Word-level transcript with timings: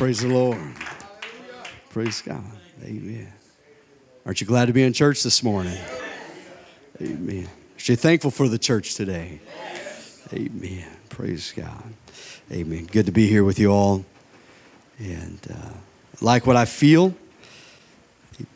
Praise 0.00 0.22
the 0.22 0.28
Lord. 0.28 0.58
Praise 1.90 2.22
God. 2.22 2.42
Amen. 2.82 3.30
Aren't 4.24 4.40
you 4.40 4.46
glad 4.46 4.64
to 4.68 4.72
be 4.72 4.82
in 4.82 4.94
church 4.94 5.22
this 5.22 5.42
morning? 5.42 5.76
Amen. 7.02 7.44
Are 7.44 7.82
you 7.82 7.96
thankful 7.96 8.30
for 8.30 8.48
the 8.48 8.56
church 8.56 8.94
today? 8.94 9.40
Amen. 10.32 10.86
Praise 11.10 11.52
God. 11.54 11.82
Amen. 12.50 12.86
Good 12.86 13.04
to 13.06 13.12
be 13.12 13.26
here 13.26 13.44
with 13.44 13.58
you 13.58 13.72
all. 13.72 14.06
And 14.98 15.38
uh, 15.52 15.68
like 16.22 16.46
what 16.46 16.56
I 16.56 16.64
feel. 16.64 17.14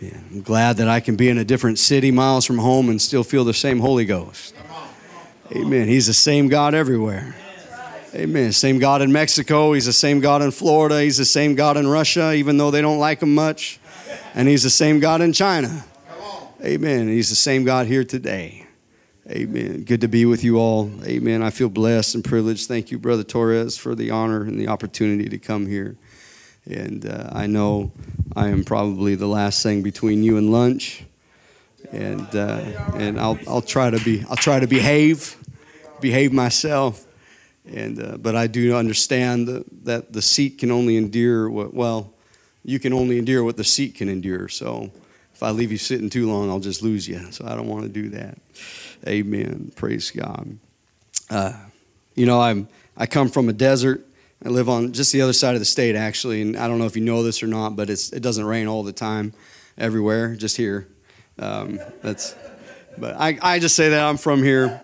Amen. 0.00 0.24
I'm 0.30 0.40
glad 0.40 0.78
that 0.78 0.88
I 0.88 1.00
can 1.00 1.14
be 1.14 1.28
in 1.28 1.36
a 1.36 1.44
different 1.44 1.78
city, 1.78 2.10
miles 2.10 2.46
from 2.46 2.56
home, 2.56 2.88
and 2.88 3.02
still 3.02 3.22
feel 3.22 3.44
the 3.44 3.52
same 3.52 3.80
Holy 3.80 4.06
Ghost. 4.06 4.54
Amen. 5.52 5.88
He's 5.88 6.06
the 6.06 6.14
same 6.14 6.48
God 6.48 6.72
everywhere. 6.72 7.36
Amen. 8.14 8.52
Same 8.52 8.78
God 8.78 9.02
in 9.02 9.10
Mexico. 9.10 9.72
He's 9.72 9.86
the 9.86 9.92
same 9.92 10.20
God 10.20 10.40
in 10.40 10.52
Florida. 10.52 11.02
He's 11.02 11.16
the 11.16 11.24
same 11.24 11.56
God 11.56 11.76
in 11.76 11.88
Russia, 11.88 12.32
even 12.32 12.56
though 12.58 12.70
they 12.70 12.80
don't 12.80 13.00
like 13.00 13.20
him 13.20 13.34
much. 13.34 13.80
And 14.34 14.46
he's 14.46 14.62
the 14.62 14.70
same 14.70 15.00
God 15.00 15.20
in 15.20 15.32
China. 15.32 15.84
Amen. 16.62 17.08
He's 17.08 17.28
the 17.28 17.34
same 17.34 17.64
God 17.64 17.88
here 17.88 18.04
today. 18.04 18.66
Amen. 19.28 19.82
Good 19.82 20.02
to 20.02 20.08
be 20.08 20.26
with 20.26 20.44
you 20.44 20.58
all. 20.58 20.92
Amen. 21.04 21.42
I 21.42 21.50
feel 21.50 21.68
blessed 21.68 22.14
and 22.14 22.24
privileged. 22.24 22.68
Thank 22.68 22.92
you, 22.92 23.00
Brother 23.00 23.24
Torres, 23.24 23.76
for 23.76 23.96
the 23.96 24.12
honor 24.12 24.42
and 24.42 24.60
the 24.60 24.68
opportunity 24.68 25.28
to 25.28 25.38
come 25.38 25.66
here. 25.66 25.96
And 26.66 27.04
uh, 27.06 27.30
I 27.32 27.48
know 27.48 27.90
I 28.36 28.48
am 28.48 28.62
probably 28.62 29.16
the 29.16 29.26
last 29.26 29.60
thing 29.64 29.82
between 29.82 30.22
you 30.22 30.36
and 30.36 30.52
lunch. 30.52 31.04
And, 31.90 32.32
uh, 32.32 32.60
and 32.94 33.18
I'll, 33.18 33.40
I'll, 33.48 33.62
try 33.62 33.90
to 33.90 33.98
be, 34.04 34.24
I'll 34.30 34.36
try 34.36 34.60
to 34.60 34.68
behave, 34.68 35.36
behave 36.00 36.32
myself. 36.32 37.03
And, 37.66 38.02
uh, 38.02 38.16
but 38.18 38.36
I 38.36 38.46
do 38.46 38.76
understand 38.76 39.48
that, 39.48 39.84
that 39.84 40.12
the 40.12 40.22
seat 40.22 40.58
can 40.58 40.70
only 40.70 40.96
endure 40.96 41.48
what, 41.48 41.72
well, 41.72 42.12
you 42.64 42.78
can 42.78 42.92
only 42.92 43.18
endure 43.18 43.42
what 43.44 43.56
the 43.56 43.64
seat 43.64 43.94
can 43.94 44.08
endure. 44.08 44.48
So 44.48 44.90
if 45.34 45.42
I 45.42 45.50
leave 45.50 45.72
you 45.72 45.78
sitting 45.78 46.10
too 46.10 46.30
long, 46.30 46.50
I'll 46.50 46.60
just 46.60 46.82
lose 46.82 47.08
you. 47.08 47.32
So 47.32 47.46
I 47.46 47.54
don't 47.54 47.68
want 47.68 47.82
to 47.84 47.88
do 47.88 48.10
that. 48.10 48.38
Amen. 49.06 49.72
Praise 49.76 50.10
God. 50.10 50.58
Uh, 51.30 51.52
you 52.14 52.26
know, 52.26 52.40
I'm, 52.40 52.68
I 52.96 53.06
come 53.06 53.28
from 53.28 53.48
a 53.48 53.52
desert. 53.52 54.06
I 54.44 54.50
live 54.50 54.68
on 54.68 54.92
just 54.92 55.12
the 55.12 55.22
other 55.22 55.32
side 55.32 55.54
of 55.54 55.60
the 55.60 55.66
state, 55.66 55.96
actually. 55.96 56.42
And 56.42 56.56
I 56.56 56.68
don't 56.68 56.78
know 56.78 56.86
if 56.86 56.96
you 56.96 57.02
know 57.02 57.22
this 57.22 57.42
or 57.42 57.46
not, 57.46 57.76
but 57.76 57.88
it's, 57.88 58.12
it 58.12 58.20
doesn't 58.20 58.44
rain 58.44 58.66
all 58.66 58.82
the 58.82 58.92
time 58.92 59.32
everywhere, 59.78 60.36
just 60.36 60.56
here. 60.56 60.86
Um, 61.38 61.80
that's, 62.02 62.34
but 62.98 63.16
I, 63.18 63.38
I 63.42 63.58
just 63.58 63.74
say 63.74 63.88
that 63.88 64.04
I'm 64.04 64.16
from 64.16 64.42
here. 64.42 64.80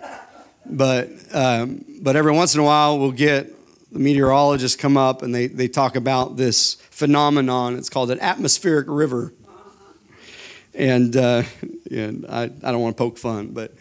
But, 0.71 1.11
um, 1.33 1.85
but 2.01 2.15
every 2.17 2.33
once 2.33 2.55
in 2.55 2.61
a 2.61 2.65
while, 2.65 2.99
we'll 2.99 3.11
get 3.11 3.53
the 3.93 3.99
meteorologists 3.99 4.81
come 4.81 4.97
up 4.97 5.23
and 5.23 5.35
they, 5.35 5.49
they 5.49 5.67
talk 5.67 5.97
about 5.97 6.37
this 6.37 6.75
phenomenon. 6.91 7.77
It's 7.77 7.91
called 7.91 8.11
an 8.11 8.21
atmospheric 8.21 8.87
river. 8.89 9.33
And, 10.73 11.17
uh, 11.17 11.43
and 11.91 12.25
I, 12.29 12.45
I 12.45 12.49
don't 12.73 12.81
want 12.81 12.97
to 12.97 13.03
poke 13.03 13.19
fun, 13.19 13.49
but, 13.49 13.75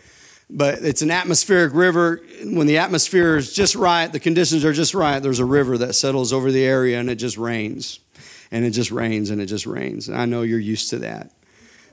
but 0.50 0.80
it's 0.80 1.04
an 1.04 1.12
atmospheric 1.12 1.74
river. 1.76 2.24
When 2.44 2.66
the 2.66 2.80
atmosphere 2.80 3.38
is 3.38 3.54
just 3.54 3.76
right, 3.76 4.12
the 4.12 4.20
conditions 4.20 4.66
are 4.66 4.74
just 4.74 4.96
right, 4.96 5.20
there's 5.20 5.40
a 5.40 5.46
river 5.46 5.78
that 5.78 5.94
settles 5.94 6.34
over 6.34 6.52
the 6.52 6.64
area 6.64 7.00
and 7.00 7.10
it 7.10 7.16
just 7.16 7.38
rains. 7.38 8.00
And 8.52 8.66
it 8.66 8.72
just 8.72 8.90
rains 8.90 9.30
and 9.30 9.40
it 9.40 9.46
just 9.46 9.68
rains. 9.68 10.10
And 10.10 10.18
I 10.18 10.26
know 10.26 10.42
you're 10.42 10.58
used 10.58 10.90
to 10.90 11.00
that. 11.00 11.32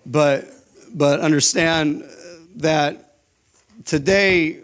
But, 0.06 0.46
but 0.94 1.20
understand 1.20 2.02
that 2.56 3.12
today 3.84 4.60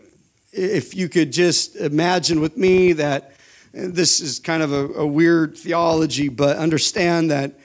if 0.53 0.95
you 0.95 1.09
could 1.09 1.33
just 1.33 1.77
imagine 1.77 2.41
with 2.41 2.57
me 2.57 2.93
that 2.93 3.33
this 3.73 4.21
is 4.21 4.39
kind 4.39 4.63
of 4.63 4.73
a, 4.73 4.87
a 5.01 5.07
weird 5.07 5.57
theology, 5.57 6.29
but 6.29 6.57
understand 6.59 7.31
that 7.31 7.59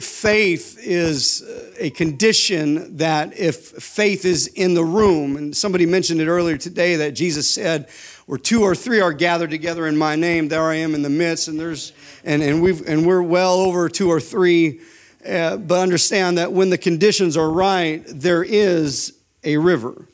faith 0.00 0.78
is 0.80 1.42
a 1.78 1.90
condition 1.90 2.98
that 2.98 3.36
if 3.38 3.56
faith 3.56 4.24
is 4.24 4.46
in 4.48 4.74
the 4.74 4.84
room, 4.84 5.36
and 5.36 5.56
somebody 5.56 5.86
mentioned 5.86 6.20
it 6.20 6.28
earlier 6.28 6.58
today 6.58 6.96
that 6.96 7.12
Jesus 7.12 7.48
said, 7.48 7.88
where 8.26 8.38
two 8.38 8.62
or 8.62 8.74
three 8.74 9.00
are 9.00 9.12
gathered 9.12 9.50
together 9.50 9.86
in 9.86 9.96
my 9.96 10.14
name, 10.14 10.48
there 10.48 10.62
I 10.62 10.76
am 10.76 10.94
in 10.94 11.02
the 11.02 11.10
midst, 11.10 11.48
and 11.48 11.58
there's 11.58 11.92
and, 12.24 12.42
and 12.42 12.62
we've 12.62 12.86
and 12.86 13.04
we're 13.04 13.22
well 13.22 13.54
over 13.54 13.88
two 13.88 14.08
or 14.08 14.20
three. 14.20 14.80
Uh, 15.26 15.56
but 15.56 15.80
understand 15.80 16.38
that 16.38 16.52
when 16.52 16.70
the 16.70 16.78
conditions 16.78 17.36
are 17.36 17.50
right, 17.50 18.02
there 18.06 18.42
is 18.42 19.14
a 19.44 19.56
river. 19.56 20.06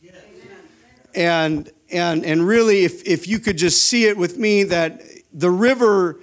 And 1.14 1.70
and, 1.90 2.24
and 2.24 2.46
really, 2.46 2.84
if, 2.84 3.06
if 3.06 3.26
you 3.26 3.38
could 3.38 3.56
just 3.56 3.82
see 3.82 4.06
it 4.06 4.16
with 4.16 4.36
me, 4.38 4.64
that 4.64 5.02
the 5.32 5.50
river 5.50 6.20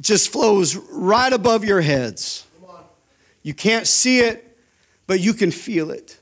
just 0.00 0.32
flows 0.32 0.76
right 0.76 1.32
above 1.32 1.64
your 1.64 1.80
heads. 1.80 2.46
You 3.42 3.54
can't 3.54 3.86
see 3.86 4.20
it, 4.20 4.58
but 5.06 5.20
you 5.20 5.34
can 5.34 5.50
feel 5.50 5.90
it. 5.90 6.18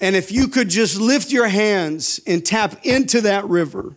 And 0.00 0.16
if 0.16 0.32
you 0.32 0.48
could 0.48 0.68
just 0.68 1.00
lift 1.00 1.30
your 1.30 1.46
hands 1.46 2.20
and 2.26 2.44
tap 2.44 2.84
into 2.84 3.20
that 3.20 3.44
river, 3.48 3.94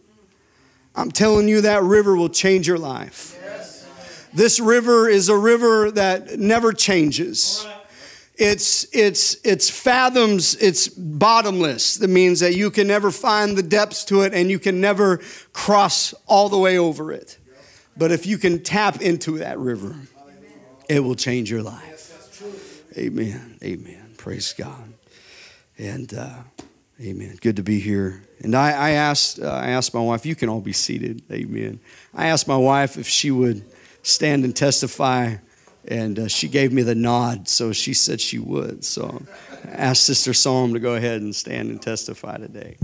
I'm 0.96 1.12
telling 1.12 1.47
you, 1.47 1.62
that 1.62 1.81
river 1.84 2.16
will 2.16 2.29
change 2.29 2.67
your 2.67 2.78
life. 2.78 3.41
This 4.34 4.59
river 4.59 5.07
is 5.09 5.29
a 5.29 5.38
river 5.38 5.91
that 5.91 6.38
never 6.38 6.73
changes. 6.73 7.66
It's, 8.38 8.85
it's, 8.94 9.38
it's 9.46 9.69
fathoms, 9.69 10.56
it's 10.56 10.90
bottomless. 10.90 11.97
That 11.97 12.09
means 12.09 12.41
that 12.41 12.56
you 12.56 12.69
can 12.69 12.88
never 12.88 13.09
find 13.09 13.57
the 13.57 13.63
depths 13.63 14.03
to 14.06 14.22
it 14.22 14.34
and 14.34 14.51
you 14.51 14.59
can 14.59 14.81
never 14.81 15.22
cross 15.53 16.13
all 16.28 16.50
the 16.50 16.57
way 16.57 16.78
over 16.78 17.13
it. 17.13 17.38
But 17.97 18.12
if 18.12 18.25
you 18.25 18.38
can 18.38 18.62
tap 18.62 19.01
into 19.01 19.38
that 19.38 19.57
river, 19.57 19.96
it 20.90 21.00
will 21.00 21.16
change 21.16 21.50
your 21.50 21.63
life. 21.63 21.94
Amen. 22.97 23.57
Amen. 23.63 24.13
Praise 24.18 24.53
God. 24.53 24.94
And 25.78 26.13
uh, 26.13 26.40
amen. 27.00 27.38
Good 27.41 27.56
to 27.57 27.63
be 27.63 27.79
here. 27.79 28.23
And 28.41 28.53
I, 28.56 28.72
I 28.72 28.90
asked, 28.91 29.40
uh, 29.40 29.50
I 29.50 29.69
asked 29.69 29.94
my 29.94 30.02
wife. 30.02 30.25
You 30.25 30.35
can 30.35 30.50
all 30.50 30.62
be 30.62 30.73
seated. 30.73 31.23
Amen. 31.31 31.79
I 32.13 32.28
asked 32.28 32.47
my 32.47 32.57
wife 32.57 32.97
if 32.97 33.07
she 33.07 33.31
would 33.31 33.63
stand 34.03 34.44
and 34.44 34.56
testify 34.56 35.35
and 35.88 36.19
uh, 36.19 36.28
she 36.28 36.47
gave 36.47 36.73
me 36.73 36.81
the 36.81 36.96
nod, 36.96 37.47
so 37.47 37.72
she 37.72 37.94
said 37.94 38.19
she 38.19 38.40
would. 38.40 38.84
So 38.84 39.22
I 39.66 39.72
asked 39.72 40.03
Sister 40.03 40.34
Saum 40.34 40.73
to 40.73 40.79
go 40.79 40.96
ahead 40.96 41.22
and 41.22 41.35
stand 41.35 41.69
and 41.69 41.81
testify 41.81 42.38
today. 42.38 42.78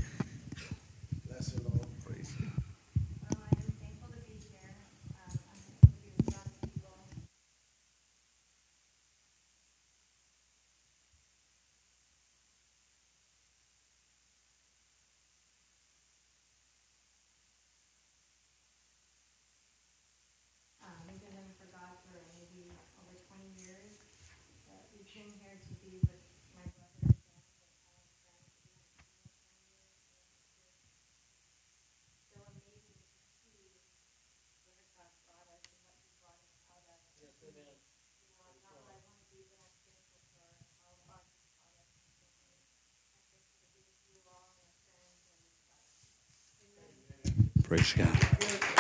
Praise 47.72 47.94
God. 47.94 48.18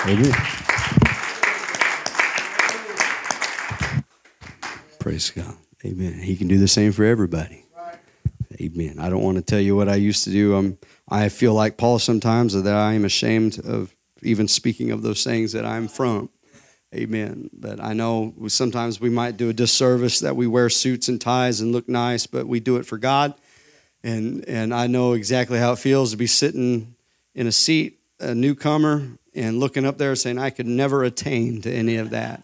Amen. 0.05 0.33
Praise 4.99 5.29
God. 5.29 5.55
Amen. 5.85 6.19
He 6.19 6.35
can 6.35 6.49
do 6.49 6.57
the 6.57 6.67
same 6.67 6.91
for 6.91 7.05
everybody. 7.05 7.63
Amen. 8.59 8.97
I 8.99 9.09
don't 9.09 9.23
want 9.23 9.37
to 9.37 9.43
tell 9.43 9.61
you 9.61 9.77
what 9.77 9.87
I 9.87 9.95
used 9.95 10.25
to 10.25 10.29
do. 10.29 10.57
I'm, 10.57 10.77
I 11.07 11.29
feel 11.29 11.53
like 11.53 11.77
Paul 11.77 11.99
sometimes 11.99 12.51
that 12.61 12.75
I 12.75 12.91
am 12.91 13.05
ashamed 13.05 13.61
of 13.63 13.95
even 14.23 14.49
speaking 14.49 14.91
of 14.91 15.03
those 15.03 15.23
things 15.23 15.53
that 15.53 15.65
I'm 15.65 15.87
from. 15.87 16.29
Amen. 16.93 17.49
But 17.53 17.79
I 17.79 17.93
know 17.93 18.33
sometimes 18.49 18.99
we 18.99 19.09
might 19.09 19.37
do 19.37 19.47
a 19.47 19.53
disservice 19.53 20.19
that 20.19 20.35
we 20.35 20.47
wear 20.47 20.69
suits 20.69 21.07
and 21.07 21.21
ties 21.21 21.61
and 21.61 21.71
look 21.71 21.87
nice, 21.87 22.27
but 22.27 22.45
we 22.45 22.59
do 22.59 22.75
it 22.75 22.85
for 22.85 22.97
God. 22.97 23.35
And, 24.03 24.43
and 24.49 24.73
I 24.73 24.87
know 24.87 25.13
exactly 25.13 25.59
how 25.59 25.71
it 25.71 25.79
feels 25.79 26.11
to 26.11 26.17
be 26.17 26.27
sitting 26.27 26.93
in 27.33 27.47
a 27.47 27.53
seat 27.53 28.00
a 28.21 28.35
newcomer 28.35 29.07
and 29.33 29.59
looking 29.59 29.85
up 29.85 29.97
there 29.97 30.15
saying, 30.15 30.37
I 30.37 30.49
could 30.49 30.67
never 30.67 31.03
attain 31.03 31.61
to 31.61 31.71
any 31.71 31.97
of 31.97 32.11
that. 32.11 32.43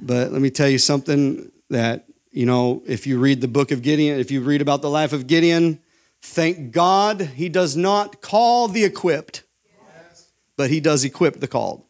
But 0.00 0.32
let 0.32 0.40
me 0.40 0.50
tell 0.50 0.68
you 0.68 0.78
something 0.78 1.50
that, 1.70 2.06
you 2.30 2.46
know, 2.46 2.82
if 2.86 3.06
you 3.06 3.18
read 3.18 3.40
the 3.40 3.48
book 3.48 3.70
of 3.70 3.82
Gideon, 3.82 4.18
if 4.18 4.30
you 4.30 4.40
read 4.40 4.60
about 4.60 4.82
the 4.82 4.90
life 4.90 5.12
of 5.12 5.26
Gideon, 5.26 5.80
thank 6.22 6.72
God 6.72 7.20
he 7.20 7.48
does 7.48 7.76
not 7.76 8.20
call 8.20 8.68
the 8.68 8.84
equipped, 8.84 9.44
but 10.56 10.70
he 10.70 10.80
does 10.80 11.04
equip 11.04 11.40
the 11.40 11.48
called. 11.48 11.84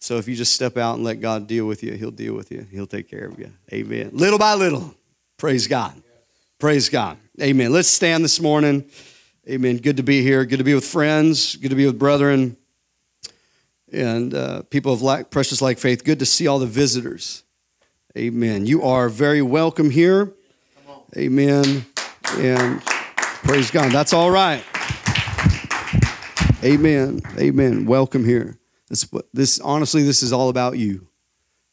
So 0.00 0.16
if 0.16 0.28
you 0.28 0.36
just 0.36 0.52
step 0.52 0.76
out 0.76 0.94
and 0.94 1.04
let 1.04 1.20
God 1.20 1.46
deal 1.46 1.66
with 1.66 1.82
you, 1.82 1.94
He'll 1.94 2.12
deal 2.12 2.34
with 2.34 2.52
you. 2.52 2.66
He'll 2.70 2.86
take 2.86 3.10
care 3.10 3.26
of 3.26 3.38
you. 3.38 3.52
Amen. 3.72 4.10
Little 4.12 4.38
by 4.38 4.54
little. 4.54 4.94
Praise 5.36 5.66
God. 5.66 6.00
Praise 6.58 6.88
God. 6.88 7.18
Amen. 7.42 7.72
Let's 7.72 7.88
stand 7.88 8.24
this 8.24 8.40
morning. 8.40 8.84
Amen. 9.48 9.78
Good 9.78 9.96
to 9.96 10.02
be 10.02 10.20
here. 10.22 10.44
Good 10.44 10.58
to 10.58 10.64
be 10.64 10.74
with 10.74 10.84
friends. 10.84 11.56
Good 11.56 11.70
to 11.70 11.74
be 11.74 11.86
with 11.86 11.98
brethren 11.98 12.58
and 13.90 14.34
uh, 14.34 14.62
people 14.64 14.92
of 14.92 15.00
like, 15.00 15.30
precious 15.30 15.62
like 15.62 15.78
faith. 15.78 16.04
Good 16.04 16.18
to 16.18 16.26
see 16.26 16.46
all 16.46 16.58
the 16.58 16.66
visitors. 16.66 17.44
Amen. 18.14 18.66
You 18.66 18.82
are 18.82 19.08
very 19.08 19.40
welcome 19.40 19.88
here. 19.88 20.34
Amen. 21.16 21.86
And 22.36 22.82
praise 22.82 23.70
God. 23.70 23.90
That's 23.90 24.12
all 24.12 24.30
right. 24.30 24.62
Amen. 26.62 27.22
Amen. 27.38 27.86
Welcome 27.86 28.26
here. 28.26 28.58
This, 28.90 29.08
this 29.32 29.60
honestly, 29.60 30.02
this 30.02 30.22
is 30.22 30.30
all 30.30 30.50
about 30.50 30.76
you. 30.76 31.08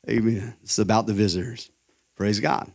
Amen. 0.10 0.56
It's 0.64 0.80
about 0.80 1.08
the 1.08 1.14
visitors. 1.14 1.70
Praise 2.16 2.40
God. 2.40 2.72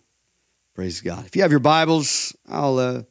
Praise 0.75 1.01
God. 1.01 1.25
If 1.25 1.37
you 1.37 1.41
have 1.41 1.51
your 1.51 1.61
Bibles, 1.61 2.37
I'll 2.47 2.79
uh, 2.79 3.03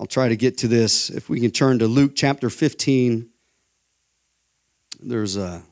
I'll 0.00 0.06
try 0.06 0.30
to 0.30 0.36
get 0.36 0.56
to 0.58 0.68
this. 0.68 1.10
If 1.10 1.28
we 1.28 1.40
can 1.40 1.50
turn 1.50 1.78
to 1.80 1.86
Luke 1.86 2.12
chapter 2.14 2.48
15. 2.48 3.28
There's 4.98 5.36
a, 5.36 5.62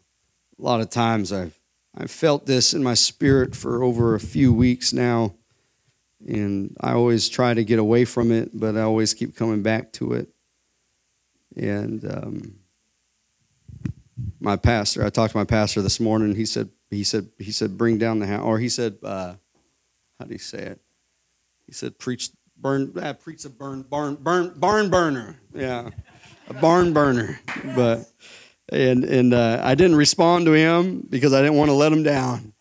a 0.59 0.63
lot 0.63 0.83
of 0.83 0.91
times 0.91 1.33
I've 1.33 1.59
I've 1.97 2.11
felt 2.11 2.45
this 2.45 2.75
in 2.75 2.83
my 2.83 2.93
spirit 2.93 3.57
for 3.57 3.83
over 3.83 4.15
a 4.15 4.21
few 4.21 4.53
weeks 4.53 4.93
now, 4.93 5.35
and 6.27 6.77
I 6.79 6.93
always 6.93 7.31
try 7.31 7.55
to 7.55 7.65
get 7.65 7.79
away 7.79 8.05
from 8.05 8.31
it, 8.31 8.51
but 8.53 8.77
I 8.77 8.83
always 8.83 9.15
keep 9.15 9.35
coming 9.35 9.63
back 9.63 9.93
to 9.95 10.13
it. 10.13 10.29
And 11.57 12.05
um, 12.05 12.59
my 14.41 14.57
pastor. 14.57 15.05
I 15.05 15.09
talked 15.09 15.33
to 15.33 15.39
my 15.39 15.45
pastor 15.45 15.81
this 15.81 15.99
morning. 15.99 16.35
He 16.37 16.45
said, 16.45 16.69
he 16.91 17.03
said, 17.03 17.29
he 17.39 17.51
said, 17.51 17.79
bring 17.79 17.97
down 17.97 18.19
the 18.19 18.27
house, 18.27 18.45
or 18.45 18.59
he 18.59 18.69
said, 18.69 18.99
uh, 19.03 19.35
how 20.19 20.27
do 20.27 20.33
you 20.33 20.39
say 20.39 20.59
it? 20.59 20.81
He 21.67 21.73
said, 21.73 21.99
preach, 21.99 22.31
burn, 22.61 22.93
ah, 23.01 23.13
preach 23.13 23.45
a 23.45 23.51
burn, 23.51 23.83
barn, 23.83 24.17
burn, 24.17 24.53
barn 24.57 24.91
burner. 24.91 25.37
Yeah, 25.55 25.91
a 26.49 26.55
barn 26.55 26.93
burner. 26.93 27.41
But 27.75 28.11
and 28.71 29.05
and 29.05 29.35
uh, 29.35 29.61
I 29.63 29.75
didn't 29.75 29.97
respond 29.97 30.47
to 30.47 30.53
him 30.53 31.07
because 31.09 31.33
I 31.33 31.41
didn't 31.41 31.57
want 31.57 31.71
to 31.71 31.75
let 31.75 31.93
him 31.93 32.03
down. 32.03 32.53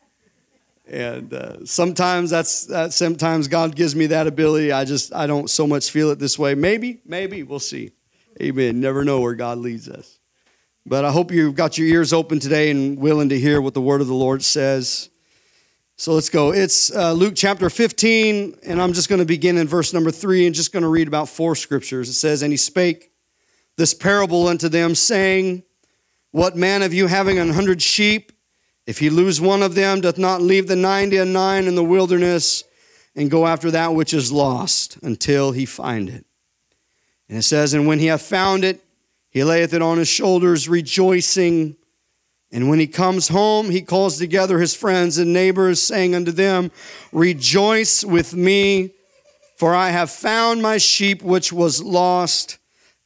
And 0.90 1.34
uh, 1.34 1.66
sometimes 1.66 2.30
that's 2.30 2.66
that. 2.68 2.94
Sometimes 2.94 3.48
God 3.48 3.76
gives 3.76 3.96
me 3.96 4.08
that 4.08 4.28
ability. 4.28 4.72
I 4.72 4.86
just 4.86 5.14
I 5.14 5.28
don't 5.28 5.50
so 5.50 5.68
much 5.68 5.92
feel 5.92 6.12
it 6.12 6.20
this 6.20 6.40
way. 6.40 6.56
Maybe, 6.56 7.02
maybe 7.06 7.44
we'll 7.44 7.60
see. 7.60 7.92
Amen. 8.42 8.80
Never 8.80 9.04
know 9.04 9.20
where 9.20 9.34
God 9.34 9.58
leads 9.58 9.90
us. 9.90 10.20
But 10.86 11.04
I 11.04 11.12
hope 11.12 11.32
you've 11.32 11.56
got 11.56 11.78
your 11.78 11.88
ears 11.88 12.14
open 12.14 12.40
today 12.40 12.72
and 12.72 12.98
willing 12.98 13.30
to 13.30 13.40
hear 13.40 13.60
what 13.60 13.74
the 13.74 13.82
word 13.82 14.00
of 14.00 14.08
the 14.08 14.14
Lord 14.14 14.42
says. 14.44 15.10
So 16.00 16.14
let's 16.14 16.30
go. 16.30 16.54
It's 16.54 16.96
uh, 16.96 17.12
Luke 17.14 17.34
chapter 17.36 17.72
15, 17.72 18.60
and 18.62 18.80
I'm 18.80 18.94
just 18.94 19.10
going 19.10 19.18
to 19.18 19.26
begin 19.26 19.58
in 19.58 19.68
verse 19.68 19.94
number 19.96 20.12
three 20.12 20.46
and 20.46 20.54
just 20.54 20.72
going 20.72 20.84
to 20.84 20.90
read 20.90 21.08
about 21.08 21.28
four 21.28 21.56
scriptures. 21.56 22.08
It 22.08 22.14
says, 22.14 22.44
And 22.44 22.54
he 22.54 22.58
spake 22.58 23.12
this 23.78 23.96
parable 23.96 24.48
unto 24.48 24.70
them, 24.70 24.94
saying, 24.94 25.64
What 26.30 26.56
man 26.56 26.84
of 26.84 26.94
you 26.94 27.08
having 27.08 27.40
an 27.40 27.50
hundred 27.50 27.82
sheep, 27.82 28.32
if 28.86 29.00
he 29.00 29.10
lose 29.10 29.42
one 29.42 29.64
of 29.64 29.74
them, 29.74 30.00
doth 30.00 30.20
not 30.20 30.40
leave 30.40 30.68
the 30.68 30.76
ninety 30.76 31.18
and 31.18 31.34
nine 31.34 31.66
in 31.66 31.74
the 31.74 31.84
wilderness 31.84 32.64
and 33.16 33.32
go 33.32 33.48
after 33.48 33.72
that 33.72 33.96
which 33.96 34.14
is 34.14 34.32
lost 34.32 35.00
until 35.02 35.52
he 35.52 35.66
find 35.66 36.10
it? 36.10 36.28
And 37.28 37.40
it 37.40 37.44
says, 37.44 37.74
And 37.74 37.88
when 37.88 37.98
he 37.98 38.06
hath 38.06 38.22
found 38.22 38.64
it, 38.64 38.84
he 39.32 39.44
layeth 39.44 39.74
it 39.74 39.82
on 39.82 39.98
his 39.98 40.08
shoulders, 40.08 40.70
rejoicing. 40.70 41.76
And 42.52 42.70
when 42.70 42.80
he 42.80 42.88
comes 42.88 43.28
home, 43.28 43.70
he 43.70 43.82
calls 43.82 44.18
together 44.18 44.60
his 44.60 44.74
friends 44.74 45.18
and 45.18 45.34
neighbors, 45.34 45.82
saying 45.82 46.16
unto 46.16 46.32
them, 46.32 46.72
Rejoice 47.12 48.06
with 48.06 48.34
me, 48.34 48.92
for 49.58 49.76
I 49.76 49.90
have 49.90 50.10
found 50.10 50.62
my 50.62 50.78
sheep 50.78 51.22
which 51.22 51.52
was 51.52 51.84
lost. 51.84 52.58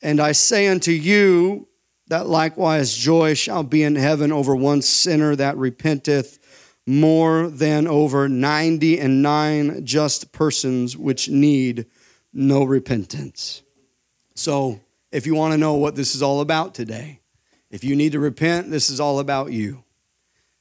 And 0.02 0.20
I 0.20 0.32
say 0.34 0.68
unto 0.68 0.92
you, 0.92 1.68
that 2.12 2.28
likewise 2.28 2.94
joy 2.94 3.34
shall 3.34 3.64
be 3.64 3.84
in 3.84 3.96
heaven 3.96 4.34
over 4.34 4.54
one 4.54 4.82
sinner 4.82 5.34
that 5.34 5.56
repenteth 5.56 6.40
more 6.86 7.48
than 7.48 7.88
over 7.88 8.28
ninety 8.28 9.00
and 9.00 9.22
nine 9.22 9.86
just 9.86 10.34
persons 10.34 10.98
which 10.98 11.30
need 11.30 11.86
no 12.34 12.66
repentance. 12.66 13.64
So, 14.36 14.82
if 15.10 15.26
you 15.26 15.36
want 15.36 15.54
to 15.54 15.58
know 15.58 15.76
what 15.76 15.96
this 15.96 16.14
is 16.14 16.22
all 16.22 16.42
about 16.42 16.76
today. 16.76 17.21
If 17.72 17.86
you 17.86 17.96
need 17.96 18.12
to 18.12 18.20
repent, 18.20 18.70
this 18.70 18.90
is 18.90 19.00
all 19.00 19.20
about 19.20 19.52
you. 19.52 19.84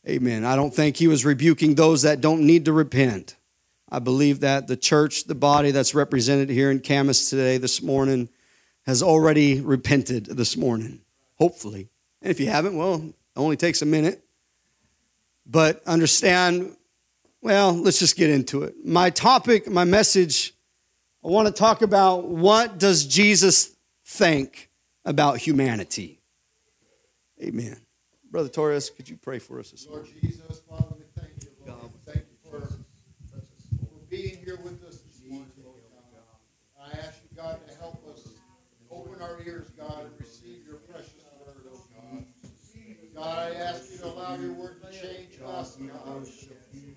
Amen. 0.09 0.45
I 0.45 0.57
don't 0.57 0.73
think 0.73 0.97
he 0.97 1.09
was 1.09 1.25
rebuking 1.25 1.75
those 1.75 2.03
that 2.03 2.21
don't 2.21 2.47
need 2.47 2.65
to 2.65 2.73
repent. 2.73 3.37
I 3.91 3.99
believe 3.99 4.41
that 4.41 4.69
the 4.69 4.77
church, 4.77 5.25
the 5.25 5.35
body 5.35 5.73
that's 5.73 5.95
represented 5.95 6.49
here 6.49 6.71
in 6.71 6.81
Camas 6.81 7.29
today, 7.29 7.59
this 7.59 7.83
morning, 7.83 8.29
has 8.87 9.03
already 9.03 9.61
repented 9.61 10.27
this 10.27 10.57
morning, 10.57 11.01
hopefully. 11.37 11.89
And 12.23 12.31
if 12.31 12.39
you 12.39 12.47
haven't, 12.47 12.77
well, 12.77 12.95
it 12.95 13.15
only 13.37 13.57
takes 13.57 13.83
a 13.83 13.87
minute. 13.87 14.25
But 15.45 15.83
understand, 15.87 16.77
well, 17.43 17.75
let's 17.75 17.99
just 17.99 18.17
get 18.17 18.31
into 18.31 18.63
it. 18.63 18.75
My 18.85 19.11
topic, 19.11 19.69
my 19.69 19.85
message, 19.85 20.55
I 21.25 21.29
want 21.29 21.49
to 21.49 21.53
talk 21.53 21.83
about 21.83 22.29
what 22.29 22.79
does 22.79 23.05
Jesus 23.05 23.75
think 24.05 24.71
about 25.05 25.39
humanity. 25.39 26.20
Amen. 27.43 27.77
Brother 28.31 28.49
Torres, 28.49 28.91
could 28.91 29.09
you 29.09 29.17
pray 29.17 29.39
for 29.39 29.59
us 29.59 29.71
this 29.71 29.87
Lord 29.89 30.07
Jesus, 30.21 30.61
Father, 30.69 30.95
we 30.97 31.05
thank 31.21 31.43
you, 31.43 31.49
Lord. 31.67 31.81
God. 31.81 31.91
Thank 32.05 32.27
you 32.31 32.51
for, 32.51 32.61
for 32.61 34.07
being 34.09 34.37
here 34.45 34.59
with 34.63 34.85
us 34.85 34.99
this 34.99 35.21
morning, 35.27 35.51
Lord 35.65 35.81
God. 35.91 36.21
I 36.81 36.99
ask 36.99 37.21
you, 37.23 37.37
God, 37.37 37.59
to 37.67 37.75
help 37.79 38.07
us 38.09 38.29
open 38.91 39.23
our 39.23 39.41
ears, 39.45 39.71
God, 39.79 40.05
and 40.05 40.21
receive 40.21 40.67
your 40.67 40.77
precious 40.77 41.25
word, 41.45 41.65
oh 41.73 41.81
God. 42.13 42.25
God, 43.15 43.53
I 43.53 43.55
ask 43.57 43.91
you 43.93 43.99
to 43.99 44.07
allow 44.07 44.37
your 44.37 44.53
word 44.53 44.83
to 44.83 44.91
change 44.93 45.39
us, 45.45 45.77
God. 45.77 46.27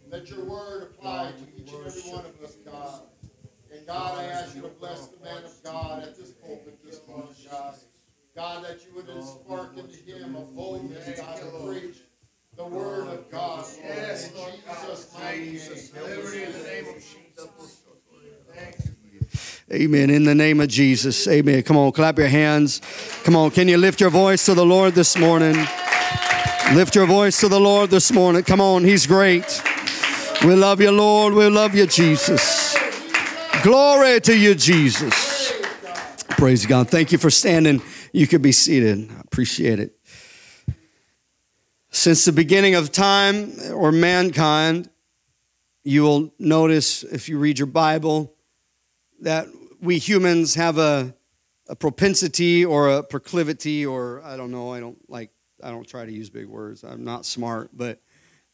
Let 0.09 0.29
your 0.29 0.45
word 0.45 0.83
apply 0.83 1.31
to 1.31 1.61
each 1.61 1.71
and 1.71 1.85
every 1.85 2.01
one 2.11 2.25
of 2.25 2.41
us, 2.43 2.55
God. 2.65 3.01
And 3.73 3.87
God, 3.87 4.19
I 4.19 4.25
ask 4.25 4.55
you 4.55 4.61
to 4.61 4.67
bless 4.67 5.07
the 5.07 5.23
man 5.23 5.43
of 5.43 5.63
God 5.63 6.03
at 6.03 6.15
this 6.15 6.31
pulpit 6.31 6.79
this 6.83 7.01
morning, 7.07 7.33
God. 7.49 7.75
God, 8.35 8.63
that 8.65 8.79
you 8.83 8.95
would 8.95 9.23
spark 9.23 9.77
into 9.77 9.97
him 9.97 10.35
a 10.35 10.41
boldness, 10.41 11.19
God, 11.19 11.37
to 11.37 11.67
preach 11.67 11.97
the 12.57 12.65
word 12.65 13.07
of 13.07 13.29
God. 13.29 13.63
Yes, 13.83 14.31
in 14.31 15.51
Jesus' 15.51 15.93
name. 15.93 16.03
Liberty 16.03 16.43
in 16.43 16.51
the 16.51 16.57
name 16.63 16.85
of 16.87 16.95
Jesus. 16.95 17.83
Amen. 19.71 20.09
In 20.09 20.23
the 20.23 20.33
name 20.33 20.59
of 20.59 20.67
Jesus. 20.67 21.27
Amen. 21.27 21.61
Come 21.61 21.77
on, 21.77 21.91
clap 21.91 22.17
your 22.17 22.27
hands. 22.27 22.81
Come 23.23 23.35
on, 23.35 23.51
can 23.51 23.67
you 23.67 23.77
lift 23.77 24.01
your 24.01 24.09
voice 24.09 24.45
to 24.45 24.55
the 24.55 24.65
Lord 24.65 24.95
this 24.95 25.15
morning? 25.15 25.55
Lift 26.73 26.95
your 26.95 27.05
voice 27.05 27.39
to 27.41 27.47
the 27.47 27.59
Lord 27.59 27.91
this 27.91 28.11
morning. 28.11 28.43
Come 28.43 28.61
on, 28.61 28.83
He's 28.83 29.05
great. 29.05 29.61
We 30.43 30.55
love 30.55 30.81
you, 30.81 30.91
Lord. 30.91 31.35
We 31.35 31.47
love 31.49 31.75
you, 31.75 31.85
Jesus. 31.85 32.75
Glory 33.61 34.19
to 34.21 34.35
you, 34.35 34.55
Jesus. 34.55 35.53
Praise 36.29 36.65
God. 36.65 36.89
Thank 36.89 37.11
you 37.11 37.19
for 37.19 37.29
standing. 37.29 37.81
You 38.15 38.27
could 38.27 38.43
be 38.43 38.51
seated. 38.51 39.09
I 39.11 39.21
appreciate 39.21 39.79
it. 39.79 39.97
Since 41.89 42.25
the 42.25 42.31
beginning 42.31 42.75
of 42.75 42.91
time 42.91 43.53
or 43.73 43.91
mankind, 43.91 44.91
you 45.83 46.03
will 46.03 46.31
notice 46.37 47.01
if 47.03 47.27
you 47.27 47.39
read 47.39 47.57
your 47.57 47.65
Bible 47.65 48.35
that 49.21 49.47
we 49.81 49.97
humans 49.97 50.53
have 50.53 50.77
a, 50.77 51.15
a 51.67 51.75
propensity 51.75 52.63
or 52.63 52.89
a 52.89 53.03
proclivity, 53.03 53.83
or 53.83 54.21
I 54.23 54.37
don't 54.37 54.51
know, 54.51 54.71
I 54.71 54.79
don't 54.79 54.97
like, 55.09 55.31
I 55.63 55.71
don't 55.71 55.87
try 55.87 56.05
to 56.05 56.11
use 56.11 56.29
big 56.29 56.45
words. 56.45 56.83
I'm 56.83 57.03
not 57.03 57.25
smart, 57.25 57.71
but 57.73 57.99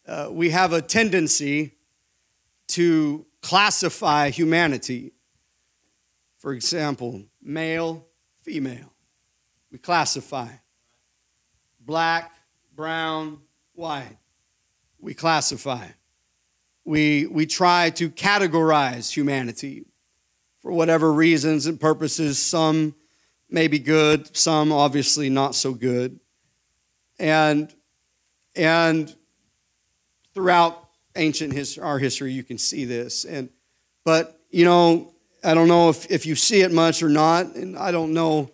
uh, 0.07 0.29
we 0.31 0.51
have 0.51 0.71
a 0.71 0.81
tendency 0.81 1.75
to 2.69 3.25
classify 3.41 4.29
humanity. 4.29 5.11
For 6.37 6.53
example, 6.53 7.23
male, 7.41 8.07
female. 8.41 8.88
We 9.71 9.77
classify. 9.77 10.49
Black, 11.79 12.31
brown, 12.75 13.39
white. 13.73 14.17
We 14.99 15.13
classify. 15.13 15.87
We, 16.85 17.27
we 17.27 17.45
try 17.45 17.91
to 17.91 18.09
categorize 18.09 19.11
humanity 19.11 19.85
for 20.61 20.71
whatever 20.71 21.11
reasons 21.13 21.65
and 21.67 21.79
purposes. 21.79 22.41
Some 22.41 22.95
may 23.49 23.67
be 23.67 23.79
good, 23.79 24.35
some 24.35 24.71
obviously 24.71 25.29
not 25.29 25.55
so 25.55 25.73
good. 25.73 26.19
And, 27.19 27.73
and 28.55 29.13
throughout 30.33 30.89
ancient 31.15 31.53
his, 31.53 31.77
our 31.77 31.99
history, 31.99 32.33
you 32.33 32.43
can 32.43 32.57
see 32.57 32.85
this. 32.85 33.25
And 33.25 33.49
but 34.03 34.39
you 34.49 34.65
know, 34.65 35.13
I 35.43 35.53
don't 35.53 35.67
know 35.67 35.89
if, 35.89 36.09
if 36.09 36.25
you 36.25 36.35
see 36.35 36.61
it 36.61 36.71
much 36.71 37.03
or 37.03 37.09
not, 37.09 37.55
and 37.55 37.77
I 37.77 37.91
don't 37.91 38.13
know. 38.13 38.51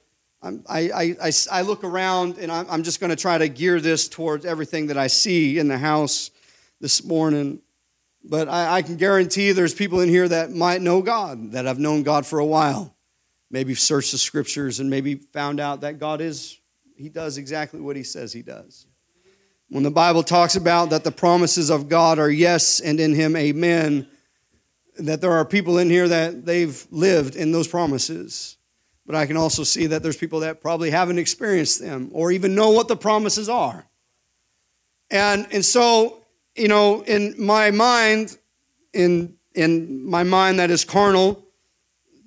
I, 0.69 1.15
I, 1.23 1.31
I, 1.51 1.61
look 1.61 1.83
around 1.83 2.37
and 2.37 2.51
I'm, 2.51 2.67
I'm 2.69 2.83
just 2.83 2.99
going 2.99 3.09
to 3.09 3.15
try 3.15 3.37
to 3.37 3.49
gear 3.49 3.81
this 3.81 4.07
towards 4.07 4.45
everything 4.45 4.87
that 4.87 4.97
I 4.97 5.07
see 5.07 5.57
in 5.57 5.67
the 5.67 5.77
house 5.77 6.29
this 6.79 7.03
morning. 7.03 7.61
But 8.23 8.47
I, 8.47 8.75
I 8.75 8.81
can 8.83 8.95
guarantee 8.95 9.51
there's 9.53 9.73
people 9.73 10.01
in 10.01 10.09
here 10.09 10.27
that 10.27 10.51
might 10.51 10.81
know 10.81 11.01
God, 11.01 11.53
that 11.53 11.65
have 11.65 11.79
known 11.79 12.03
God 12.03 12.25
for 12.25 12.39
a 12.39 12.45
while. 12.45 12.95
Maybe 13.49 13.73
searched 13.73 14.11
the 14.11 14.17
scriptures 14.17 14.79
and 14.79 14.89
maybe 14.89 15.15
found 15.15 15.59
out 15.59 15.81
that 15.81 15.99
God 15.99 16.21
is, 16.21 16.59
He 16.95 17.09
does 17.09 17.37
exactly 17.37 17.79
what 17.79 17.95
He 17.95 18.03
says 18.03 18.31
He 18.31 18.41
does. 18.41 18.85
When 19.69 19.83
the 19.83 19.91
Bible 19.91 20.21
talks 20.21 20.55
about 20.55 20.91
that 20.91 21.03
the 21.03 21.11
promises 21.11 21.71
of 21.71 21.89
God 21.89 22.19
are 22.19 22.29
yes 22.29 22.79
and 22.79 22.99
in 22.99 23.15
Him 23.15 23.35
amen, 23.35 24.07
that 24.99 25.21
there 25.21 25.31
are 25.31 25.45
people 25.45 25.79
in 25.79 25.89
here 25.89 26.07
that 26.07 26.45
they've 26.45 26.85
lived 26.91 27.35
in 27.35 27.51
those 27.51 27.67
promises. 27.67 28.57
But 29.05 29.15
I 29.15 29.27
can 29.27 29.37
also 29.37 29.63
see 29.63 29.85
that 29.87 30.01
there's 30.01 30.17
people 30.17 30.39
that 30.39 30.61
probably 30.61 30.89
haven't 30.89 31.19
experienced 31.19 31.79
them 31.79 32.09
or 32.11 32.31
even 32.31 32.55
know 32.55 32.71
what 32.71 32.87
the 32.87 32.95
promises 32.95 33.47
are. 33.49 33.85
And, 35.11 35.47
and 35.51 35.63
so, 35.63 36.23
you 36.55 36.67
know, 36.67 37.03
in 37.03 37.35
my 37.37 37.69
mind, 37.69 38.37
in, 38.93 39.35
in 39.53 40.03
my 40.09 40.23
mind 40.23 40.57
that 40.59 40.71
is 40.71 40.83
carnal, 40.83 41.45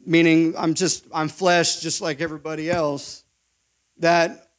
meaning 0.06 0.54
I'm 0.56 0.74
just, 0.74 1.04
I'm 1.12 1.28
flesh 1.28 1.80
just 1.80 2.00
like 2.00 2.20
everybody 2.20 2.70
else, 2.70 3.24
that 3.98 4.50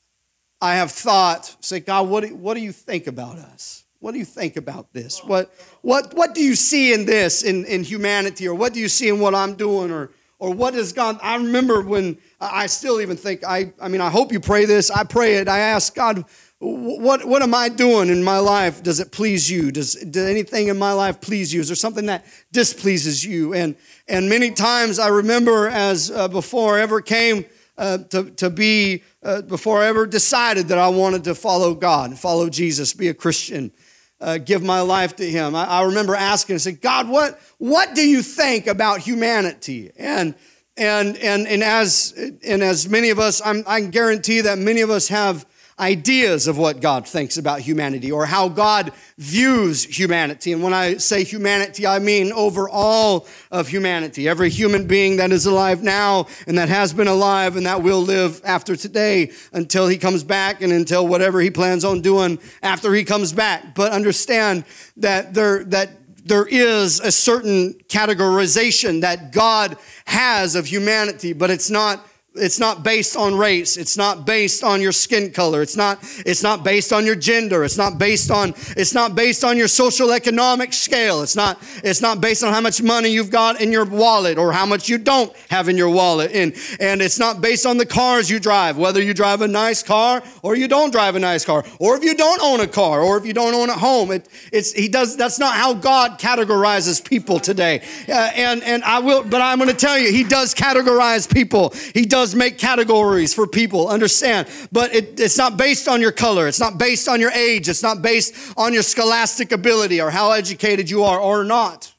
I 0.62 0.76
have 0.76 0.92
thought, 0.92 1.56
say, 1.62 1.80
God, 1.80 2.10
what 2.10 2.26
do, 2.26 2.36
what 2.36 2.56
do 2.56 2.60
you 2.60 2.74
think 2.74 3.08
about 3.08 3.38
us? 3.38 3.86
What 4.00 4.12
do 4.12 4.20
you 4.20 4.26
think 4.26 4.58
about 4.58 4.92
this? 4.92 5.24
What, 5.24 5.54
what, 5.82 6.14
what 6.14 6.36
do 6.36 6.42
you 6.42 6.56
see 6.56 6.94
in 6.94 7.06
this, 7.06 7.44
in, 7.44 7.64
in 7.66 7.84
humanity, 7.84 8.48
or 8.48 8.56
what 8.56 8.74
do 8.74 8.82
you 8.82 8.90
see 8.90 9.08
in 9.08 9.20
what 9.20 9.34
I'm 9.34 9.56
doing, 9.56 9.92
or, 9.92 10.12
or 10.40 10.54
what 10.54 10.74
has 10.74 10.94
God? 10.94 11.20
I 11.22 11.36
remember 11.36 11.82
when 11.82 12.18
I 12.40 12.68
still 12.68 13.02
even 13.02 13.18
think, 13.18 13.44
I, 13.46 13.74
I 13.80 13.90
mean, 13.90 14.02
I 14.02 14.10
hope 14.10 14.32
you 14.32 14.40
pray 14.40 14.66
this. 14.66 14.90
I 14.90 15.04
pray 15.04 15.36
it. 15.36 15.50
I 15.50 15.60
ask 15.60 15.94
God, 15.94 16.24
what, 16.60 17.26
what 17.26 17.42
am 17.42 17.54
I 17.54 17.70
doing 17.70 18.10
in 18.10 18.24
my 18.24 18.40
life? 18.40 18.82
Does 18.82 19.00
it 19.00 19.12
please 19.12 19.50
you? 19.50 19.72
Does, 19.72 19.96
does 19.96 20.30
anything 20.30 20.68
in 20.68 20.78
my 20.78 20.94
life 20.94 21.22
please 21.22 21.54
you? 21.54 21.62
Is 21.62 21.68
there 21.68 21.76
something 21.76 22.06
that 22.08 22.26
displeases 22.52 23.24
you? 23.24 23.54
And, 23.54 23.76
and 24.08 24.30
many 24.30 24.52
times 24.52 24.98
I 24.98 25.08
remember 25.10 25.68
as 25.68 26.10
uh, 26.10 26.28
before 26.28 26.78
I 26.78 26.82
ever 26.82 27.02
came 27.02 27.46
uh, 27.78 28.00
to, 28.10 28.30
to 28.32 28.50
be, 28.50 29.04
uh, 29.24 29.42
before 29.42 29.82
I 29.82 29.88
ever 29.88 30.06
decided 30.06 30.68
that 30.68 30.78
I 30.78 30.90
wanted 30.90 31.24
to 31.26 31.36
follow 31.36 31.74
God, 31.74 32.18
follow 32.20 32.50
Jesus, 32.50 32.94
be 32.94 33.08
a 33.08 33.14
Christian, 33.14 33.72
uh, 34.22 34.38
give 34.38 34.62
my 34.62 34.82
life 34.82 35.16
to 35.18 35.30
Him. 35.30 35.56
I, 35.56 35.66
I 35.66 35.84
remember 35.84 36.16
asking, 36.16 36.56
I 36.56 36.58
said, 36.58 36.82
God, 36.82 37.08
what, 37.08 37.40
what 37.58 37.96
do 37.96 38.08
you 38.08 38.22
think 38.22 38.68
about 38.68 39.00
humanity? 39.00 39.92
And, 39.98 40.36
and, 40.78 41.18
and, 41.18 41.48
and, 41.48 41.64
as, 41.64 42.14
and 42.46 42.64
as 42.64 42.90
many 42.90 43.10
of 43.10 43.20
us, 43.20 43.42
I'm, 43.44 43.64
I 43.68 43.82
guarantee 43.82 44.42
that 44.42 44.58
many 44.58 44.82
of 44.82 44.90
us 44.90 45.08
have 45.08 45.46
ideas 45.80 46.48
of 46.48 46.58
what 46.58 46.82
God 46.82 47.08
thinks 47.08 47.38
about 47.38 47.62
humanity 47.62 48.12
or 48.12 48.26
how 48.26 48.50
God 48.50 48.92
views 49.18 49.84
humanity. 49.84 50.52
And 50.52 50.62
when 50.62 50.74
I 50.74 50.98
say 50.98 51.24
humanity, 51.24 51.88
I 51.88 52.00
mean 52.00 52.32
over 52.34 52.70
all 52.70 53.28
of 53.52 53.68
humanity. 53.68 54.28
Every 54.28 54.50
human 54.50 54.88
being 54.88 55.18
that 55.18 55.32
is 55.32 55.46
alive 55.46 55.82
now 55.82 56.28
and 56.48 56.58
that 56.58 56.70
has 56.70 56.94
been 56.94 57.08
alive 57.08 57.56
and 57.56 57.66
that 57.66 57.82
will 57.82 58.02
live 58.02 58.42
after 58.44 58.76
today 58.76 59.32
until 59.54 59.88
he 59.88 59.98
comes 59.98 60.24
back 60.24 60.62
and 60.62 60.72
until 60.72 61.08
whatever 61.08 61.40
he 61.40 61.50
plans 61.50 61.86
on 61.86 62.02
doing 62.02 62.40
after 62.62 62.94
he 62.94 63.04
comes 63.04 63.32
back. 63.32 63.76
But 63.76 63.92
understand 63.92 64.66
that 64.98 65.34
there, 65.34 65.64
that 65.66 65.92
there 66.26 66.46
is 66.46 67.00
a 67.00 67.12
certain 67.12 67.74
categorization 67.88 69.02
that 69.02 69.32
God 69.32 69.78
has 70.06 70.56
of 70.56 70.66
humanity, 70.66 71.34
but 71.34 71.50
it's 71.50 71.70
not 71.70 72.06
it's 72.40 72.60
not 72.60 72.84
based 72.84 73.16
on 73.16 73.36
race. 73.36 73.78
It's 73.78 73.98
not 73.98 74.26
based 74.26 74.64
on 74.64 74.82
your 74.82 74.92
skin 74.92 75.32
color. 75.32 75.62
It's 75.62 75.78
not 75.78 76.00
it's 76.26 76.44
not 76.44 76.64
based 76.64 76.94
on 76.94 77.06
your 77.06 77.16
gender. 77.16 77.64
It's 77.64 77.78
not 77.78 77.98
based 77.98 78.32
on 78.32 78.54
it's 78.78 78.94
not 78.94 79.16
based 79.16 79.44
on 79.44 79.58
your 79.58 79.68
social 79.68 80.12
economic 80.12 80.74
scale. 80.74 81.22
It's 81.22 81.36
not 81.36 81.62
it's 81.84 82.02
not 82.02 82.22
based 82.22 82.44
on 82.44 82.54
how 82.54 82.62
much 82.62 82.82
money 82.82 83.10
you've 83.10 83.32
got 83.32 83.62
in 83.62 83.72
your 83.72 83.86
wallet 83.86 84.38
or 84.38 84.52
how 84.52 84.66
much 84.66 84.90
you 84.90 84.98
don't 84.98 85.36
have 85.50 85.70
in 85.70 85.78
your 85.78 85.90
wallet. 85.90 86.32
And 86.32 86.56
and 86.80 87.02
it's 87.02 87.20
not 87.20 87.42
based 87.42 87.66
on 87.66 87.78
the 87.78 87.86
cars 87.86 88.30
you 88.30 88.40
drive 88.40 88.78
whether 88.78 89.02
you 89.02 89.14
drive 89.14 89.42
a 89.42 89.48
nice 89.48 89.84
car 89.84 90.24
or 90.42 90.56
you 90.56 90.68
don't 90.68 90.92
drive 90.92 91.16
a 91.16 91.20
nice 91.20 91.46
car 91.46 91.64
or 91.80 91.98
if 91.98 92.04
you 92.04 92.16
don't 92.16 92.42
own 92.42 92.60
a 92.60 92.68
car 92.68 93.02
or 93.02 93.18
if 93.18 93.26
you 93.26 93.34
don't 93.34 93.54
own 93.54 93.70
a 93.70 93.74
home. 93.78 94.12
It, 94.12 94.28
it's 94.52 94.72
he 94.74 94.88
does 94.88 95.18
that's 95.18 95.40
not 95.40 95.56
how 95.56 95.74
god 95.74 96.20
categorizes 96.20 97.04
people 97.04 97.40
today. 97.40 97.82
Uh, 98.08 98.32
and 98.36 98.64
and 98.64 98.84
i 98.84 99.00
will 99.00 99.24
but 99.24 99.42
i'm 99.42 99.58
going 99.58 99.70
to 99.70 99.76
tell 99.76 99.98
you 99.98 100.12
he 100.12 100.24
does 100.24 100.54
categorize 100.54 101.32
people. 101.32 101.74
He 101.94 102.06
does 102.06 102.29
does 102.30 102.36
make 102.36 102.60
categories 102.60 103.34
for 103.34 103.48
people, 103.48 103.88
understand. 103.88 104.48
But 104.72 104.94
it, 104.94 105.20
it's 105.20 105.38
not 105.38 105.58
based 105.58 105.88
on 105.88 106.00
your 106.00 106.12
color, 106.12 106.48
it's 106.48 106.60
not 106.60 106.78
based 106.78 107.08
on 107.08 107.20
your 107.20 107.32
age, 107.32 107.68
it's 107.68 107.82
not 107.82 108.02
based 108.02 108.54
on 108.56 108.74
your 108.74 108.84
scholastic 108.84 109.52
ability 109.52 110.00
or 110.00 110.12
how 110.12 110.32
educated 110.32 110.90
you 110.90 111.04
are 111.04 111.20
or 111.20 111.44
not. 111.44 111.94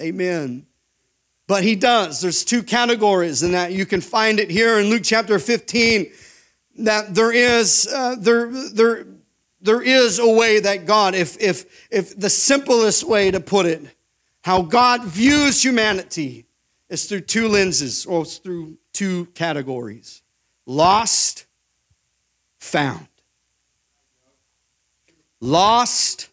Amen. 0.00 0.66
But 1.48 1.64
he 1.64 1.74
does. 1.74 2.20
There's 2.20 2.44
two 2.44 2.62
categories 2.62 3.42
in 3.42 3.52
that 3.52 3.72
you 3.72 3.84
can 3.84 4.00
find 4.00 4.38
it 4.38 4.50
here 4.50 4.78
in 4.78 4.86
Luke 4.86 5.02
chapter 5.04 5.38
15 5.38 6.06
that 6.78 7.14
there 7.14 7.32
is 7.32 7.86
uh, 7.92 8.16
there 8.18 8.48
there 8.72 9.06
there 9.60 9.82
is 9.82 10.18
a 10.18 10.28
way 10.28 10.60
that 10.60 10.86
God 10.86 11.14
if 11.14 11.38
if 11.40 11.88
if 11.90 12.18
the 12.18 12.30
simplest 12.30 13.04
way 13.04 13.30
to 13.30 13.40
put 13.40 13.66
it 13.66 13.82
how 14.42 14.62
God 14.62 15.04
views 15.04 15.62
humanity 15.62 16.46
is 16.88 17.04
through 17.06 17.20
two 17.20 17.48
lenses 17.48 18.06
or 18.06 18.24
through 18.24 18.78
two 18.92 19.26
categories 19.34 20.22
lost, 20.66 21.46
found. 22.58 23.08
Lost 25.40 26.28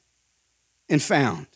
and 0.88 1.02
found. 1.02 1.48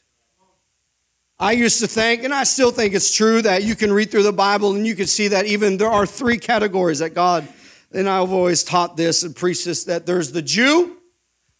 I 1.39 1.51
used 1.51 1.79
to 1.81 1.87
think, 1.87 2.23
and 2.23 2.33
I 2.33 2.45
still 2.45 2.71
think 2.71 2.93
it's 2.93 3.13
true, 3.13 3.41
that 3.41 3.63
you 3.63 3.75
can 3.75 3.91
read 3.91 4.11
through 4.11 4.23
the 4.23 4.31
Bible 4.33 4.75
and 4.75 4.87
you 4.87 4.95
can 4.95 5.07
see 5.07 5.27
that 5.29 5.45
even 5.45 5.77
there 5.77 5.89
are 5.89 6.05
three 6.05 6.37
categories 6.37 6.99
that 6.99 7.13
God, 7.13 7.47
and 7.91 8.07
I've 8.07 8.31
always 8.31 8.63
taught 8.63 8.95
this 8.95 9.23
and 9.23 9.35
preached 9.35 9.65
this 9.65 9.83
that 9.85 10.05
there's 10.05 10.31
the 10.31 10.41
Jew, 10.41 10.97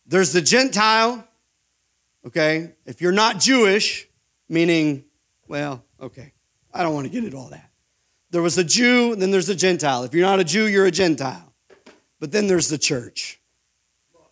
there's 0.06 0.32
the 0.32 0.42
Gentile. 0.42 1.28
Okay? 2.26 2.72
If 2.86 3.02
you're 3.02 3.12
not 3.12 3.40
Jewish, 3.40 4.08
meaning, 4.48 5.04
well, 5.48 5.84
okay, 6.00 6.32
I 6.74 6.84
don't 6.84 6.94
want 6.94 7.06
to 7.08 7.12
get 7.12 7.24
into 7.24 7.38
all 7.38 7.50
that. 7.50 7.70
There 8.34 8.42
was 8.42 8.58
a 8.58 8.64
Jew, 8.64 9.14
and 9.14 9.22
then 9.22 9.30
there's 9.30 9.50
a 9.50 9.56
Gentile. 9.56 10.04
If 10.06 10.16
you're 10.16 10.26
not 10.26 10.40
a 10.40 10.44
Jew, 10.44 10.66
you're 10.66 10.88
a 10.88 10.92
Gentile. 10.92 11.54
But 12.20 12.32
then 12.32 12.48
there's 12.48 12.68
the 12.68 12.80
church. 12.80 13.40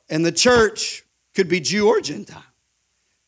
And 0.09 0.25
the 0.25 0.31
church 0.31 1.03
could 1.35 1.47
be 1.47 1.59
Jew 1.59 1.87
or 1.87 2.01
Gentile. 2.01 2.43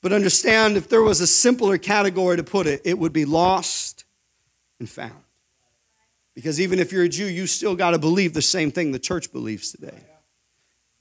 But 0.02 0.14
understand, 0.14 0.76
if 0.76 0.90
there 0.90 1.04
was 1.04 1.22
a 1.22 1.28
simpler 1.28 1.78
category 1.78 2.38
to 2.38 2.44
put 2.44 2.66
it, 2.66 2.82
it 2.86 2.98
would 2.98 3.14
be 3.14 3.24
lost 3.24 4.06
and 4.80 4.90
found. 4.90 5.14
Because 6.34 6.60
even 6.60 6.80
if 6.80 6.92
you're 6.92 7.04
a 7.04 7.10
Jew, 7.10 7.28
you 7.28 7.46
still 7.46 7.76
got 7.76 7.92
to 7.92 8.00
believe 8.00 8.34
the 8.34 8.42
same 8.42 8.72
thing 8.72 8.92
the 8.92 8.98
church 8.98 9.32
believes 9.32 9.72
today 9.74 10.02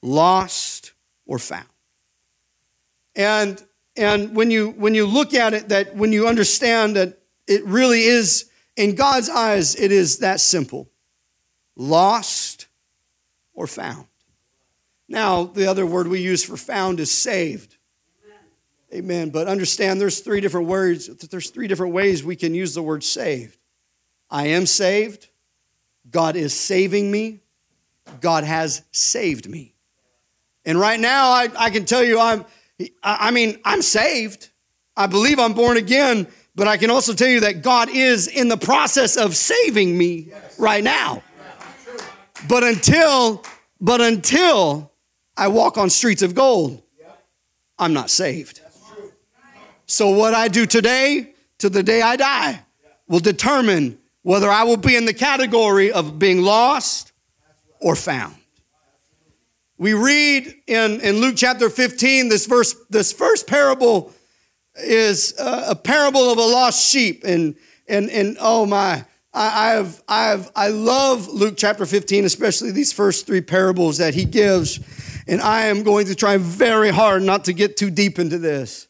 lost 0.02 0.92
or 1.24 1.38
found. 1.38 1.64
And, 3.16 3.62
and 3.96 4.36
when, 4.36 4.50
you, 4.50 4.72
when 4.72 4.94
you 4.94 5.06
look 5.06 5.32
at 5.32 5.54
it, 5.54 5.70
that 5.70 5.96
when 5.96 6.12
you 6.12 6.28
understand 6.28 6.96
that 6.96 7.20
it 7.46 7.64
really 7.64 8.02
is 8.02 8.50
in 8.76 8.94
God's 8.94 9.28
eyes, 9.28 9.74
it 9.74 9.92
is 9.92 10.18
that 10.18 10.40
simple 10.40 10.88
lost 11.76 12.66
or 13.54 13.66
found. 13.66 14.06
Now, 15.08 15.44
the 15.44 15.66
other 15.66 15.84
word 15.84 16.08
we 16.08 16.20
use 16.20 16.44
for 16.44 16.56
found 16.56 17.00
is 17.00 17.10
saved. 17.10 17.76
Amen. 18.94 19.30
But 19.30 19.46
understand 19.46 20.00
there's 20.00 20.20
three 20.20 20.40
different 20.40 20.68
words, 20.68 21.06
there's 21.06 21.50
three 21.50 21.66
different 21.66 21.94
ways 21.94 22.22
we 22.22 22.36
can 22.36 22.54
use 22.54 22.74
the 22.74 22.82
word 22.82 23.02
saved. 23.02 23.58
I 24.30 24.48
am 24.48 24.66
saved. 24.66 25.28
God 26.10 26.36
is 26.36 26.52
saving 26.52 27.10
me. 27.10 27.40
God 28.20 28.44
has 28.44 28.82
saved 28.90 29.48
me. 29.48 29.74
And 30.64 30.78
right 30.78 31.00
now, 31.00 31.30
I, 31.30 31.48
I 31.58 31.70
can 31.70 31.84
tell 31.84 32.04
you, 32.04 32.20
I'm, 32.20 32.44
I 33.02 33.30
mean, 33.30 33.60
I'm 33.64 33.82
saved. 33.82 34.50
I 34.96 35.06
believe 35.06 35.38
I'm 35.38 35.54
born 35.54 35.76
again, 35.76 36.26
but 36.54 36.68
I 36.68 36.76
can 36.76 36.90
also 36.90 37.14
tell 37.14 37.28
you 37.28 37.40
that 37.40 37.62
God 37.62 37.88
is 37.88 38.28
in 38.28 38.48
the 38.48 38.56
process 38.56 39.16
of 39.16 39.36
saving 39.36 39.96
me 39.96 40.32
right 40.58 40.84
now. 40.84 41.22
But 42.48 42.64
until, 42.64 43.44
but 43.80 44.00
until 44.00 44.92
I 45.36 45.48
walk 45.48 45.78
on 45.78 45.88
streets 45.88 46.22
of 46.22 46.34
gold, 46.34 46.82
I'm 47.78 47.92
not 47.92 48.10
saved. 48.10 48.60
So 49.86 50.10
what 50.10 50.34
I 50.34 50.48
do 50.48 50.66
today 50.66 51.34
to 51.58 51.68
the 51.68 51.82
day 51.82 52.02
I 52.02 52.16
die 52.16 52.64
will 53.08 53.20
determine 53.20 53.98
whether 54.22 54.48
I 54.48 54.64
will 54.64 54.76
be 54.76 54.96
in 54.96 55.04
the 55.04 55.14
category 55.14 55.90
of 55.90 56.18
being 56.18 56.42
lost 56.42 57.12
or 57.80 57.96
found. 57.96 58.36
We 59.78 59.94
read 59.94 60.54
in, 60.66 61.00
in 61.00 61.16
Luke 61.16 61.34
chapter 61.36 61.68
15, 61.68 62.28
this 62.28 62.46
verse, 62.46 62.74
this 62.88 63.12
first 63.12 63.48
parable 63.48 64.12
is 64.76 65.34
a 65.38 65.74
parable 65.74 66.30
of 66.30 66.38
a 66.38 66.42
lost 66.42 66.90
sheep. 66.90 67.22
And, 67.24 67.56
and, 67.88 68.10
and 68.10 68.36
oh 68.40 68.66
my, 68.66 69.04
I 69.34 69.70
have, 69.70 70.02
I 70.08 70.24
have, 70.24 70.52
I 70.54 70.68
love 70.68 71.28
Luke 71.28 71.54
chapter 71.56 71.86
15, 71.86 72.24
especially 72.24 72.70
these 72.70 72.92
first 72.92 73.26
three 73.26 73.40
parables 73.40 73.98
that 73.98 74.14
he 74.14 74.24
gives. 74.24 74.80
And 75.26 75.40
I 75.40 75.66
am 75.66 75.82
going 75.82 76.06
to 76.06 76.14
try 76.14 76.36
very 76.36 76.90
hard 76.90 77.22
not 77.22 77.46
to 77.46 77.52
get 77.52 77.76
too 77.76 77.90
deep 77.90 78.18
into 78.18 78.38
this. 78.38 78.88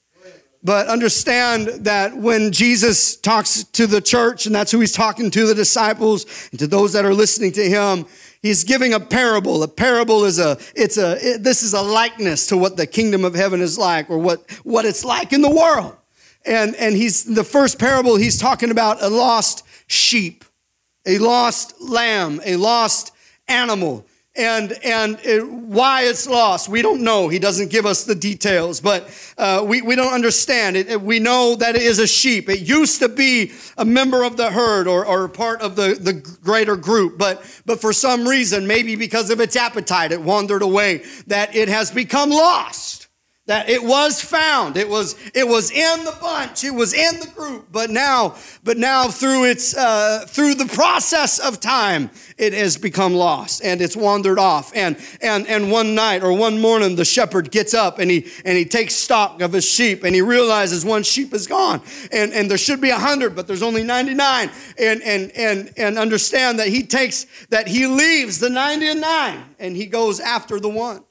But 0.65 0.87
understand 0.87 1.69
that 1.85 2.17
when 2.17 2.53
Jesus 2.53 3.17
talks 3.17 3.65
to 3.65 3.87
the 3.87 4.01
church, 4.01 4.47
and 4.47 4.55
that's 4.55 4.71
who 4.71 4.79
he's 4.79 4.93
talking 4.93 5.31
to 5.31 5.47
the 5.47 5.55
disciples 5.55 6.25
and 6.51 6.61
to 6.61 6.69
those 6.69 6.93
that 6.93 7.05
are 7.05 7.15
listening 7.15 7.53
to 7.53 7.69
him, 7.69 8.07
he's 8.43 8.65
giving 8.65 8.93
a 8.93 9.01
parable. 9.01 9.63
A 9.63 9.69
parable 9.69 10.25
is 10.25 10.39
a, 10.39 10.59
it's 10.75 10.99
a, 10.99 11.17
it, 11.27 11.43
this 11.43 11.63
is 11.63 11.73
a 11.73 11.81
likeness 11.81 12.49
to 12.49 12.57
what 12.57 12.77
the 12.77 12.87
kingdom 12.87 13.25
of 13.25 13.35
heaven 13.35 13.61
is 13.61 13.79
like 13.79 14.11
or 14.11 14.19
what, 14.19 14.51
what 14.65 14.85
it's 14.85 15.05
like 15.05 15.33
in 15.33 15.41
the 15.41 15.51
world. 15.51 15.97
And, 16.45 16.75
and 16.75 16.97
he's, 16.97 17.25
the 17.25 17.45
first 17.45 17.79
parable, 17.79 18.17
he's 18.17 18.39
talking 18.39 18.71
about 18.71 19.03
a 19.03 19.09
lost 19.09 19.65
sheep, 19.87 20.45
a 21.07 21.19
lost 21.19 21.81
lamb, 21.81 22.41
a 22.45 22.57
lost 22.57 23.13
animal 23.49 24.05
and 24.35 24.73
and 24.83 25.19
it, 25.23 25.47
why 25.47 26.05
it's 26.05 26.27
lost 26.27 26.69
we 26.69 26.81
don't 26.81 27.03
know. 27.03 27.29
He 27.29 27.39
doesn't 27.39 27.71
give 27.71 27.85
us 27.85 28.05
the 28.05 28.15
details 28.15 28.81
but 28.81 29.11
uh, 29.37 29.65
we, 29.67 29.83
we 29.83 29.95
don't 29.95 30.13
understand. 30.13 30.77
It, 30.77 31.01
we 31.01 31.19
know 31.19 31.55
that 31.57 31.75
it 31.75 31.83
is 31.83 31.99
a 31.99 32.07
sheep. 32.07 32.49
It 32.49 32.61
used 32.61 33.01
to 33.01 33.09
be 33.09 33.53
a 33.77 33.85
member 33.85 34.23
of 34.23 34.37
the 34.37 34.51
herd 34.51 34.87
or, 34.87 35.05
or 35.05 35.29
part 35.29 35.61
of 35.61 35.77
the, 35.77 35.95
the 35.95 36.15
greater 36.15 36.77
group 36.77 37.19
but 37.19 37.45
but 37.67 37.81
for 37.81 37.93
some 37.93 38.27
reason 38.27 38.67
maybe 38.67 38.97
because 38.97 39.31
of 39.31 39.41
its 39.41 39.57
appetite 39.57 40.13
it 40.13 40.23
wandered 40.23 40.63
away 40.63 41.03
that 41.27 41.55
it 41.55 41.69
has 41.69 41.91
become 41.91 42.31
lost 42.31 43.02
that 43.47 43.69
it 43.69 43.83
was 43.83 44.23
found. 44.23 44.77
It 44.77 44.89
was 44.89 45.17
it 45.35 45.47
was 45.47 45.73
in 45.73 46.05
the 46.05 46.17
bunch. 46.21 46.63
It 46.63 46.71
was 46.71 46.95
in 46.95 47.19
the 47.19 47.27
group. 47.27 47.67
But 47.73 47.91
now 47.91 48.37
but 48.63 48.79
now 48.79 49.09
through 49.09 49.47
its 49.47 49.77
uh, 49.77 50.25
through 50.29 50.55
the 50.55 50.67
process 50.67 51.41
of 51.41 51.59
time 51.59 52.11
it 52.39 52.53
has 52.53 52.77
become 52.77 53.15
lost 53.15 53.65
and 53.65 53.81
it's 53.81 53.97
wandered 53.97 54.39
off. 54.39 54.71
And 54.77 54.97
and 55.21 55.49
and 55.49 55.73
one 55.73 55.97
night 55.97 56.23
or 56.23 56.33
one 56.33 56.61
morning 56.61 56.95
the 56.95 57.05
shepherd 57.05 57.51
gets 57.51 57.75
up 57.75 57.99
and 57.99 58.09
he 58.09 58.31
and 58.45 58.57
he 58.57 58.65
takes 58.65 58.95
stock 58.95 59.43
of 59.43 59.53
his 59.53 59.65
sheep 59.69 60.05
and 60.05 60.15
he 60.15 60.23
realizes 60.23 60.85
one 60.85 61.03
sheep 61.03 61.35
is 61.35 61.49
gone. 61.49 61.83
And 62.13 62.33
and 62.33 62.49
there 62.49 62.59
should 62.59 62.81
be 62.81 62.91
a 62.91 62.99
hundred 62.99 63.35
but 63.35 63.49
there's 63.49 63.63
only 63.63 63.83
99 63.83 64.51
and 64.79 65.03
and 65.03 65.33
and 65.33 65.73
and 65.77 65.99
understand 65.99 66.61
that 66.61 66.69
he 66.69 66.85
takes 66.85 67.27
that 67.51 67.67
he 67.67 67.89
leaves 67.89 68.39
the 68.39 68.51
99 68.51 69.43
and 69.59 69.77
he 69.77 69.87
goes 69.87 70.21
after 70.21 70.61
the 70.61 70.69
one 70.69 71.03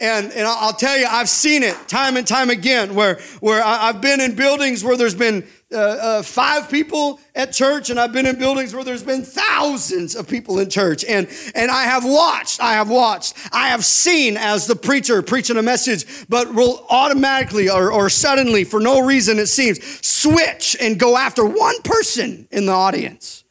and, 0.00 0.30
and 0.30 0.46
I'll 0.46 0.72
tell 0.72 0.96
you, 0.96 1.06
I've 1.06 1.28
seen 1.28 1.64
it 1.64 1.74
time 1.88 2.16
and 2.16 2.24
time 2.24 2.50
again 2.50 2.94
where, 2.94 3.18
where 3.40 3.62
I've 3.64 4.00
been 4.00 4.20
in 4.20 4.36
buildings 4.36 4.84
where 4.84 4.96
there's 4.96 5.14
been 5.14 5.44
uh, 5.72 5.76
uh, 5.76 6.22
five 6.22 6.70
people 6.70 7.18
at 7.34 7.52
church, 7.52 7.90
and 7.90 7.98
I've 7.98 8.12
been 8.12 8.24
in 8.24 8.38
buildings 8.38 8.72
where 8.72 8.84
there's 8.84 9.02
been 9.02 9.22
thousands 9.22 10.14
of 10.14 10.28
people 10.28 10.60
in 10.60 10.70
church. 10.70 11.04
And, 11.04 11.28
and 11.54 11.70
I 11.70 11.82
have 11.82 12.04
watched, 12.04 12.62
I 12.62 12.74
have 12.74 12.88
watched, 12.88 13.34
I 13.52 13.68
have 13.68 13.84
seen 13.84 14.36
as 14.36 14.68
the 14.68 14.76
preacher 14.76 15.20
preaching 15.20 15.56
a 15.56 15.62
message, 15.62 16.26
but 16.28 16.54
will 16.54 16.86
automatically 16.88 17.68
or, 17.68 17.90
or 17.90 18.08
suddenly, 18.08 18.62
for 18.62 18.78
no 18.78 19.04
reason 19.04 19.40
it 19.40 19.48
seems, 19.48 19.82
switch 20.06 20.76
and 20.80 20.98
go 20.98 21.16
after 21.16 21.44
one 21.44 21.82
person 21.82 22.46
in 22.52 22.66
the 22.66 22.72
audience. 22.72 23.44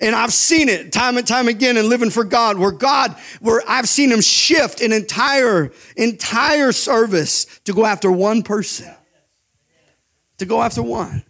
And 0.00 0.14
I've 0.14 0.32
seen 0.32 0.68
it 0.68 0.92
time 0.92 1.16
and 1.16 1.26
time 1.26 1.48
again 1.48 1.76
in 1.76 1.88
living 1.88 2.10
for 2.10 2.24
God, 2.24 2.58
where 2.58 2.70
God, 2.70 3.16
where 3.40 3.62
I've 3.66 3.88
seen 3.88 4.10
him 4.10 4.20
shift 4.20 4.82
an 4.82 4.92
entire, 4.92 5.72
entire 5.96 6.72
service 6.72 7.46
to 7.64 7.72
go 7.72 7.86
after 7.86 8.12
one 8.12 8.42
person. 8.42 8.94
To 10.38 10.44
go 10.44 10.62
after 10.62 10.82
one. 10.82 11.24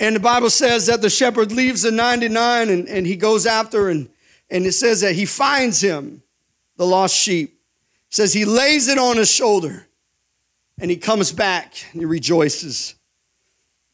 And 0.00 0.16
the 0.16 0.20
Bible 0.20 0.50
says 0.50 0.86
that 0.86 1.00
the 1.00 1.10
shepherd 1.10 1.52
leaves 1.52 1.82
the 1.82 1.92
99 1.92 2.68
and, 2.68 2.88
and 2.88 3.06
he 3.06 3.14
goes 3.14 3.46
after, 3.46 3.88
and, 3.88 4.08
and 4.50 4.66
it 4.66 4.72
says 4.72 5.00
that 5.02 5.14
he 5.14 5.24
finds 5.24 5.80
him, 5.80 6.22
the 6.76 6.84
lost 6.84 7.16
sheep. 7.16 7.50
It 8.08 8.14
says 8.14 8.32
he 8.32 8.44
lays 8.44 8.88
it 8.88 8.98
on 8.98 9.16
his 9.16 9.30
shoulder 9.30 9.86
and 10.78 10.90
he 10.90 10.96
comes 10.96 11.32
back 11.32 11.74
and 11.92 12.00
he 12.00 12.06
rejoices. 12.06 12.93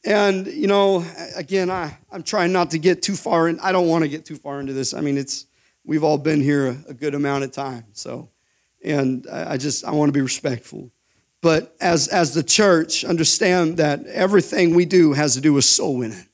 And, 0.04 0.46
you 0.46 0.66
know, 0.66 1.04
again, 1.36 1.70
I, 1.70 1.96
I'm 2.10 2.22
trying 2.22 2.52
not 2.52 2.70
to 2.70 2.78
get 2.78 3.02
too 3.02 3.16
far 3.16 3.48
in. 3.48 3.60
I 3.60 3.70
don't 3.72 3.88
want 3.88 4.02
to 4.02 4.08
get 4.08 4.24
too 4.24 4.36
far 4.36 4.60
into 4.60 4.72
this. 4.72 4.94
I 4.94 5.00
mean, 5.00 5.18
it's, 5.18 5.46
we've 5.84 6.04
all 6.04 6.16
been 6.16 6.40
here 6.40 6.68
a, 6.68 6.76
a 6.88 6.94
good 6.94 7.14
amount 7.14 7.44
of 7.44 7.52
time. 7.52 7.84
So, 7.92 8.30
and 8.82 9.26
I, 9.30 9.52
I 9.52 9.56
just, 9.58 9.84
I 9.84 9.90
want 9.92 10.08
to 10.08 10.12
be 10.12 10.22
respectful. 10.22 10.90
But 11.42 11.74
as, 11.80 12.08
as 12.08 12.34
the 12.34 12.42
church, 12.42 13.04
understand 13.04 13.76
that 13.76 14.04
everything 14.06 14.74
we 14.74 14.84
do 14.84 15.12
has 15.12 15.34
to 15.34 15.40
do 15.40 15.52
with 15.52 15.64
soul 15.64 15.96
winning. 15.98 16.26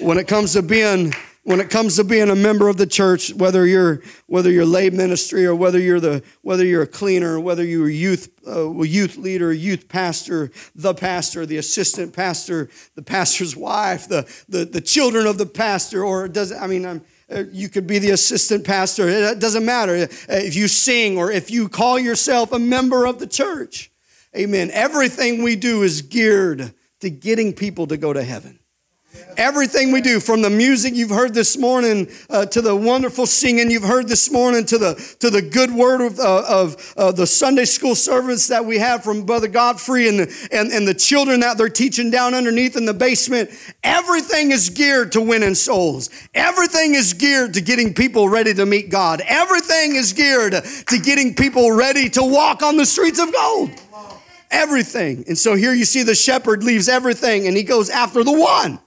When 0.00 0.18
it 0.18 0.26
comes 0.26 0.54
to 0.54 0.62
being 0.62 1.14
when 1.44 1.60
it 1.60 1.70
comes 1.70 1.96
to 1.96 2.04
being 2.04 2.30
a 2.30 2.36
member 2.36 2.68
of 2.68 2.76
the 2.76 2.86
church, 2.86 3.34
whether 3.34 3.66
you're 3.66 4.02
whether 4.26 4.50
you're 4.50 4.64
lay 4.64 4.90
ministry 4.90 5.44
or 5.44 5.54
whether 5.54 5.78
you're 5.78 6.00
the 6.00 6.22
whether 6.42 6.64
you're 6.64 6.82
a 6.82 6.86
cleaner, 6.86 7.40
whether 7.40 7.64
you're 7.64 7.88
a 7.88 7.92
youth 7.92 8.28
uh, 8.46 8.70
youth 8.82 9.16
leader, 9.16 9.52
youth 9.52 9.88
pastor, 9.88 10.50
the 10.74 10.94
pastor, 10.94 11.44
the 11.44 11.56
assistant 11.56 12.12
pastor, 12.12 12.68
the 12.94 13.02
pastor's 13.02 13.56
wife, 13.68 14.08
the 14.08 14.30
the, 14.48 14.64
the 14.64 14.80
children 14.80 15.26
of 15.26 15.38
the 15.38 15.46
pastor, 15.46 16.04
or 16.04 16.28
does 16.28 16.52
I 16.52 16.66
mean 16.66 16.86
I'm, 16.86 17.04
uh, 17.30 17.44
you 17.50 17.68
could 17.68 17.86
be 17.86 17.98
the 17.98 18.10
assistant 18.10 18.64
pastor. 18.64 19.08
It 19.08 19.38
doesn't 19.40 19.64
matter 19.64 19.94
uh, 19.94 20.06
if 20.28 20.54
you 20.54 20.68
sing 20.68 21.16
or 21.16 21.32
if 21.32 21.50
you 21.50 21.68
call 21.68 21.98
yourself 21.98 22.52
a 22.52 22.58
member 22.58 23.06
of 23.06 23.18
the 23.18 23.26
church. 23.26 23.90
Amen. 24.36 24.70
Everything 24.72 25.42
we 25.42 25.56
do 25.56 25.82
is 25.82 26.02
geared 26.02 26.72
to 27.00 27.10
getting 27.10 27.52
people 27.52 27.86
to 27.88 27.96
go 27.96 28.12
to 28.12 28.22
heaven. 28.22 28.58
Everything 29.36 29.92
we 29.92 30.00
do, 30.00 30.20
from 30.20 30.42
the 30.42 30.50
music 30.50 30.94
you've 30.94 31.10
heard 31.10 31.34
this 31.34 31.56
morning 31.56 32.08
uh, 32.28 32.46
to 32.46 32.60
the 32.60 32.74
wonderful 32.74 33.26
singing 33.26 33.70
you've 33.70 33.82
heard 33.82 34.08
this 34.08 34.30
morning 34.30 34.64
to 34.66 34.78
the 34.78 35.16
to 35.20 35.30
the 35.30 35.42
good 35.42 35.70
word 35.70 36.00
of, 36.00 36.18
uh, 36.18 36.44
of 36.48 36.94
uh, 36.96 37.12
the 37.12 37.26
Sunday 37.26 37.64
school 37.64 37.94
servants 37.94 38.48
that 38.48 38.64
we 38.64 38.78
have 38.78 39.02
from 39.02 39.24
Brother 39.24 39.48
Godfrey 39.48 40.08
and, 40.08 40.20
and, 40.50 40.70
and 40.70 40.86
the 40.86 40.94
children 40.94 41.40
that 41.40 41.56
they're 41.56 41.68
teaching 41.68 42.10
down 42.10 42.34
underneath 42.34 42.76
in 42.76 42.84
the 42.84 42.94
basement, 42.94 43.50
everything 43.82 44.50
is 44.50 44.70
geared 44.70 45.12
to 45.12 45.20
winning 45.20 45.54
souls. 45.54 46.10
Everything 46.34 46.94
is 46.94 47.14
geared 47.14 47.54
to 47.54 47.60
getting 47.60 47.94
people 47.94 48.28
ready 48.28 48.52
to 48.54 48.66
meet 48.66 48.90
God. 48.90 49.22
Everything 49.26 49.96
is 49.96 50.12
geared 50.12 50.52
to 50.52 50.98
getting 50.98 51.34
people 51.34 51.72
ready 51.72 52.08
to 52.10 52.22
walk 52.22 52.62
on 52.62 52.76
the 52.76 52.86
streets 52.86 53.18
of 53.18 53.32
gold 53.32 53.70
everything. 54.50 55.24
And 55.26 55.38
so 55.38 55.54
here 55.54 55.72
you 55.72 55.86
see 55.86 56.02
the 56.02 56.14
shepherd 56.14 56.62
leaves 56.62 56.86
everything 56.86 57.46
and 57.46 57.56
he 57.56 57.62
goes 57.62 57.88
after 57.88 58.22
the 58.22 58.32
one. 58.32 58.78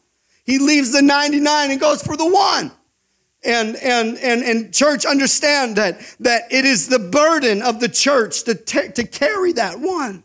He 0.45 0.59
leaves 0.59 0.91
the 0.91 1.01
99 1.01 1.71
and 1.71 1.79
goes 1.79 2.01
for 2.01 2.15
the 2.15 2.25
one. 2.25 2.71
And, 3.43 3.75
and, 3.75 4.17
and, 4.17 4.43
and 4.43 4.73
church, 4.73 5.05
understand 5.05 5.75
that, 5.75 5.99
that 6.19 6.51
it 6.51 6.65
is 6.65 6.87
the 6.87 6.99
burden 6.99 7.61
of 7.61 7.79
the 7.79 7.89
church 7.89 8.43
to, 8.43 8.55
to 8.55 9.03
carry 9.05 9.53
that 9.53 9.79
one 9.79 10.24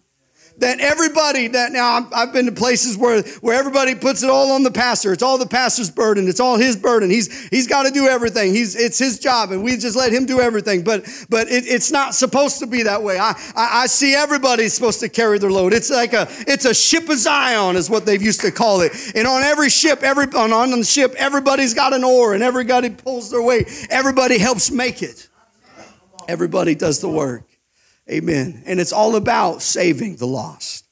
that 0.61 0.81
everybody 0.81 1.49
that 1.49 1.73
now 1.73 2.09
I've 2.13 2.33
been 2.33 2.47
to 2.47 2.53
places 2.53 2.97
where 2.97 3.23
where 3.41 3.59
everybody 3.59 3.95
puts 3.95 4.23
it 4.23 4.31
all 4.31 4.53
on 4.53 4.63
the 4.63 4.71
pastor. 4.71 5.13
It's 5.13 5.23
all 5.23 5.39
the 5.39 5.47
pastor's 5.47 5.91
burden. 5.91 6.29
It's 6.29 6.41
all 6.41 6.57
his 6.57 6.77
burden. 6.77 7.11
He's 7.11 7.49
he's 7.49 7.67
got 7.67 7.85
to 7.85 7.91
do 7.91 8.07
everything. 8.07 8.55
He's 8.55 8.77
it's 8.77 8.99
his 8.99 9.19
job, 9.19 9.51
and 9.51 9.63
we 9.63 9.77
just 9.77 9.97
let 9.97 10.13
him 10.13 10.27
do 10.27 10.41
everything. 10.41 10.83
But 10.83 11.07
but 11.29 11.49
it, 11.49 11.67
it's 11.67 11.91
not 11.91 12.15
supposed 12.15 12.59
to 12.61 12.67
be 12.67 12.83
that 12.85 13.03
way. 13.03 13.19
I, 13.19 13.31
I, 13.57 13.83
I 13.83 13.87
see 13.87 14.15
everybody's 14.15 14.75
supposed 14.75 15.01
to 15.01 15.09
carry 15.09 15.39
their 15.39 15.51
load. 15.51 15.73
It's 15.73 15.91
like 15.91 16.13
a 16.13 16.27
it's 16.47 16.65
a 16.65 16.75
ship 16.75 17.09
of 17.09 17.19
Zion 17.19 17.77
is 17.77 17.91
what 17.91 18.07
they've 18.07 18.23
used 18.23 18.43
to 18.43 18.51
call 18.51 18.83
it. 18.83 18.93
And 19.15 19.27
on 19.27 19.43
every 19.43 19.71
ship, 19.71 20.03
every 20.03 20.27
on 20.27 20.53
on 20.53 20.71
the 20.71 20.85
ship, 20.85 21.15
everybody's 21.17 21.75
got 21.75 21.93
an 21.93 22.05
oar, 22.05 22.35
and 22.35 22.43
everybody 22.43 22.91
pulls 22.91 23.31
their 23.31 23.43
weight. 23.43 23.69
Everybody 23.91 24.39
helps 24.39 24.71
make 24.71 25.03
it. 25.03 25.29
Everybody 26.29 26.75
does 26.75 27.01
the 27.01 27.09
work. 27.09 27.50
Amen. 28.11 28.63
And 28.67 28.81
it's 28.81 28.93
all 28.93 29.15
about 29.17 29.63
saving 29.63 30.17
the 30.17 30.27
lost. 30.27 30.85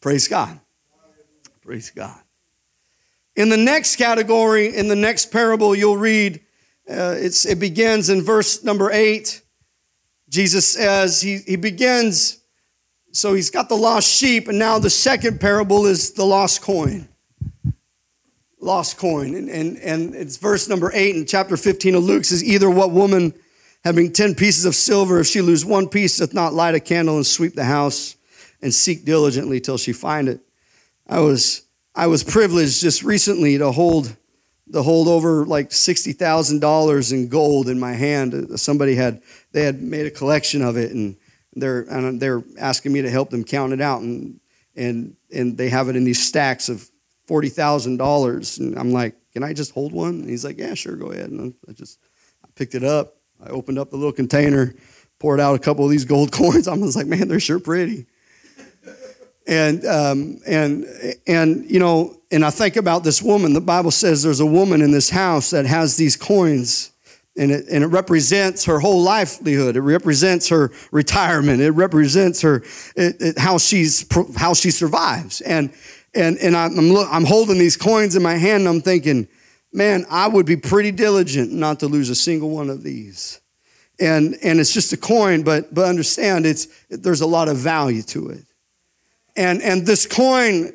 Praise 0.00 0.26
God. 0.26 0.58
Praise 1.62 1.90
God. 1.90 2.18
In 3.36 3.48
the 3.48 3.56
next 3.56 3.96
category, 3.96 4.74
in 4.74 4.88
the 4.88 4.96
next 4.96 5.30
parable, 5.30 5.74
you'll 5.74 5.96
read, 5.96 6.40
uh, 6.90 7.14
it 7.18 7.60
begins 7.60 8.10
in 8.10 8.22
verse 8.22 8.64
number 8.64 8.90
eight. 8.90 9.42
Jesus 10.28 10.68
says, 10.68 11.20
he, 11.20 11.38
he 11.38 11.56
begins, 11.56 12.40
so 13.12 13.34
he's 13.34 13.50
got 13.50 13.68
the 13.68 13.76
lost 13.76 14.08
sheep, 14.08 14.48
and 14.48 14.58
now 14.58 14.78
the 14.78 14.90
second 14.90 15.40
parable 15.40 15.86
is 15.86 16.12
the 16.12 16.24
lost 16.24 16.62
coin. 16.62 17.08
Lost 18.58 18.98
coin. 18.98 19.34
And, 19.34 19.48
and, 19.48 19.76
and 19.78 20.14
it's 20.14 20.36
verse 20.36 20.68
number 20.68 20.90
eight 20.92 21.14
in 21.14 21.26
chapter 21.26 21.56
15 21.56 21.94
of 21.94 22.04
Luke 22.04 22.24
says, 22.24 22.42
Either 22.42 22.68
what 22.68 22.90
woman 22.90 23.34
having 23.84 24.12
10 24.12 24.34
pieces 24.34 24.64
of 24.64 24.74
silver, 24.74 25.20
if 25.20 25.26
she 25.26 25.40
lose 25.40 25.64
one 25.64 25.88
piece, 25.88 26.18
doth 26.18 26.34
not 26.34 26.52
light 26.52 26.74
a 26.74 26.80
candle 26.80 27.16
and 27.16 27.26
sweep 27.26 27.54
the 27.54 27.64
house 27.64 28.16
and 28.62 28.72
seek 28.72 29.04
diligently 29.04 29.60
till 29.60 29.78
she 29.78 29.92
find 29.92 30.28
it. 30.28 30.40
I 31.08 31.20
was, 31.20 31.62
I 31.94 32.06
was 32.06 32.22
privileged 32.22 32.80
just 32.80 33.02
recently 33.02 33.58
to 33.58 33.72
hold, 33.72 34.16
to 34.72 34.82
hold 34.82 35.08
over 35.08 35.46
like 35.46 35.70
$60,000 35.70 37.12
in 37.12 37.28
gold 37.28 37.68
in 37.68 37.80
my 37.80 37.92
hand. 37.92 38.60
Somebody 38.60 38.94
had, 38.94 39.22
they 39.52 39.64
had 39.64 39.82
made 39.82 40.06
a 40.06 40.10
collection 40.10 40.62
of 40.62 40.76
it 40.76 40.92
and 40.92 41.16
they're, 41.54 41.80
and 41.82 42.20
they're 42.20 42.44
asking 42.58 42.92
me 42.92 43.02
to 43.02 43.10
help 43.10 43.30
them 43.30 43.44
count 43.44 43.72
it 43.72 43.80
out. 43.80 44.02
And, 44.02 44.40
and, 44.76 45.16
and 45.34 45.56
they 45.56 45.68
have 45.68 45.88
it 45.88 45.96
in 45.96 46.04
these 46.04 46.24
stacks 46.24 46.68
of 46.68 46.88
$40,000. 47.28 48.60
And 48.60 48.78
I'm 48.78 48.92
like, 48.92 49.16
can 49.32 49.42
I 49.42 49.52
just 49.52 49.72
hold 49.72 49.92
one? 49.92 50.20
And 50.20 50.28
he's 50.28 50.44
like, 50.44 50.58
yeah, 50.58 50.74
sure, 50.74 50.96
go 50.96 51.06
ahead. 51.12 51.30
And 51.30 51.54
I 51.68 51.72
just 51.72 51.98
I 52.44 52.48
picked 52.54 52.74
it 52.74 52.84
up. 52.84 53.16
I 53.42 53.48
opened 53.50 53.78
up 53.78 53.90
the 53.90 53.96
little 53.96 54.12
container, 54.12 54.74
poured 55.18 55.40
out 55.40 55.54
a 55.54 55.58
couple 55.58 55.84
of 55.84 55.90
these 55.90 56.04
gold 56.04 56.32
coins. 56.32 56.68
I 56.68 56.74
was 56.74 56.96
like, 56.96 57.06
man, 57.06 57.28
they're 57.28 57.40
sure 57.40 57.60
pretty. 57.60 58.06
And 59.46 59.84
um, 59.84 60.38
and 60.46 60.86
and 61.26 61.68
you 61.68 61.80
know, 61.80 62.20
and 62.30 62.44
I 62.44 62.50
think 62.50 62.76
about 62.76 63.02
this 63.02 63.20
woman. 63.20 63.52
The 63.52 63.60
Bible 63.60 63.90
says 63.90 64.22
there's 64.22 64.40
a 64.40 64.46
woman 64.46 64.80
in 64.82 64.92
this 64.92 65.10
house 65.10 65.50
that 65.50 65.66
has 65.66 65.96
these 65.96 66.16
coins 66.16 66.92
and 67.36 67.50
it, 67.50 67.66
and 67.70 67.82
it 67.82 67.88
represents 67.88 68.64
her 68.64 68.80
whole 68.80 69.02
livelihood. 69.02 69.76
It 69.76 69.80
represents 69.80 70.48
her 70.48 70.70
retirement. 70.90 71.60
It 71.60 71.70
represents 71.70 72.42
her 72.42 72.62
it, 72.96 73.16
it, 73.20 73.38
how 73.38 73.58
she's 73.58 74.06
how 74.36 74.54
she 74.54 74.70
survives. 74.70 75.40
And 75.40 75.72
and 76.14 76.36
and 76.38 76.56
I'm 76.56 76.78
I'm, 76.78 76.96
I'm 76.96 77.24
holding 77.24 77.58
these 77.58 77.76
coins 77.76 78.16
in 78.16 78.22
my 78.22 78.34
hand. 78.34 78.60
and 78.60 78.68
I'm 78.68 78.80
thinking, 78.82 79.26
man, 79.72 80.04
I 80.10 80.28
would 80.28 80.46
be 80.46 80.56
pretty 80.56 80.90
diligent 80.90 81.52
not 81.52 81.80
to 81.80 81.86
lose 81.86 82.10
a 82.10 82.14
single 82.14 82.50
one 82.50 82.70
of 82.70 82.82
these. 82.82 83.40
And 83.98 84.36
and 84.42 84.58
it's 84.60 84.72
just 84.72 84.92
a 84.92 84.96
coin, 84.96 85.42
but 85.42 85.74
but 85.74 85.86
understand 85.86 86.46
it's 86.46 86.68
there's 86.88 87.20
a 87.20 87.26
lot 87.26 87.48
of 87.48 87.56
value 87.56 88.02
to 88.02 88.30
it. 88.30 88.44
And 89.36 89.60
and 89.62 89.86
this 89.86 90.06
coin 90.06 90.72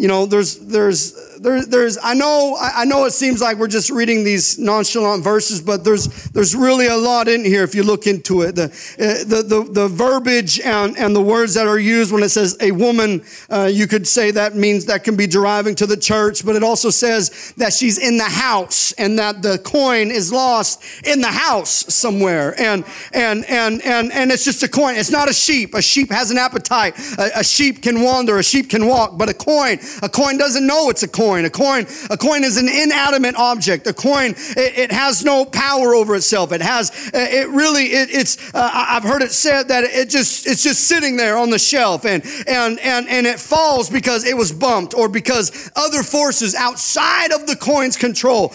you 0.00 0.08
know 0.08 0.24
there's 0.26 0.58
there's 0.58 1.38
there, 1.40 1.64
there's 1.64 1.98
i 2.02 2.14
know 2.14 2.56
i 2.58 2.84
know 2.84 3.04
it 3.04 3.12
seems 3.12 3.40
like 3.40 3.56
we're 3.58 3.68
just 3.68 3.90
reading 3.90 4.24
these 4.24 4.58
nonchalant 4.58 5.22
verses 5.22 5.60
but 5.60 5.84
there's 5.84 6.06
there's 6.30 6.54
really 6.54 6.86
a 6.86 6.96
lot 6.96 7.28
in 7.28 7.44
here 7.44 7.62
if 7.62 7.74
you 7.74 7.82
look 7.82 8.06
into 8.06 8.42
it. 8.42 8.54
The 8.54 8.64
uh, 8.64 9.24
the 9.24 9.42
the, 9.42 9.72
the 9.72 9.88
verbiage 9.88 10.60
and, 10.60 10.96
and 10.96 11.14
the 11.14 11.20
words 11.20 11.54
that 11.54 11.66
are 11.66 11.78
used 11.78 12.12
when 12.12 12.22
it 12.22 12.30
says 12.30 12.56
a 12.60 12.72
woman 12.72 13.22
uh, 13.50 13.70
you 13.72 13.86
could 13.86 14.06
say 14.06 14.30
that 14.30 14.54
means 14.54 14.86
that 14.86 15.04
can 15.04 15.16
be 15.16 15.26
deriving 15.26 15.74
to 15.76 15.86
the 15.86 15.96
church 15.96 16.44
but 16.44 16.56
it 16.56 16.62
also 16.62 16.90
says 16.90 17.52
that 17.56 17.72
she's 17.72 17.98
in 17.98 18.16
the 18.16 18.24
house 18.24 18.92
and 18.92 19.18
that 19.18 19.42
the 19.42 19.58
coin 19.58 20.10
is 20.10 20.32
lost 20.32 20.82
in 21.04 21.20
the 21.20 21.28
house 21.28 21.70
somewhere. 21.92 22.58
And 22.60 22.84
and 23.12 23.44
and 23.46 23.82
and 23.82 24.12
and 24.12 24.30
it's 24.30 24.44
just 24.44 24.62
a 24.62 24.68
coin. 24.68 24.96
It's 24.96 25.10
not 25.10 25.28
a 25.28 25.32
sheep. 25.32 25.74
A 25.74 25.82
sheep 25.82 26.10
has 26.10 26.30
an 26.30 26.38
appetite. 26.38 26.98
A, 27.18 27.40
a 27.40 27.44
sheep 27.44 27.82
can 27.82 28.02
wander. 28.02 28.38
A 28.38 28.42
sheep 28.42 28.70
can 28.70 28.86
walk. 28.86 29.18
But 29.18 29.28
a 29.28 29.34
coin 29.34 29.78
a 30.02 30.08
coin 30.08 30.38
doesn't 30.38 30.66
know 30.66 30.90
it's 30.90 31.02
a 31.02 31.08
coin. 31.08 31.44
A 31.44 31.50
coin, 31.50 31.86
a 32.10 32.16
coin 32.16 32.44
is 32.44 32.56
an 32.56 32.68
inanimate 32.68 33.36
object. 33.36 33.86
A 33.86 33.92
coin, 33.92 34.30
it, 34.30 34.78
it 34.78 34.92
has 34.92 35.24
no 35.24 35.44
power 35.44 35.94
over 35.94 36.14
itself. 36.14 36.52
It 36.52 36.62
has, 36.62 37.10
it 37.12 37.48
really, 37.48 37.84
it, 37.84 38.10
it's. 38.10 38.54
Uh, 38.54 38.70
I've 38.72 39.02
heard 39.02 39.22
it 39.22 39.32
said 39.32 39.68
that 39.68 39.84
it 39.84 40.08
just, 40.08 40.46
it's 40.46 40.62
just 40.62 40.84
sitting 40.88 41.16
there 41.16 41.36
on 41.36 41.50
the 41.50 41.58
shelf, 41.58 42.04
and 42.04 42.22
and 42.46 42.78
and 42.80 43.08
and 43.08 43.26
it 43.26 43.38
falls 43.38 43.90
because 43.90 44.24
it 44.24 44.36
was 44.36 44.52
bumped, 44.52 44.94
or 44.94 45.08
because 45.08 45.70
other 45.76 46.02
forces 46.02 46.54
outside 46.54 47.32
of 47.32 47.46
the 47.46 47.56
coin's 47.56 47.96
control 47.96 48.54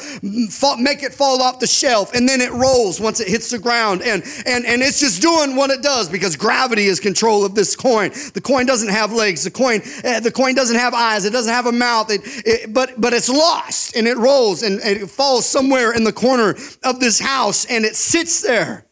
make 0.79 1.03
it 1.03 1.13
fall 1.13 1.41
off 1.41 1.59
the 1.59 1.67
shelf, 1.67 2.13
and 2.13 2.27
then 2.27 2.41
it 2.41 2.51
rolls 2.51 2.99
once 2.99 3.19
it 3.19 3.27
hits 3.27 3.49
the 3.49 3.59
ground, 3.59 4.01
and 4.01 4.23
and 4.45 4.65
and 4.65 4.81
it's 4.81 4.99
just 4.99 5.21
doing 5.21 5.55
what 5.55 5.69
it 5.69 5.81
does 5.81 6.09
because 6.09 6.35
gravity 6.35 6.85
is 6.85 6.99
control 6.99 7.45
of 7.45 7.55
this 7.55 7.75
coin. 7.75 8.11
The 8.33 8.41
coin 8.41 8.65
doesn't 8.65 8.89
have 8.89 9.11
legs. 9.11 9.43
The 9.43 9.51
coin, 9.51 9.81
uh, 10.03 10.19
the 10.19 10.31
coin 10.31 10.55
doesn't 10.55 10.77
have 10.77 10.93
eyes 10.93 11.24
It 11.25 11.31
doesn't 11.31 11.53
have 11.53 11.65
a 11.65 11.71
mouth. 11.71 12.11
It, 12.11 12.21
it, 12.45 12.73
but, 12.73 12.99
but 12.99 13.13
it's 13.13 13.29
lost 13.29 13.95
and 13.95 14.07
it 14.07 14.17
rolls 14.17 14.63
and 14.63 14.79
it 14.81 15.09
falls 15.09 15.45
somewhere 15.45 15.93
in 15.93 16.03
the 16.03 16.13
corner 16.13 16.55
of 16.83 16.99
this 16.99 17.19
house 17.19 17.65
and 17.65 17.85
it 17.85 17.95
sits 17.95 18.41
there 18.41 18.85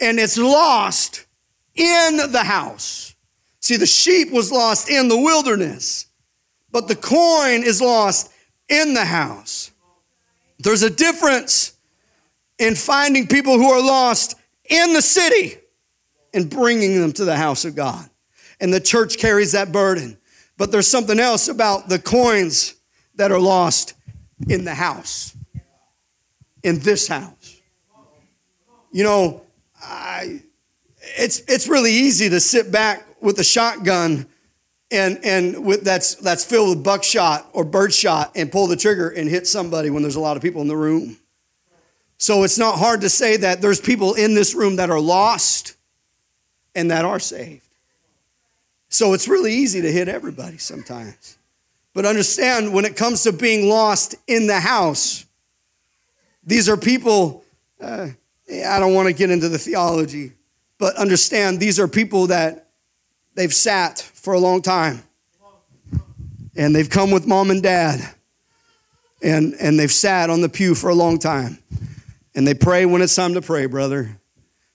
and 0.00 0.18
it's 0.18 0.38
lost 0.38 1.26
in 1.74 2.16
the 2.32 2.44
house. 2.44 3.14
See, 3.60 3.76
the 3.76 3.86
sheep 3.86 4.30
was 4.30 4.52
lost 4.52 4.88
in 4.88 5.08
the 5.08 5.16
wilderness, 5.16 6.06
but 6.70 6.88
the 6.88 6.96
coin 6.96 7.62
is 7.62 7.80
lost 7.80 8.32
in 8.68 8.94
the 8.94 9.04
house. 9.04 9.70
There's 10.58 10.82
a 10.82 10.90
difference 10.90 11.76
in 12.58 12.74
finding 12.74 13.26
people 13.26 13.58
who 13.58 13.70
are 13.70 13.82
lost 13.82 14.36
in 14.68 14.92
the 14.92 15.02
city 15.02 15.56
and 16.32 16.48
bringing 16.48 17.00
them 17.00 17.12
to 17.12 17.24
the 17.24 17.36
house 17.36 17.64
of 17.64 17.74
God. 17.74 18.08
And 18.60 18.72
the 18.72 18.80
church 18.80 19.18
carries 19.18 19.52
that 19.52 19.72
burden. 19.72 20.16
But 20.56 20.72
there's 20.72 20.88
something 20.88 21.20
else 21.20 21.48
about 21.48 21.88
the 21.88 21.98
coins 21.98 22.74
that 23.16 23.30
are 23.30 23.40
lost 23.40 23.94
in 24.48 24.64
the 24.64 24.74
house, 24.74 25.36
in 26.62 26.78
this 26.80 27.08
house. 27.08 27.60
You 28.90 29.04
know, 29.04 29.42
I, 29.82 30.42
it's, 31.18 31.40
it's 31.40 31.68
really 31.68 31.92
easy 31.92 32.28
to 32.30 32.40
sit 32.40 32.72
back 32.72 33.06
with 33.20 33.38
a 33.38 33.44
shotgun 33.44 34.26
and, 34.90 35.18
and 35.24 35.64
with, 35.64 35.84
that's, 35.84 36.14
that's 36.16 36.44
filled 36.44 36.76
with 36.76 36.84
buckshot 36.84 37.48
or 37.52 37.64
birdshot 37.64 38.32
and 38.36 38.50
pull 38.50 38.66
the 38.66 38.76
trigger 38.76 39.10
and 39.10 39.28
hit 39.28 39.46
somebody 39.46 39.90
when 39.90 40.02
there's 40.02 40.16
a 40.16 40.20
lot 40.20 40.36
of 40.36 40.42
people 40.42 40.62
in 40.62 40.68
the 40.68 40.76
room. 40.76 41.16
So 42.18 42.44
it's 42.44 42.58
not 42.58 42.78
hard 42.78 43.02
to 43.02 43.10
say 43.10 43.36
that 43.38 43.60
there's 43.60 43.80
people 43.80 44.14
in 44.14 44.34
this 44.34 44.54
room 44.54 44.76
that 44.76 44.88
are 44.88 45.00
lost 45.00 45.74
and 46.74 46.90
that 46.90 47.04
are 47.04 47.18
saved. 47.18 47.65
So 48.96 49.12
it's 49.12 49.28
really 49.28 49.52
easy 49.52 49.82
to 49.82 49.92
hit 49.92 50.08
everybody 50.08 50.56
sometimes. 50.56 51.36
But 51.92 52.06
understand 52.06 52.72
when 52.72 52.86
it 52.86 52.96
comes 52.96 53.24
to 53.24 53.32
being 53.32 53.68
lost 53.68 54.14
in 54.26 54.46
the 54.46 54.58
house, 54.58 55.26
these 56.42 56.66
are 56.70 56.78
people, 56.78 57.44
uh, 57.78 58.08
I 58.50 58.80
don't 58.80 58.94
want 58.94 59.06
to 59.08 59.12
get 59.12 59.30
into 59.30 59.50
the 59.50 59.58
theology, 59.58 60.32
but 60.78 60.96
understand 60.96 61.60
these 61.60 61.78
are 61.78 61.86
people 61.86 62.28
that 62.28 62.70
they've 63.34 63.52
sat 63.52 63.98
for 63.98 64.32
a 64.32 64.38
long 64.38 64.62
time. 64.62 65.02
And 66.56 66.74
they've 66.74 66.88
come 66.88 67.10
with 67.10 67.26
mom 67.26 67.50
and 67.50 67.62
dad. 67.62 68.00
And, 69.22 69.56
and 69.60 69.78
they've 69.78 69.92
sat 69.92 70.30
on 70.30 70.40
the 70.40 70.48
pew 70.48 70.74
for 70.74 70.88
a 70.88 70.94
long 70.94 71.18
time. 71.18 71.58
And 72.34 72.46
they 72.46 72.54
pray 72.54 72.86
when 72.86 73.02
it's 73.02 73.14
time 73.14 73.34
to 73.34 73.42
pray, 73.42 73.66
brother. 73.66 74.18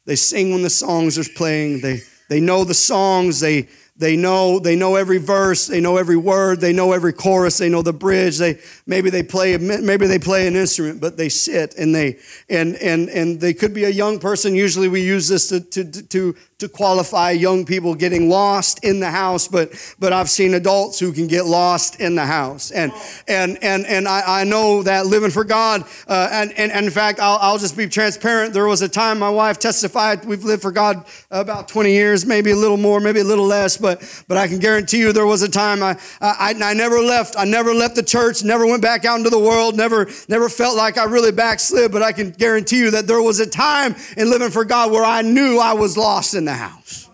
They 0.06 0.16
sing 0.16 0.52
when 0.52 0.62
the 0.62 0.70
songs 0.70 1.18
are 1.18 1.24
playing. 1.36 1.82
They, 1.82 2.02
they 2.30 2.40
know 2.40 2.64
the 2.64 2.76
songs. 2.76 3.40
They, 3.40 3.68
they 4.02 4.18
know, 4.18 4.58
they 4.58 4.76
know 4.76 4.96
every 4.96 5.20
verse, 5.20 5.68
they 5.68 5.80
know 5.80 5.98
every 5.98 6.18
word, 6.18 6.60
they 6.60 6.74
know 6.74 6.92
every 6.92 7.14
chorus, 7.14 7.60
they 7.60 7.70
know 7.70 7.84
the 7.84 7.94
bridge. 7.94 8.40
They 8.40 8.60
maybe 8.88 9.12
they 9.12 9.22
play 9.22 9.56
maybe 9.58 10.08
they 10.08 10.18
play 10.18 10.48
an 10.48 10.56
instrument, 10.56 11.00
but 11.00 11.18
they 11.18 11.30
sit 11.30 11.76
and 11.76 11.94
they 11.94 12.18
and 12.50 12.76
and 12.78 13.10
and 13.10 13.40
they 13.40 13.54
could 13.54 13.76
be 13.76 13.84
a 13.84 13.90
young 13.90 14.20
person. 14.20 14.56
Usually 14.56 14.88
we 14.88 15.04
use 15.04 15.28
this 15.28 15.48
to 15.50 15.62
to 15.62 15.86
to 15.86 16.36
to 16.62 16.69
qualify 16.69 17.32
young 17.32 17.65
people 17.65 17.95
getting 17.95 18.30
lost 18.30 18.84
in 18.84 19.00
the 19.00 19.10
house, 19.10 19.47
but 19.47 19.74
but 19.97 20.13
I've 20.13 20.30
seen 20.30 20.54
adults 20.54 21.00
who 21.00 21.12
can 21.12 21.26
get 21.26 21.45
lost 21.45 22.00
in 22.00 22.13
the 22.13 22.26
house, 22.26 22.69
and 22.69 22.91
and 23.28 23.58
and 23.63 23.84
and 23.88 24.08
I, 24.08 24.41
I 24.41 24.43
know 24.43 24.84
that 24.84 25.08
living 25.08 25.32
for 25.32 25.43
God, 25.43 25.84
uh, 26.08 26.30
and, 26.32 26.52
and, 26.58 26.71
and 26.71 26.86
in 26.86 26.91
fact 26.91 27.19
I'll, 27.19 27.39
I'll 27.41 27.58
just 27.58 27.76
be 27.76 27.88
transparent. 27.88 28.54
There 28.54 28.67
was 28.67 28.84
a 28.84 28.89
time 28.89 29.17
my 29.17 29.30
wife 29.30 29.58
testified 29.58 30.24
we've 30.24 30.43
lived 30.43 30.62
for 30.62 30.71
God 30.71 31.04
about 31.32 31.67
20 31.67 31.91
years, 31.91 32.28
maybe 32.28 32.52
a 32.52 32.56
little 32.56 32.78
more, 32.78 33.00
maybe 33.00 33.21
a 33.21 33.24
little 33.24 33.45
less, 33.45 33.76
but 33.76 34.24
but 34.28 34.38
I 34.38 34.47
can 34.47 34.60
guarantee 34.60 35.00
you 35.00 35.13
there 35.13 35.26
was 35.26 35.41
a 35.41 35.50
time 35.50 35.82
I 35.82 35.97
I, 36.21 36.54
I 36.62 36.74
never 36.76 37.00
left. 37.00 37.36
I 37.39 37.45
never 37.45 37.74
left 37.74 37.95
the 37.95 38.04
church, 38.04 38.43
never 38.43 38.67
went 38.67 38.84
back 38.84 39.04
out 39.04 39.17
into 39.17 39.32
the 39.32 39.39
world, 39.39 39.76
never 39.76 40.08
never 40.30 40.47
felt 40.47 40.78
like 40.78 41.00
I 41.00 41.06
really 41.06 41.32
backslid. 41.32 41.91
But 41.91 42.04
I 42.04 42.12
can 42.12 42.30
guarantee 42.30 42.78
you 42.78 42.91
that 42.91 43.08
there 43.08 43.21
was 43.21 43.39
a 43.39 43.50
time 43.50 43.95
in 44.15 44.30
living 44.30 44.52
for 44.52 44.63
God 44.63 44.91
where 44.91 45.04
I 45.04 45.24
knew 45.24 45.58
I 45.58 45.74
was 45.74 45.97
lost 45.97 46.36
in 46.36 46.45
the 46.52 46.58
house. 46.58 47.08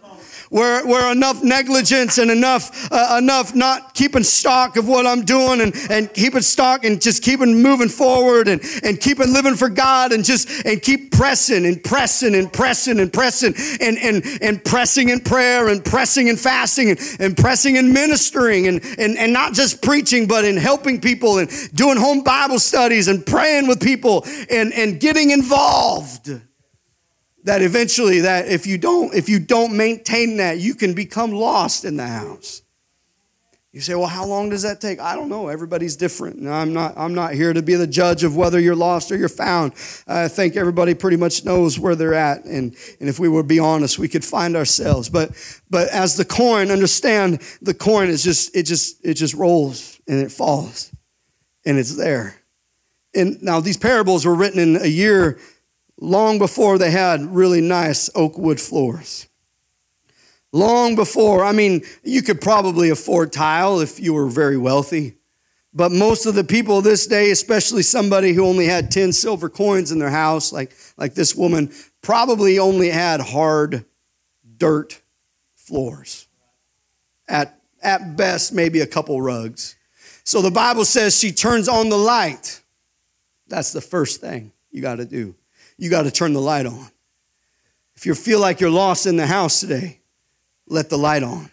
Where, 0.49 0.87
where 0.87 1.11
enough 1.11 1.43
negligence 1.43 2.17
and 2.17 2.31
enough, 2.31 2.89
uh, 2.89 3.17
enough 3.17 3.53
not 3.53 3.93
keeping 3.93 4.23
stock 4.23 4.77
of 4.77 4.87
what 4.87 5.05
I'm 5.05 5.25
doing 5.25 5.59
and, 5.59 5.75
and 5.89 6.13
keeping 6.13 6.41
stock 6.41 6.85
and 6.85 7.01
just 7.01 7.21
keeping 7.21 7.61
moving 7.61 7.89
forward 7.89 8.47
and, 8.47 8.61
and 8.81 8.97
keeping 8.97 9.33
living 9.33 9.55
for 9.55 9.67
God 9.67 10.13
and 10.13 10.23
just, 10.23 10.65
and 10.65 10.81
keep 10.81 11.11
pressing 11.11 11.65
and 11.65 11.83
pressing 11.83 12.33
and 12.33 12.51
pressing 12.51 13.01
and 13.01 13.11
pressing 13.11 13.55
and, 13.81 13.97
and, 13.97 14.23
and 14.41 14.63
pressing 14.63 15.09
in 15.09 15.19
prayer 15.19 15.67
and 15.67 15.83
pressing 15.83 16.29
in 16.29 16.37
fasting 16.37 16.91
and, 16.91 16.99
and 17.19 17.35
pressing 17.35 17.75
in 17.75 17.91
ministering 17.91 18.67
and, 18.67 18.81
and, 18.97 19.17
and 19.17 19.33
not 19.33 19.53
just 19.53 19.81
preaching, 19.81 20.27
but 20.27 20.45
in 20.45 20.55
helping 20.55 21.01
people 21.01 21.39
and 21.39 21.49
doing 21.75 21.97
home 21.97 22.23
Bible 22.23 22.59
studies 22.59 23.09
and 23.09 23.25
praying 23.25 23.67
with 23.67 23.81
people 23.81 24.25
and, 24.49 24.71
and 24.71 25.01
getting 25.01 25.31
involved 25.31 26.31
that 27.47 27.61
eventually 27.61 28.21
that 28.21 28.49
if 28.49 28.67
you 28.67 28.77
don't 28.77 29.13
if 29.13 29.29
you 29.29 29.39
don't 29.39 29.75
maintain 29.75 30.37
that 30.37 30.59
you 30.59 30.75
can 30.75 30.93
become 30.93 31.31
lost 31.31 31.85
in 31.85 31.95
the 31.95 32.05
house. 32.05 32.61
You 33.71 33.79
say 33.79 33.95
well 33.95 34.07
how 34.07 34.25
long 34.25 34.49
does 34.49 34.63
that 34.63 34.81
take? 34.81 34.99
I 34.99 35.15
don't 35.15 35.29
know. 35.29 35.47
Everybody's 35.47 35.95
different. 35.95 36.37
And 36.37 36.49
i'm 36.49 36.73
not 36.73 36.93
i'm 36.97 37.13
not 37.13 37.33
here 37.33 37.53
to 37.53 37.61
be 37.61 37.75
the 37.75 37.87
judge 37.87 38.25
of 38.25 38.35
whether 38.35 38.59
you're 38.59 38.75
lost 38.75 39.13
or 39.13 39.17
you're 39.17 39.29
found. 39.29 39.73
I 40.07 40.27
think 40.27 40.57
everybody 40.57 40.93
pretty 40.93 41.15
much 41.15 41.45
knows 41.45 41.79
where 41.79 41.95
they're 41.95 42.13
at. 42.13 42.43
And 42.43 42.75
and 42.99 43.07
if 43.07 43.17
we 43.17 43.29
would 43.29 43.47
be 43.47 43.59
honest 43.59 43.97
we 43.97 44.09
could 44.09 44.25
find 44.25 44.57
ourselves. 44.57 45.07
But 45.07 45.31
but 45.69 45.87
as 45.87 46.17
the 46.17 46.25
coin 46.25 46.69
understand 46.69 47.41
the 47.61 47.73
coin 47.73 48.09
is 48.09 48.23
just 48.23 48.53
it 48.57 48.63
just 48.63 49.05
it 49.05 49.13
just 49.13 49.33
rolls 49.33 50.01
and 50.05 50.19
it 50.19 50.33
falls 50.33 50.93
and 51.65 51.77
it's 51.77 51.95
there. 51.95 52.35
And 53.15 53.41
now 53.41 53.61
these 53.61 53.77
parables 53.77 54.25
were 54.25 54.35
written 54.35 54.59
in 54.59 54.81
a 54.81 54.87
year 54.87 55.39
long 55.99 56.39
before 56.39 56.77
they 56.77 56.91
had 56.91 57.21
really 57.21 57.61
nice 57.61 58.09
oak 58.15 58.37
wood 58.37 58.61
floors. 58.61 59.27
Long 60.53 60.95
before, 60.95 61.43
I 61.43 61.51
mean, 61.51 61.81
you 62.03 62.21
could 62.21 62.39
probably 62.39 62.89
afford 62.89 63.33
tile 63.33 63.79
if 63.79 63.99
you 63.99 64.13
were 64.13 64.27
very 64.27 64.57
wealthy. 64.57 65.15
But 65.73 65.91
most 65.91 66.25
of 66.25 66.33
the 66.33 66.43
people 66.43 66.81
this 66.81 67.05
day, 67.05 67.29
especially 67.31 67.83
somebody 67.83 68.33
who 68.33 68.45
only 68.45 68.65
had 68.65 68.89
10 68.89 69.13
silver 69.13 69.49
coins 69.49 69.91
in 69.91 69.99
their 69.99 70.09
house, 70.09 70.51
like, 70.51 70.75
like 70.97 71.13
this 71.13 71.35
woman, 71.35 71.71
probably 72.01 72.57
only 72.57 72.89
had 72.89 73.19
hard 73.19 73.85
dirt 74.57 75.01
floors. 75.55 76.27
At, 77.27 77.59
at 77.83 78.15
best, 78.15 78.53
maybe 78.53 78.79
a 78.79 78.87
couple 78.87 79.21
rugs. 79.21 79.75
So 80.23 80.41
the 80.41 80.51
Bible 80.51 80.85
says 80.85 81.19
she 81.19 81.31
turns 81.31 81.67
on 81.67 81.89
the 81.89 81.97
light. 81.97 82.61
That's 83.47 83.73
the 83.73 83.81
first 83.81 84.21
thing 84.21 84.53
you 84.71 84.81
got 84.81 84.95
to 84.95 85.05
do. 85.05 85.35
You 85.77 85.89
got 85.89 86.03
to 86.03 86.11
turn 86.11 86.33
the 86.33 86.41
light 86.41 86.65
on. 86.65 86.89
If 87.95 88.05
you 88.05 88.13
feel 88.13 88.39
like 88.39 88.59
you're 88.59 88.69
lost 88.69 89.05
in 89.05 89.17
the 89.17 89.27
house 89.27 89.59
today, 89.59 89.99
let 90.67 90.89
the 90.89 90.97
light 90.97 91.23
on. 91.23 91.49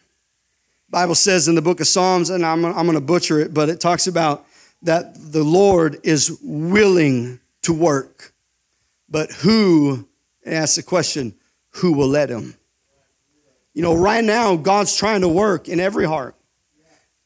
Bible 0.91 1.15
says 1.15 1.49
in 1.49 1.55
the 1.55 1.63
book 1.63 1.81
of 1.81 1.87
Psalms, 1.87 2.31
and 2.31 2.45
I'm, 2.45 2.65
I'm 2.65 2.87
going 2.87 2.93
to 2.93 3.01
butcher 3.01 3.41
it, 3.41 3.53
but 3.53 3.69
it 3.69 3.81
talks 3.81 4.07
about 4.07 4.47
that 4.83 5.15
the 5.15 5.43
Lord 5.43 5.99
is 6.03 6.39
willing 6.43 7.41
to 7.63 7.73
work. 7.73 8.33
But 9.09 9.33
who, 9.33 10.07
ask 10.45 10.77
the 10.77 10.83
question, 10.83 11.35
who 11.71 11.95
will 11.95 12.09
let 12.09 12.29
him? 12.29 12.55
You 13.73 13.83
know, 13.83 13.95
right 13.95 14.23
now, 14.23 14.57
God's 14.57 14.97
trying 14.97 15.23
to 15.23 15.29
work 15.29 15.69
in 15.69 15.81
every 15.81 16.07
heart. 16.07 16.37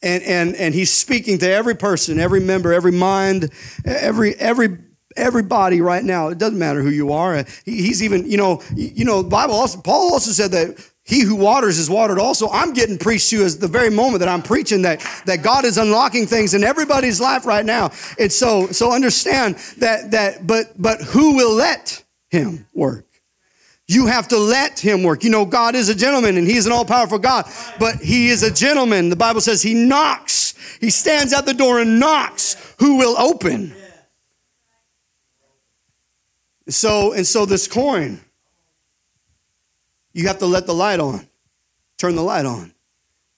And, 0.01 0.23
and, 0.23 0.55
and 0.55 0.75
he's 0.75 0.93
speaking 0.93 1.39
to 1.39 1.51
every 1.51 1.75
person, 1.75 2.21
every 2.21 2.41
member, 2.41 2.73
every 2.73 2.93
mind, 2.93 3.51
every, 3.85 4.35
every, 4.37 4.79
everybody 5.19 5.81
right 5.81 6.05
now. 6.05 6.29
It 6.29 6.39
doesn't 6.39 6.59
matter 6.59 6.83
who 6.83 6.91
you 6.91 7.13
are. 7.13 7.45
He's 7.65 8.03
even, 8.03 8.31
you 8.31 8.37
know, 8.37 8.63
you 8.75 9.05
know, 9.05 9.23
Bible 9.23 9.55
also, 9.55 9.81
Paul 9.81 10.13
also 10.13 10.31
said 10.31 10.51
that 10.53 10.79
he 11.09 11.23
who 11.23 11.37
waters 11.37 11.79
is 11.79 11.89
watered 11.89 12.19
also. 12.19 12.51
I'm 12.51 12.75
getting 12.75 12.99
preached 12.99 13.31
to 13.31 13.43
as 13.43 13.59
the 13.59 13.67
very 13.67 13.89
moment 13.89 14.21
that 14.21 14.29
I'm 14.29 14.43
preaching 14.43 14.83
that, 14.83 15.01
that 15.25 15.43
God 15.43 15.65
is 15.65 15.79
unlocking 15.79 16.27
things 16.27 16.53
in 16.53 16.63
everybody's 16.63 17.19
life 17.19 17.47
right 17.47 17.65
now. 17.65 17.91
And 18.19 18.31
so, 18.31 18.67
so 18.67 18.93
understand 18.93 19.57
that, 19.79 20.11
that, 20.11 20.47
but, 20.47 20.75
but 20.77 21.01
who 21.01 21.35
will 21.35 21.55
let 21.55 22.05
him 22.29 22.67
work? 22.75 23.07
You 23.87 24.07
have 24.07 24.29
to 24.29 24.39
let 24.39 24.79
him 24.79 25.03
work. 25.03 25.25
You 25.25 25.31
know, 25.31 25.47
God 25.47 25.75
is 25.75 25.89
a 25.89 25.95
gentleman 25.95 26.37
and 26.37 26.47
he 26.47 26.59
is 26.59 26.67
an 26.67 26.73
all 26.73 26.85
powerful 26.85 27.19
God, 27.19 27.51
but 27.79 27.97
he 27.97 28.29
is 28.29 28.43
a 28.43 28.53
gentleman. 28.53 29.09
The 29.09 29.17
Bible 29.17 29.41
says 29.41 29.63
he 29.63 29.73
knocks. 29.73 30.77
He 30.79 30.91
stands 30.91 31.33
at 31.33 31.47
the 31.47 31.55
door 31.55 31.81
and 31.81 31.99
knocks. 31.99 32.75
Who 32.81 32.99
will 32.99 33.19
open? 33.19 33.75
So, 36.69 37.13
and 37.13 37.27
so 37.27 37.47
this 37.47 37.67
coin, 37.67 38.21
you 40.13 40.27
have 40.27 40.39
to 40.39 40.47
let 40.47 40.67
the 40.67 40.75
light 40.75 41.01
on. 41.01 41.27
Turn 41.97 42.15
the 42.15 42.23
light 42.23 42.45
on. 42.45 42.75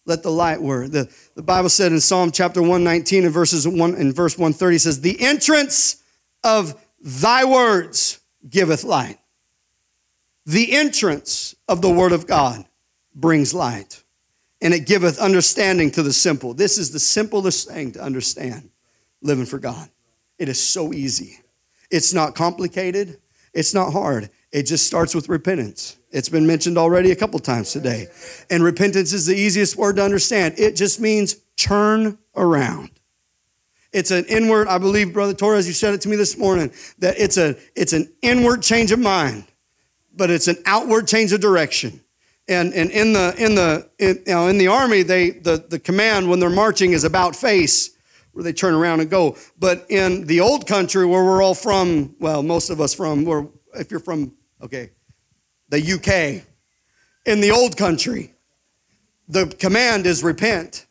Let 0.06 0.22
the 0.22 0.30
light 0.30 0.60
work. 0.60 0.90
The, 0.90 1.08
the 1.34 1.42
Bible 1.42 1.68
said 1.68 1.92
in 1.92 2.00
Psalm 2.00 2.30
chapter 2.32 2.60
119 2.60 3.24
and 3.24 3.32
verses 3.32 3.66
1 3.66 3.94
and 3.94 4.14
verse 4.14 4.36
130 4.36 4.78
says, 4.78 5.00
The 5.00 5.20
entrance 5.20 6.02
of 6.42 6.74
thy 7.00 7.44
words 7.44 8.20
giveth 8.48 8.84
light 8.84 9.20
the 10.46 10.72
entrance 10.72 11.54
of 11.68 11.80
the 11.80 11.90
Word 11.90 12.12
of 12.12 12.26
God 12.26 12.64
brings 13.14 13.52
light, 13.52 14.02
and 14.60 14.72
it 14.74 14.86
giveth 14.86 15.18
understanding 15.18 15.90
to 15.92 16.02
the 16.02 16.12
simple. 16.12 16.54
This 16.54 16.78
is 16.78 16.90
the 16.90 16.98
simplest 16.98 17.68
thing 17.68 17.92
to 17.92 18.02
understand 18.02 18.70
living 19.22 19.46
for 19.46 19.58
God. 19.58 19.88
It 20.38 20.48
is 20.48 20.60
so 20.60 20.92
easy. 20.92 21.39
It's 21.90 22.14
not 22.14 22.34
complicated, 22.34 23.18
it's 23.52 23.74
not 23.74 23.92
hard. 23.92 24.30
It 24.52 24.64
just 24.64 24.86
starts 24.86 25.14
with 25.14 25.28
repentance. 25.28 25.96
It's 26.10 26.28
been 26.28 26.46
mentioned 26.46 26.76
already 26.76 27.12
a 27.12 27.16
couple 27.16 27.38
times 27.38 27.72
today. 27.72 28.08
And 28.50 28.64
repentance 28.64 29.12
is 29.12 29.26
the 29.26 29.36
easiest 29.36 29.76
word 29.76 29.96
to 29.96 30.02
understand. 30.02 30.58
It 30.58 30.74
just 30.74 31.00
means 31.00 31.36
turn 31.56 32.18
around. 32.34 32.90
It's 33.92 34.10
an 34.10 34.24
inward, 34.24 34.66
I 34.66 34.78
believe, 34.78 35.12
Brother 35.12 35.34
Torres, 35.34 35.68
you 35.68 35.72
said 35.72 35.94
it 35.94 36.00
to 36.00 36.08
me 36.08 36.16
this 36.16 36.36
morning, 36.36 36.72
that 36.98 37.16
it's 37.18 37.36
a 37.36 37.56
it's 37.76 37.92
an 37.92 38.12
inward 38.22 38.62
change 38.62 38.90
of 38.90 38.98
mind 38.98 39.44
but 40.20 40.30
it's 40.30 40.48
an 40.48 40.56
outward 40.66 41.06
change 41.06 41.32
of 41.32 41.40
direction. 41.40 42.00
And, 42.48 42.72
and 42.74 42.90
in 42.90 43.12
the 43.12 43.34
in 43.38 43.54
the 43.54 43.88
in, 43.98 44.22
you 44.26 44.34
know, 44.34 44.48
in 44.48 44.58
the 44.58 44.66
army, 44.66 45.02
they 45.02 45.30
the, 45.30 45.64
the 45.68 45.78
command 45.78 46.28
when 46.28 46.40
they're 46.40 46.50
marching 46.50 46.92
is 46.92 47.04
about 47.04 47.36
face, 47.36 47.90
where 48.32 48.44
they 48.44 48.52
turn 48.52 48.74
around 48.74 49.00
and 49.00 49.10
go. 49.10 49.36
But 49.58 49.86
in 49.90 50.26
the 50.26 50.40
old 50.40 50.66
country 50.66 51.04
where 51.06 51.24
we're 51.24 51.42
all 51.42 51.54
from, 51.54 52.14
well, 52.20 52.42
most 52.42 52.70
of 52.70 52.80
us 52.80 52.94
from, 52.94 53.24
where 53.24 53.46
if 53.74 53.90
you're 53.90 54.00
from, 54.00 54.32
okay, 54.62 54.90
the 55.68 55.78
UK, 55.78 56.44
in 57.26 57.40
the 57.40 57.50
old 57.50 57.76
country, 57.76 58.34
the 59.28 59.46
command 59.46 60.06
is 60.06 60.22
repent, 60.22 60.86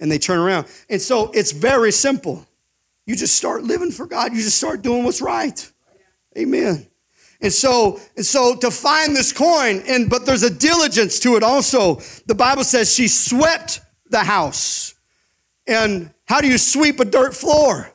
and 0.00 0.10
they 0.10 0.18
turn 0.18 0.38
around. 0.38 0.66
And 0.88 1.00
so 1.00 1.30
it's 1.32 1.52
very 1.52 1.92
simple. 1.92 2.46
You 3.06 3.16
just 3.16 3.36
start 3.36 3.64
living 3.64 3.90
for 3.90 4.06
God. 4.06 4.32
You 4.32 4.40
just 4.42 4.56
start 4.56 4.82
doing 4.82 5.04
what's 5.04 5.20
right. 5.20 5.70
Amen. 6.36 6.86
And 7.40 7.52
so, 7.52 8.00
and 8.16 8.24
so 8.24 8.54
to 8.56 8.70
find 8.70 9.16
this 9.16 9.32
coin, 9.32 9.82
and 9.88 10.08
but 10.08 10.24
there's 10.24 10.44
a 10.44 10.50
diligence 10.50 11.18
to 11.20 11.36
it 11.36 11.42
also. 11.42 11.96
The 12.26 12.36
Bible 12.36 12.64
says 12.64 12.94
she 12.94 13.08
swept 13.08 13.80
the 14.08 14.20
house. 14.20 14.94
And 15.66 16.10
how 16.24 16.40
do 16.40 16.48
you 16.48 16.58
sweep 16.58 17.00
a 17.00 17.04
dirt 17.04 17.34
floor? 17.34 17.90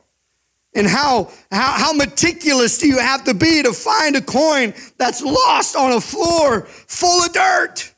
And 0.74 0.86
how, 0.86 1.30
how, 1.50 1.72
how 1.72 1.92
meticulous 1.92 2.78
do 2.78 2.86
you 2.86 2.98
have 2.98 3.24
to 3.24 3.34
be 3.34 3.62
to 3.62 3.72
find 3.72 4.16
a 4.16 4.20
coin 4.20 4.74
that's 4.96 5.22
lost 5.22 5.76
on 5.76 5.92
a 5.92 6.00
floor 6.00 6.62
full 6.62 7.24
of 7.24 7.32
dirt? 7.32 7.92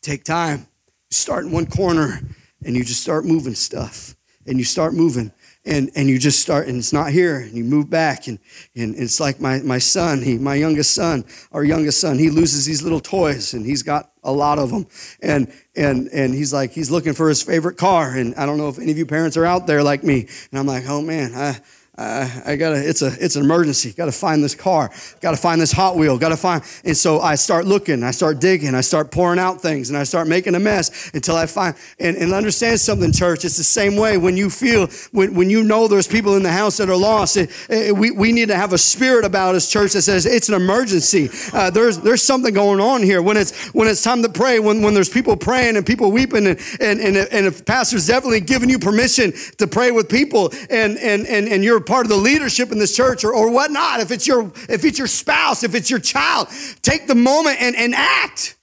Take 0.00 0.24
time. 0.24 0.60
You 0.60 1.14
start 1.14 1.44
in 1.44 1.52
one 1.52 1.66
corner 1.66 2.20
and 2.64 2.76
you 2.76 2.84
just 2.84 3.02
start 3.02 3.24
moving 3.24 3.54
stuff. 3.54 4.14
And 4.46 4.58
you 4.58 4.64
start 4.64 4.92
moving 4.92 5.32
and 5.64 5.90
and 5.94 6.08
you 6.08 6.18
just 6.18 6.40
start 6.40 6.66
and 6.66 6.78
it's 6.78 6.92
not 6.92 7.10
here 7.10 7.38
and 7.38 7.52
you 7.52 7.62
move 7.62 7.88
back 7.88 8.26
and 8.26 8.38
and 8.74 8.94
it's 8.96 9.20
like 9.20 9.40
my 9.40 9.60
my 9.60 9.78
son 9.78 10.20
he 10.20 10.36
my 10.36 10.54
youngest 10.54 10.92
son 10.94 11.24
our 11.52 11.62
youngest 11.62 12.00
son 12.00 12.18
he 12.18 12.30
loses 12.30 12.66
these 12.66 12.82
little 12.82 13.00
toys 13.00 13.54
and 13.54 13.64
he's 13.64 13.82
got 13.82 14.10
a 14.24 14.32
lot 14.32 14.58
of 14.58 14.70
them 14.70 14.86
and 15.20 15.52
and 15.76 16.08
and 16.08 16.34
he's 16.34 16.52
like 16.52 16.72
he's 16.72 16.90
looking 16.90 17.12
for 17.12 17.28
his 17.28 17.42
favorite 17.42 17.76
car 17.76 18.16
and 18.16 18.34
i 18.34 18.44
don't 18.44 18.58
know 18.58 18.68
if 18.68 18.78
any 18.78 18.90
of 18.90 18.98
you 18.98 19.06
parents 19.06 19.36
are 19.36 19.44
out 19.44 19.66
there 19.66 19.82
like 19.82 20.02
me 20.02 20.26
and 20.50 20.58
i'm 20.58 20.66
like 20.66 20.84
oh 20.88 21.00
man 21.00 21.32
i 21.34 21.58
uh, 21.98 22.26
I 22.46 22.56
gotta, 22.56 22.88
it's 22.88 23.02
a, 23.02 23.12
it's 23.20 23.36
an 23.36 23.42
emergency. 23.42 23.92
Gotta 23.92 24.12
find 24.12 24.42
this 24.42 24.54
car. 24.54 24.90
Gotta 25.20 25.36
find 25.36 25.60
this 25.60 25.72
Hot 25.72 25.94
Wheel. 25.94 26.16
Gotta 26.16 26.38
find, 26.38 26.62
and 26.86 26.96
so 26.96 27.20
I 27.20 27.34
start 27.34 27.66
looking, 27.66 28.02
I 28.02 28.12
start 28.12 28.40
digging, 28.40 28.74
I 28.74 28.80
start 28.80 29.10
pouring 29.10 29.38
out 29.38 29.60
things, 29.60 29.90
and 29.90 29.98
I 29.98 30.04
start 30.04 30.26
making 30.26 30.54
a 30.54 30.58
mess 30.58 31.10
until 31.12 31.36
I 31.36 31.44
find, 31.44 31.76
and, 32.00 32.16
and 32.16 32.32
understand 32.32 32.80
something, 32.80 33.12
church. 33.12 33.44
It's 33.44 33.58
the 33.58 33.64
same 33.64 33.96
way 33.96 34.16
when 34.16 34.38
you 34.38 34.48
feel, 34.48 34.86
when, 35.12 35.34
when 35.34 35.50
you 35.50 35.64
know 35.64 35.86
there's 35.86 36.08
people 36.08 36.34
in 36.36 36.42
the 36.42 36.50
house 36.50 36.78
that 36.78 36.88
are 36.88 36.96
lost, 36.96 37.36
it, 37.36 37.50
it, 37.68 37.94
we, 37.94 38.10
we 38.10 38.32
need 38.32 38.48
to 38.48 38.56
have 38.56 38.72
a 38.72 38.78
spirit 38.78 39.26
about 39.26 39.54
us, 39.54 39.70
church, 39.70 39.92
that 39.92 40.00
says 40.00 40.24
it's 40.24 40.48
an 40.48 40.54
emergency. 40.54 41.28
Uh, 41.52 41.68
there's, 41.68 41.98
there's 41.98 42.22
something 42.22 42.54
going 42.54 42.80
on 42.80 43.02
here. 43.02 43.20
When 43.20 43.36
it's, 43.36 43.68
when 43.74 43.86
it's 43.86 44.02
time 44.02 44.22
to 44.22 44.30
pray, 44.30 44.60
when, 44.60 44.80
when 44.80 44.94
there's 44.94 45.10
people 45.10 45.36
praying 45.36 45.76
and 45.76 45.84
people 45.84 46.10
weeping, 46.10 46.46
and, 46.46 46.58
and, 46.80 47.00
and, 47.00 47.16
and 47.18 47.46
if 47.46 47.66
pastor's 47.66 48.06
definitely 48.06 48.40
giving 48.40 48.70
you 48.70 48.78
permission 48.78 49.34
to 49.58 49.66
pray 49.66 49.90
with 49.90 50.08
people, 50.08 50.50
and, 50.70 50.96
and, 50.96 51.26
and, 51.26 51.48
and 51.48 51.62
you're 51.62 51.82
part 51.92 52.06
of 52.06 52.08
the 52.08 52.16
leadership 52.16 52.72
in 52.72 52.78
this 52.78 52.96
church 52.96 53.22
or, 53.22 53.34
or 53.34 53.50
whatnot, 53.50 54.00
if 54.00 54.10
it's 54.10 54.26
your 54.26 54.50
if 54.70 54.82
it's 54.82 54.96
your 54.96 55.06
spouse, 55.06 55.62
if 55.62 55.74
it's 55.74 55.90
your 55.90 55.98
child, 55.98 56.48
take 56.80 57.06
the 57.06 57.14
moment 57.14 57.60
and, 57.60 57.76
and 57.76 57.94
act. 57.94 58.56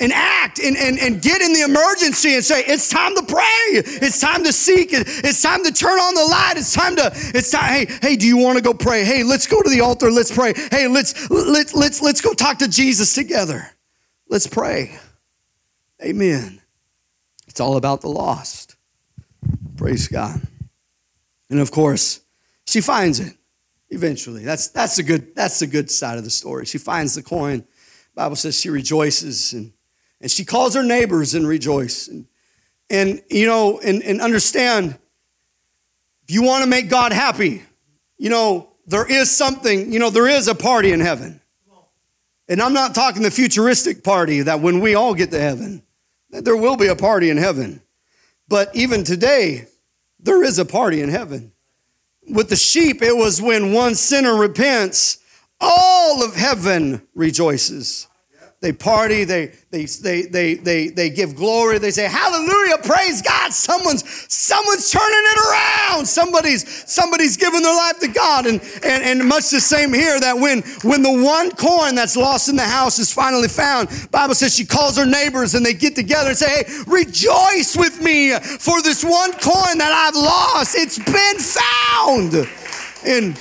And 0.00 0.12
act 0.12 0.58
and, 0.58 0.76
and, 0.76 0.98
and 0.98 1.22
get 1.22 1.40
in 1.40 1.52
the 1.52 1.60
emergency 1.60 2.34
and 2.34 2.44
say, 2.44 2.64
it's 2.66 2.88
time 2.88 3.14
to 3.14 3.22
pray. 3.22 3.64
It's 3.70 4.18
time 4.20 4.42
to 4.42 4.52
seek. 4.52 4.88
It's 4.92 5.40
time 5.40 5.62
to 5.62 5.70
turn 5.70 6.00
on 6.00 6.14
the 6.16 6.24
light. 6.24 6.54
It's 6.56 6.74
time 6.74 6.96
to, 6.96 7.12
it's 7.14 7.52
time, 7.52 7.72
hey, 7.72 7.86
hey, 8.02 8.16
do 8.16 8.26
you 8.26 8.36
want 8.36 8.58
to 8.58 8.62
go 8.62 8.74
pray? 8.74 9.04
Hey, 9.04 9.22
let's 9.22 9.46
go 9.46 9.62
to 9.62 9.70
the 9.70 9.82
altar. 9.82 10.10
Let's 10.10 10.34
pray. 10.34 10.52
Hey, 10.72 10.88
let's 10.88 11.30
let's 11.30 11.76
let's 11.76 12.02
let's 12.02 12.20
go 12.20 12.34
talk 12.34 12.58
to 12.58 12.68
Jesus 12.68 13.14
together. 13.14 13.70
Let's 14.28 14.48
pray. 14.48 14.98
Amen. 16.02 16.60
It's 17.46 17.60
all 17.60 17.76
about 17.76 18.00
the 18.00 18.08
lost. 18.08 18.74
Praise 19.76 20.08
God. 20.08 20.40
And 21.48 21.60
of 21.60 21.70
course, 21.70 22.23
she 22.66 22.80
finds 22.80 23.20
it 23.20 23.34
eventually. 23.90 24.44
That's, 24.44 24.68
that's, 24.68 24.96
the 24.96 25.02
good, 25.02 25.34
that's 25.34 25.58
the 25.58 25.66
good 25.66 25.90
side 25.90 26.18
of 26.18 26.24
the 26.24 26.30
story. 26.30 26.66
She 26.66 26.78
finds 26.78 27.14
the 27.14 27.22
coin. 27.22 27.64
Bible 28.14 28.36
says 28.36 28.58
she 28.58 28.70
rejoices 28.70 29.52
and, 29.52 29.72
and 30.20 30.30
she 30.30 30.44
calls 30.44 30.74
her 30.74 30.82
neighbors 30.82 31.34
and 31.34 31.46
rejoice. 31.46 32.08
And, 32.08 32.26
and 32.90 33.22
you 33.30 33.46
know, 33.46 33.80
and, 33.80 34.02
and 34.02 34.20
understand, 34.20 34.98
if 36.26 36.34
you 36.34 36.42
want 36.42 36.64
to 36.64 36.70
make 36.70 36.88
God 36.88 37.12
happy, 37.12 37.62
you 38.18 38.30
know, 38.30 38.70
there 38.86 39.06
is 39.10 39.30
something, 39.30 39.92
you 39.92 39.98
know, 39.98 40.10
there 40.10 40.28
is 40.28 40.48
a 40.48 40.54
party 40.54 40.92
in 40.92 41.00
heaven. 41.00 41.40
And 42.48 42.60
I'm 42.60 42.74
not 42.74 42.94
talking 42.94 43.22
the 43.22 43.30
futuristic 43.30 44.04
party 44.04 44.42
that 44.42 44.60
when 44.60 44.80
we 44.80 44.94
all 44.94 45.14
get 45.14 45.30
to 45.30 45.40
heaven, 45.40 45.82
that 46.30 46.44
there 46.44 46.56
will 46.56 46.76
be 46.76 46.88
a 46.88 46.96
party 46.96 47.30
in 47.30 47.38
heaven. 47.38 47.80
But 48.48 48.74
even 48.76 49.02
today, 49.02 49.66
there 50.20 50.42
is 50.42 50.58
a 50.58 50.64
party 50.66 51.00
in 51.00 51.08
heaven 51.08 51.53
with 52.28 52.48
the 52.48 52.56
sheep, 52.56 53.02
it 53.02 53.16
was 53.16 53.40
when 53.40 53.72
one 53.72 53.94
sinner 53.94 54.34
repents, 54.34 55.18
all 55.60 56.24
of 56.24 56.34
heaven 56.34 57.06
rejoices. 57.14 58.08
They 58.64 58.72
party, 58.72 59.24
they, 59.24 59.52
they, 59.70 59.84
they, 59.84 60.22
they, 60.22 60.54
they, 60.54 60.88
they 60.88 61.10
give 61.10 61.36
glory, 61.36 61.78
they 61.78 61.90
say, 61.90 62.08
hallelujah, 62.08 62.78
praise 62.78 63.20
God. 63.20 63.52
Someone's, 63.52 64.02
someone's 64.32 64.90
turning 64.90 65.12
it 65.12 65.38
around. 65.50 66.06
Somebody's, 66.06 66.90
somebody's 66.90 67.36
giving 67.36 67.60
their 67.60 67.76
life 67.76 68.00
to 68.00 68.08
God. 68.08 68.46
And, 68.46 68.62
and, 68.82 69.04
and 69.04 69.28
much 69.28 69.50
the 69.50 69.60
same 69.60 69.92
here 69.92 70.18
that 70.18 70.34
when, 70.38 70.62
when 70.82 71.02
the 71.02 71.22
one 71.22 71.50
coin 71.50 71.94
that's 71.94 72.16
lost 72.16 72.48
in 72.48 72.56
the 72.56 72.62
house 72.62 72.98
is 72.98 73.12
finally 73.12 73.48
found, 73.48 73.90
Bible 74.10 74.34
says 74.34 74.54
she 74.54 74.64
calls 74.64 74.96
her 74.96 75.04
neighbors 75.04 75.54
and 75.54 75.64
they 75.64 75.74
get 75.74 75.94
together 75.94 76.30
and 76.30 76.38
say, 76.38 76.64
hey, 76.64 76.74
rejoice 76.86 77.76
with 77.76 78.00
me 78.00 78.32
for 78.38 78.80
this 78.80 79.04
one 79.04 79.32
coin 79.32 79.76
that 79.76 79.92
I've 79.92 80.16
lost. 80.16 80.74
It's 80.74 80.98
been 80.98 81.38
found. 81.38 82.48
And 83.04 83.38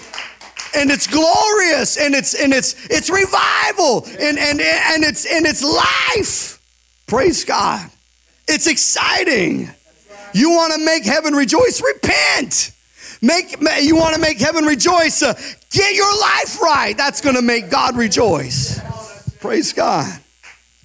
and 0.76 0.92
it's 0.92 1.08
glorious 1.08 1.98
and 1.98 2.16
it's 2.16 2.34
and 2.34 2.54
it's 2.54 2.76
it's 2.90 3.10
revival 3.10 4.06
and 4.20 4.38
and 4.38 4.62
and 4.62 5.04
it's 5.04 5.26
and 5.26 5.46
it's 5.46 5.64
life. 5.64 6.62
Praise 7.08 7.46
God. 7.46 7.90
It's 8.48 8.68
exciting. 8.68 9.70
You 10.34 10.50
want 10.52 10.74
to 10.74 10.84
make 10.84 11.06
heaven 11.06 11.34
rejoice? 11.34 11.82
Repent. 11.82 12.72
Make 13.22 13.56
you 13.82 13.96
want 13.96 14.16
to 14.16 14.22
make 14.22 14.40
heaven 14.40 14.66
rejoice? 14.66 15.22
Uh, 15.22 15.34
get 15.70 15.96
your 15.96 16.20
life 16.20 16.62
right. 16.62 16.96
That's 16.98 17.22
going 17.22 17.36
to 17.36 17.42
make 17.42 17.70
God 17.70 17.96
rejoice. 17.96 18.80
Praise 19.40 19.74
God. 19.74 20.12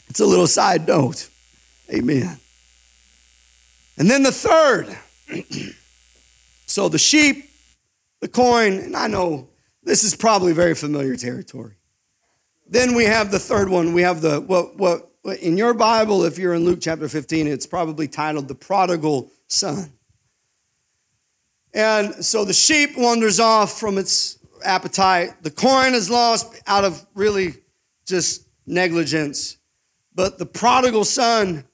It's 0.08 0.20
a 0.20 0.26
little 0.26 0.46
side 0.46 0.86
note. 0.86 1.28
Amen. 1.92 2.38
And 3.96 4.10
then 4.10 4.22
the 4.22 4.32
third. 4.32 4.96
so 6.66 6.88
the 6.88 6.98
sheep, 6.98 7.50
the 8.20 8.28
coin, 8.28 8.74
and 8.78 8.96
I 8.96 9.08
know 9.08 9.48
this 9.88 10.04
is 10.04 10.14
probably 10.14 10.52
very 10.52 10.74
familiar 10.74 11.16
territory. 11.16 11.76
Then 12.68 12.94
we 12.94 13.04
have 13.04 13.30
the 13.30 13.38
third 13.38 13.70
one. 13.70 13.94
We 13.94 14.02
have 14.02 14.20
the 14.20 14.40
what 14.40 14.76
what 14.76 15.10
in 15.40 15.56
your 15.56 15.72
Bible, 15.74 16.24
if 16.24 16.38
you're 16.38 16.54
in 16.54 16.64
Luke 16.64 16.78
chapter 16.80 17.08
15, 17.08 17.46
it's 17.46 17.66
probably 17.66 18.06
titled 18.06 18.48
the 18.48 18.54
prodigal 18.54 19.30
son. 19.46 19.92
And 21.72 22.24
so 22.24 22.44
the 22.44 22.52
sheep 22.52 22.90
wanders 22.96 23.40
off 23.40 23.78
from 23.78 23.98
its 23.98 24.38
appetite. 24.64 25.42
The 25.42 25.50
coin 25.50 25.94
is 25.94 26.10
lost 26.10 26.60
out 26.66 26.84
of 26.84 27.04
really 27.14 27.54
just 28.06 28.46
negligence. 28.66 29.56
But 30.14 30.38
the 30.38 30.46
prodigal 30.46 31.04
son, 31.04 31.64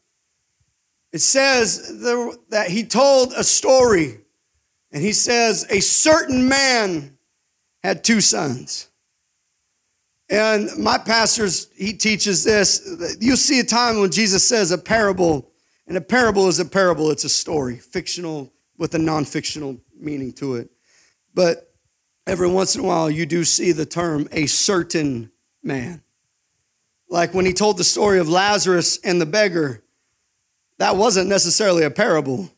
it 1.12 1.20
says 1.20 2.00
that 2.50 2.66
he 2.68 2.84
told 2.84 3.32
a 3.32 3.44
story. 3.44 4.20
And 4.92 5.02
he 5.02 5.12
says, 5.12 5.66
A 5.70 5.80
certain 5.80 6.48
man 6.48 7.13
had 7.84 8.02
two 8.02 8.22
sons. 8.22 8.88
And 10.30 10.70
my 10.78 10.96
pastor's, 10.96 11.68
he 11.76 11.92
teaches 11.92 12.42
this. 12.42 13.16
You 13.20 13.36
see 13.36 13.60
a 13.60 13.64
time 13.64 14.00
when 14.00 14.10
Jesus 14.10 14.42
says 14.42 14.70
a 14.70 14.78
parable, 14.78 15.52
and 15.86 15.98
a 15.98 16.00
parable 16.00 16.48
is 16.48 16.58
a 16.58 16.64
parable, 16.64 17.10
it's 17.10 17.24
a 17.24 17.28
story, 17.28 17.76
fictional 17.76 18.50
with 18.78 18.94
a 18.94 18.98
non 18.98 19.26
fictional 19.26 19.76
meaning 19.94 20.32
to 20.32 20.56
it. 20.56 20.70
But 21.34 21.74
every 22.26 22.48
once 22.48 22.74
in 22.74 22.82
a 22.82 22.86
while, 22.86 23.10
you 23.10 23.26
do 23.26 23.44
see 23.44 23.70
the 23.72 23.84
term 23.84 24.28
a 24.32 24.46
certain 24.46 25.30
man. 25.62 26.02
Like 27.10 27.34
when 27.34 27.44
he 27.44 27.52
told 27.52 27.76
the 27.76 27.84
story 27.84 28.18
of 28.18 28.30
Lazarus 28.30 28.98
and 29.04 29.20
the 29.20 29.26
beggar, 29.26 29.82
that 30.78 30.96
wasn't 30.96 31.28
necessarily 31.28 31.84
a 31.84 31.90
parable. 31.90 32.50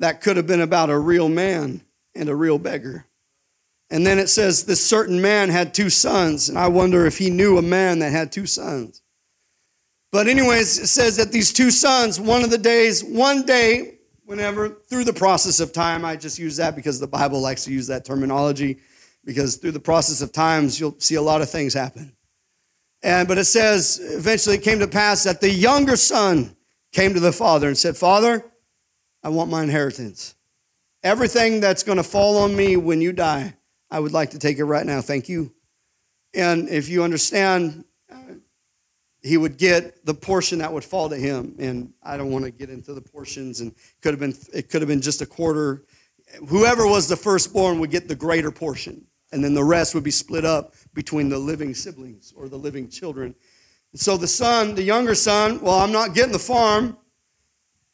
That 0.00 0.20
could 0.20 0.36
have 0.36 0.48
been 0.48 0.60
about 0.60 0.90
a 0.90 0.98
real 0.98 1.28
man 1.28 1.82
and 2.16 2.28
a 2.28 2.34
real 2.34 2.58
beggar. 2.58 3.06
And 3.94 4.04
then 4.04 4.18
it 4.18 4.26
says 4.26 4.64
this 4.64 4.84
certain 4.84 5.22
man 5.22 5.50
had 5.50 5.72
two 5.72 5.88
sons, 5.88 6.48
and 6.48 6.58
I 6.58 6.66
wonder 6.66 7.06
if 7.06 7.16
he 7.16 7.30
knew 7.30 7.58
a 7.58 7.62
man 7.62 8.00
that 8.00 8.10
had 8.10 8.32
two 8.32 8.44
sons. 8.44 9.02
But, 10.10 10.26
anyways, 10.26 10.80
it 10.80 10.88
says 10.88 11.16
that 11.16 11.30
these 11.30 11.52
two 11.52 11.70
sons, 11.70 12.18
one 12.18 12.42
of 12.42 12.50
the 12.50 12.58
days, 12.58 13.04
one 13.04 13.46
day, 13.46 13.98
whenever, 14.24 14.68
through 14.68 15.04
the 15.04 15.12
process 15.12 15.60
of 15.60 15.72
time, 15.72 16.04
I 16.04 16.16
just 16.16 16.40
use 16.40 16.56
that 16.56 16.74
because 16.74 16.98
the 16.98 17.06
Bible 17.06 17.40
likes 17.40 17.66
to 17.66 17.72
use 17.72 17.86
that 17.86 18.04
terminology, 18.04 18.80
because 19.24 19.58
through 19.58 19.70
the 19.70 19.78
process 19.78 20.22
of 20.22 20.32
times, 20.32 20.80
you'll 20.80 20.98
see 20.98 21.14
a 21.14 21.22
lot 21.22 21.40
of 21.40 21.48
things 21.48 21.72
happen. 21.72 22.16
And, 23.04 23.28
but 23.28 23.38
it 23.38 23.44
says, 23.44 24.00
eventually 24.02 24.56
it 24.56 24.64
came 24.64 24.80
to 24.80 24.88
pass 24.88 25.22
that 25.22 25.40
the 25.40 25.50
younger 25.50 25.94
son 25.94 26.56
came 26.90 27.14
to 27.14 27.20
the 27.20 27.30
father 27.30 27.68
and 27.68 27.78
said, 27.78 27.96
Father, 27.96 28.44
I 29.22 29.28
want 29.28 29.52
my 29.52 29.62
inheritance. 29.62 30.34
Everything 31.04 31.60
that's 31.60 31.84
going 31.84 31.98
to 31.98 32.02
fall 32.02 32.38
on 32.38 32.56
me 32.56 32.76
when 32.76 33.00
you 33.00 33.12
die, 33.12 33.54
I 33.90 34.00
would 34.00 34.12
like 34.12 34.30
to 34.30 34.38
take 34.38 34.58
it 34.58 34.64
right 34.64 34.84
now. 34.84 35.00
Thank 35.00 35.28
you. 35.28 35.52
And 36.34 36.68
if 36.68 36.88
you 36.88 37.04
understand, 37.04 37.84
uh, 38.12 38.34
he 39.22 39.36
would 39.36 39.56
get 39.56 40.04
the 40.04 40.14
portion 40.14 40.58
that 40.58 40.72
would 40.72 40.84
fall 40.84 41.08
to 41.08 41.16
him. 41.16 41.54
And 41.58 41.92
I 42.02 42.16
don't 42.16 42.30
want 42.30 42.44
to 42.44 42.50
get 42.50 42.70
into 42.70 42.92
the 42.92 43.00
portions. 43.00 43.60
And 43.60 43.74
could 44.02 44.12
have 44.12 44.20
been 44.20 44.34
it 44.52 44.68
could 44.68 44.82
have 44.82 44.88
been 44.88 45.00
just 45.00 45.22
a 45.22 45.26
quarter. 45.26 45.84
Whoever 46.48 46.86
was 46.86 47.08
the 47.08 47.16
firstborn 47.16 47.78
would 47.80 47.90
get 47.90 48.08
the 48.08 48.16
greater 48.16 48.50
portion, 48.50 49.06
and 49.30 49.44
then 49.44 49.54
the 49.54 49.62
rest 49.62 49.94
would 49.94 50.02
be 50.02 50.10
split 50.10 50.44
up 50.44 50.74
between 50.92 51.28
the 51.28 51.38
living 51.38 51.74
siblings 51.74 52.32
or 52.36 52.48
the 52.48 52.56
living 52.56 52.88
children. 52.88 53.34
And 53.92 54.00
so 54.00 54.16
the 54.16 54.26
son, 54.26 54.74
the 54.74 54.82
younger 54.82 55.14
son, 55.14 55.60
well, 55.60 55.78
I'm 55.78 55.92
not 55.92 56.14
getting 56.14 56.32
the 56.32 56.38
farm. 56.38 56.96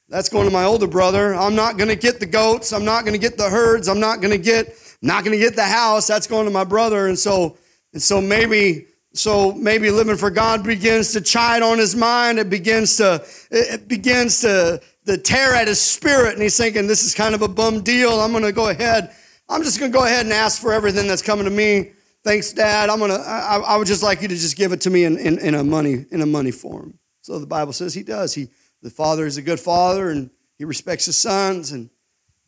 That's 0.08 0.28
going 0.28 0.46
to 0.46 0.52
my 0.52 0.64
older 0.64 0.86
brother. 0.86 1.34
I'm 1.34 1.54
not 1.54 1.76
going 1.76 1.88
to 1.88 1.96
get 1.96 2.18
the 2.18 2.26
goats. 2.26 2.72
I'm 2.72 2.84
not 2.84 3.02
going 3.02 3.12
to 3.12 3.18
get 3.18 3.36
the 3.36 3.48
herds. 3.48 3.86
I'm 3.86 4.00
not 4.00 4.20
going 4.20 4.32
to 4.32 4.38
get 4.38 4.76
not 5.02 5.24
going 5.24 5.38
to 5.38 5.42
get 5.42 5.56
the 5.56 5.64
house. 5.64 6.06
That's 6.06 6.26
going 6.26 6.44
to 6.44 6.50
my 6.50 6.64
brother. 6.64 7.06
And 7.06 7.18
so, 7.18 7.56
and 7.92 8.02
so 8.02 8.20
maybe, 8.20 8.86
so 9.14 9.52
maybe 9.52 9.90
living 9.90 10.16
for 10.16 10.30
God 10.30 10.62
begins 10.62 11.12
to 11.12 11.20
chide 11.20 11.62
on 11.62 11.78
his 11.78 11.96
mind. 11.96 12.38
It 12.38 12.50
begins 12.50 12.96
to, 12.98 13.24
it 13.50 13.88
begins 13.88 14.40
to, 14.42 14.80
to 15.06 15.18
tear 15.18 15.54
at 15.54 15.68
his 15.68 15.80
spirit. 15.80 16.34
And 16.34 16.42
he's 16.42 16.56
thinking, 16.56 16.86
this 16.86 17.04
is 17.04 17.14
kind 17.14 17.34
of 17.34 17.42
a 17.42 17.48
bum 17.48 17.82
deal. 17.82 18.20
I'm 18.20 18.30
going 18.30 18.44
to 18.44 18.52
go 18.52 18.68
ahead. 18.68 19.14
I'm 19.48 19.62
just 19.62 19.80
going 19.80 19.90
to 19.90 19.98
go 19.98 20.04
ahead 20.04 20.26
and 20.26 20.32
ask 20.32 20.60
for 20.60 20.72
everything 20.72 21.08
that's 21.08 21.22
coming 21.22 21.44
to 21.44 21.50
me. 21.50 21.92
Thanks, 22.22 22.52
Dad. 22.52 22.90
I'm 22.90 22.98
gonna. 22.98 23.14
I, 23.14 23.56
I 23.66 23.76
would 23.76 23.86
just 23.86 24.02
like 24.02 24.20
you 24.20 24.28
to 24.28 24.34
just 24.34 24.56
give 24.56 24.72
it 24.72 24.82
to 24.82 24.90
me 24.90 25.04
in, 25.04 25.16
in, 25.16 25.38
in 25.38 25.54
a 25.54 25.64
money 25.64 26.04
in 26.10 26.20
a 26.20 26.26
money 26.26 26.50
form. 26.50 26.98
So 27.22 27.38
the 27.38 27.46
Bible 27.46 27.72
says 27.72 27.94
he 27.94 28.02
does. 28.02 28.34
He 28.34 28.48
the 28.82 28.90
father 28.90 29.24
is 29.24 29.38
a 29.38 29.42
good 29.42 29.58
father 29.58 30.10
and 30.10 30.30
he 30.58 30.64
respects 30.64 31.06
his 31.06 31.16
sons 31.16 31.72
and 31.72 31.88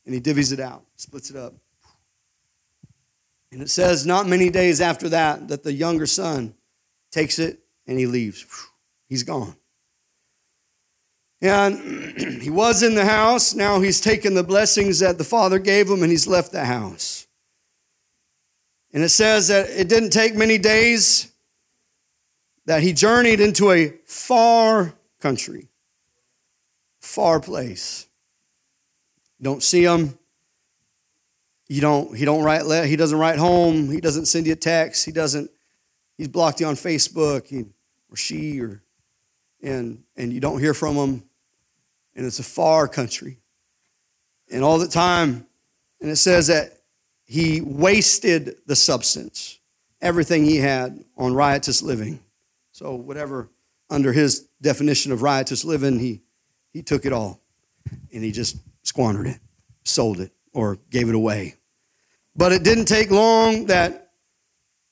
and 0.04 0.14
he 0.14 0.20
divvies 0.20 0.52
it 0.52 0.60
out, 0.60 0.84
splits 0.96 1.30
it 1.30 1.36
up. 1.36 1.54
And 3.52 3.60
it 3.60 3.68
says, 3.68 4.06
not 4.06 4.26
many 4.26 4.48
days 4.48 4.80
after 4.80 5.10
that, 5.10 5.48
that 5.48 5.62
the 5.62 5.74
younger 5.74 6.06
son 6.06 6.54
takes 7.10 7.38
it 7.38 7.60
and 7.86 7.98
he 7.98 8.06
leaves. 8.06 8.46
He's 9.08 9.22
gone. 9.22 9.54
And 11.42 12.40
he 12.42 12.48
was 12.48 12.82
in 12.82 12.94
the 12.94 13.04
house. 13.04 13.54
Now 13.54 13.80
he's 13.80 14.00
taken 14.00 14.34
the 14.34 14.42
blessings 14.42 15.00
that 15.00 15.18
the 15.18 15.24
father 15.24 15.58
gave 15.58 15.90
him 15.90 16.02
and 16.02 16.10
he's 16.10 16.26
left 16.26 16.50
the 16.50 16.64
house. 16.64 17.26
And 18.94 19.02
it 19.02 19.10
says 19.10 19.48
that 19.48 19.68
it 19.68 19.88
didn't 19.88 20.10
take 20.10 20.34
many 20.34 20.56
days 20.56 21.30
that 22.64 22.82
he 22.82 22.94
journeyed 22.94 23.40
into 23.40 23.70
a 23.70 23.92
far 24.06 24.94
country, 25.20 25.68
far 27.00 27.38
place. 27.40 28.06
Don't 29.40 29.62
see 29.62 29.82
him, 29.82 30.18
you 31.72 31.80
don't 31.80 32.14
he 32.16 32.24
don't 32.24 32.42
write 32.42 32.86
he 32.86 32.96
doesn't 32.96 33.18
write 33.18 33.38
home 33.38 33.90
he 33.90 34.00
doesn't 34.00 34.26
send 34.26 34.46
you 34.46 34.52
a 34.52 34.56
text 34.56 35.06
he 35.06 35.12
doesn't 35.12 35.50
he's 36.18 36.28
blocked 36.28 36.60
you 36.60 36.66
on 36.66 36.74
facebook 36.74 37.46
he, 37.46 37.64
or 38.10 38.16
she 38.16 38.60
or 38.60 38.82
and 39.62 40.02
and 40.16 40.32
you 40.32 40.40
don't 40.40 40.60
hear 40.60 40.74
from 40.74 40.96
him 40.96 41.22
and 42.14 42.26
it's 42.26 42.38
a 42.38 42.44
far 42.44 42.88
country. 42.88 43.38
And 44.50 44.62
all 44.62 44.78
the 44.78 44.88
time 44.88 45.46
and 46.00 46.10
it 46.10 46.16
says 46.16 46.48
that 46.48 46.78
he 47.24 47.62
wasted 47.62 48.56
the 48.66 48.76
substance 48.76 49.58
everything 50.02 50.44
he 50.44 50.56
had 50.56 51.02
on 51.16 51.32
riotous 51.32 51.80
living. 51.80 52.20
So 52.72 52.96
whatever 52.96 53.48
under 53.88 54.12
his 54.12 54.48
definition 54.60 55.10
of 55.10 55.22
riotous 55.22 55.64
living 55.64 55.98
he 55.98 56.20
he 56.72 56.82
took 56.82 57.06
it 57.06 57.14
all 57.14 57.40
and 58.12 58.22
he 58.22 58.30
just 58.30 58.56
squandered 58.82 59.26
it 59.26 59.38
sold 59.84 60.20
it 60.20 60.32
or 60.52 60.76
gave 60.90 61.08
it 61.08 61.14
away 61.14 61.54
but 62.34 62.52
it 62.52 62.62
didn't 62.62 62.86
take 62.86 63.10
long 63.10 63.66
that 63.66 64.10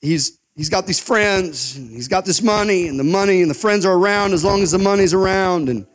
he's 0.00 0.38
he's 0.54 0.68
got 0.68 0.86
these 0.86 1.00
friends, 1.00 1.74
he's 1.74 2.08
got 2.08 2.24
this 2.24 2.42
money, 2.42 2.88
and 2.88 2.98
the 2.98 3.04
money 3.04 3.42
and 3.42 3.50
the 3.50 3.54
friends 3.54 3.84
are 3.84 3.94
around 3.94 4.32
as 4.32 4.44
long 4.44 4.62
as 4.62 4.70
the 4.70 4.78
money's 4.78 5.14
around. 5.14 5.68
And 5.68 5.86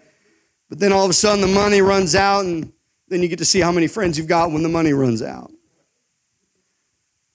but 0.70 0.80
then 0.80 0.92
all 0.92 1.04
of 1.04 1.10
a 1.10 1.14
sudden 1.14 1.42
the 1.42 1.48
money 1.48 1.82
runs 1.82 2.16
out, 2.16 2.46
and 2.46 2.72
then 3.08 3.22
you 3.22 3.28
get 3.28 3.40
to 3.40 3.46
see 3.46 3.60
how 3.62 3.72
many 3.72 3.88
friends 3.88 4.18
you've 4.18 4.28
got 4.28 4.52
when 4.52 4.64
the 4.64 4.70
money 4.70 4.94
runs 4.94 5.22
out. 5.22 5.52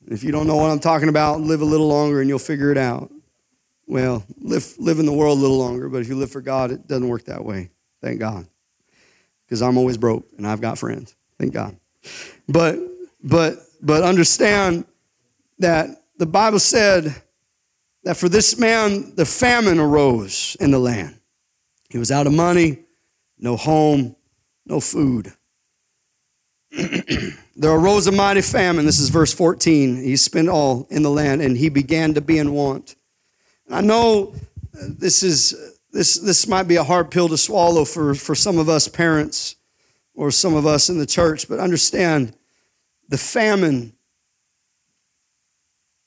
And 0.04 0.12
If 0.12 0.24
you 0.24 0.32
don't 0.32 0.46
know 0.46 0.56
what 0.56 0.70
I'm 0.70 0.80
talking 0.80 1.08
about, 1.08 1.40
live 1.40 1.60
a 1.60 1.64
little 1.64 1.88
longer 1.88 2.20
and 2.20 2.28
you'll 2.28 2.38
figure 2.38 2.72
it 2.72 2.78
out. 2.78 3.10
Well, 3.86 4.24
live 4.38 4.74
live 4.78 4.98
in 4.98 5.06
the 5.06 5.12
world 5.12 5.38
a 5.38 5.40
little 5.40 5.58
longer, 5.58 5.88
but 5.88 5.98
if 5.98 6.08
you 6.08 6.16
live 6.16 6.30
for 6.30 6.40
God, 6.40 6.70
it 6.70 6.86
doesn't 6.86 7.08
work 7.08 7.24
that 7.24 7.44
way. 7.44 7.70
Thank 8.00 8.20
God. 8.20 8.46
Because 9.44 9.62
I'm 9.62 9.76
always 9.76 9.96
broke 9.96 10.26
and 10.36 10.46
I've 10.46 10.60
got 10.60 10.78
friends. 10.78 11.16
Thank 11.38 11.52
God. 11.52 11.76
But 12.48 12.78
but 13.22 13.58
but 13.82 14.02
understand 14.02 14.84
that 15.58 15.88
the 16.18 16.26
Bible 16.26 16.58
said 16.58 17.14
that 18.04 18.16
for 18.16 18.28
this 18.28 18.58
man, 18.58 19.14
the 19.14 19.26
famine 19.26 19.78
arose 19.78 20.56
in 20.60 20.70
the 20.70 20.78
land. 20.78 21.16
He 21.88 21.98
was 21.98 22.10
out 22.10 22.26
of 22.26 22.32
money, 22.32 22.80
no 23.38 23.56
home, 23.56 24.16
no 24.66 24.80
food. 24.80 25.32
there 26.70 27.70
arose 27.72 28.06
a 28.06 28.12
mighty 28.12 28.42
famine. 28.42 28.86
This 28.86 29.00
is 29.00 29.08
verse 29.08 29.34
14. 29.34 29.96
He 29.96 30.16
spent 30.16 30.48
all 30.48 30.86
in 30.90 31.02
the 31.02 31.10
land, 31.10 31.42
and 31.42 31.56
he 31.56 31.68
began 31.68 32.14
to 32.14 32.20
be 32.20 32.38
in 32.38 32.52
want. 32.52 32.96
I 33.70 33.80
know 33.80 34.34
uh, 34.74 34.86
this 34.88 35.22
is 35.22 35.54
uh, 35.54 35.70
this 35.92 36.18
this 36.18 36.46
might 36.46 36.64
be 36.64 36.76
a 36.76 36.84
hard 36.84 37.10
pill 37.10 37.28
to 37.28 37.36
swallow 37.36 37.84
for, 37.84 38.14
for 38.14 38.34
some 38.34 38.58
of 38.58 38.68
us 38.68 38.88
parents 38.88 39.56
or 40.14 40.30
some 40.30 40.54
of 40.54 40.66
us 40.66 40.88
in 40.88 40.98
the 40.98 41.06
church, 41.06 41.48
but 41.48 41.58
understand 41.58 42.34
the 43.10 43.18
famine 43.18 43.92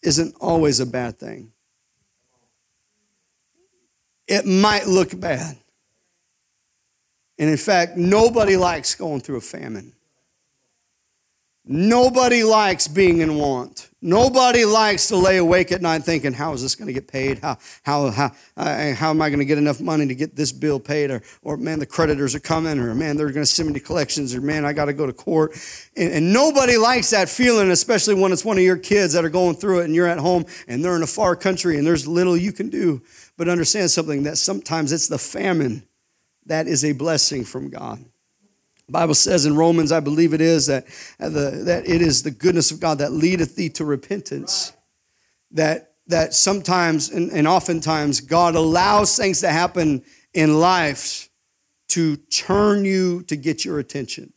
isn't 0.02 0.36
always 0.40 0.80
a 0.80 0.86
bad 0.86 1.20
thing. 1.20 1.52
It 4.26 4.46
might 4.46 4.88
look 4.88 5.18
bad. 5.20 5.58
And 7.38 7.50
in 7.50 7.58
fact, 7.58 7.98
nobody 7.98 8.56
likes 8.56 8.96
going 8.96 9.20
through 9.20 9.36
a 9.36 9.42
famine. 9.42 9.94
Nobody 11.66 12.44
likes 12.44 12.88
being 12.88 13.20
in 13.20 13.36
want. 13.36 13.90
Nobody 14.06 14.66
likes 14.66 15.08
to 15.08 15.16
lay 15.16 15.38
awake 15.38 15.72
at 15.72 15.82
night 15.82 16.04
thinking, 16.04 16.34
how 16.34 16.52
is 16.52 16.62
this 16.62 16.76
going 16.76 16.88
to 16.88 16.94
get 16.94 17.08
paid? 17.08 17.40
How, 17.40 17.58
how, 17.84 18.12
how, 18.12 18.32
uh, 18.58 18.94
how 18.94 19.12
am 19.12 19.22
I 19.22 19.30
going 19.30 19.40
to 19.40 19.46
get 19.46 19.58
enough 19.58 19.80
money 19.80 20.06
to 20.06 20.14
get 20.14 20.36
this 20.36 20.52
bill 20.52 20.78
paid? 20.78 21.10
Or, 21.10 21.22
or 21.42 21.56
man, 21.56 21.80
the 21.80 21.86
creditors 21.86 22.36
are 22.36 22.42
coming, 22.42 22.80
or 22.80 22.94
man, 22.94 23.16
they're 23.16 23.32
going 23.32 23.46
to 23.46 23.52
send 23.52 23.70
me 23.70 23.76
to 23.76 23.80
collections, 23.80 24.36
or 24.36 24.42
man, 24.42 24.66
I 24.66 24.74
got 24.74 24.86
to 24.86 24.94
go 24.94 25.06
to 25.06 25.14
court. 25.14 25.54
And, 25.96 26.12
and 26.12 26.34
nobody 26.34 26.76
likes 26.76 27.12
that 27.12 27.30
feeling, 27.30 27.72
especially 27.72 28.16
when 28.16 28.34
it's 28.34 28.44
one 28.44 28.58
of 28.58 28.64
your 28.66 28.76
kids 28.76 29.14
that 29.14 29.24
are 29.24 29.30
going 29.30 29.56
through 29.56 29.80
it 29.80 29.86
and 29.86 29.96
you're 29.96 30.08
at 30.08 30.20
home 30.20 30.48
and 30.68 30.84
they're 30.84 30.98
in 30.98 31.04
a 31.04 31.08
far 31.08 31.38
country 31.38 31.78
and 31.78 31.88
there's 31.88 32.06
little 32.06 32.36
you 32.36 32.52
can 32.52 32.70
do. 32.70 33.02
But 33.38 33.48
understand 33.48 33.90
something 33.90 34.24
that 34.24 34.38
sometimes 34.38 34.92
it's 34.92 35.08
the 35.08 35.18
famine 35.18 35.88
that 36.48 36.68
is 36.68 36.84
a 36.84 36.92
blessing 36.92 37.46
from 37.46 37.70
God. 37.70 38.04
Bible 38.94 39.16
says 39.16 39.46
in 39.46 39.56
Romans, 39.56 39.92
I 39.92 40.00
believe 40.00 40.34
it 40.34 40.40
is, 40.40 40.68
that, 40.68 40.86
the, 41.20 41.64
that 41.66 41.88
it 41.88 42.02
is 42.02 42.24
the 42.24 42.32
goodness 42.32 42.72
of 42.72 42.80
God 42.80 43.00
that 43.00 43.12
leadeth 43.12 43.56
thee 43.56 43.70
to 43.70 43.84
repentance. 43.84 44.72
That, 45.52 45.94
that 46.08 46.34
sometimes 46.34 47.10
and, 47.10 47.32
and 47.32 47.48
oftentimes 47.48 48.22
God 48.22 48.56
allows 48.56 49.18
things 49.18 49.42
to 49.42 49.50
happen 49.50 50.04
in 50.34 50.60
life 50.60 51.30
to 51.90 52.16
turn 52.16 52.86
you 52.86 53.24
to 53.24 53.36
get 53.36 53.66
your 53.66 53.80
attention. 53.80 54.33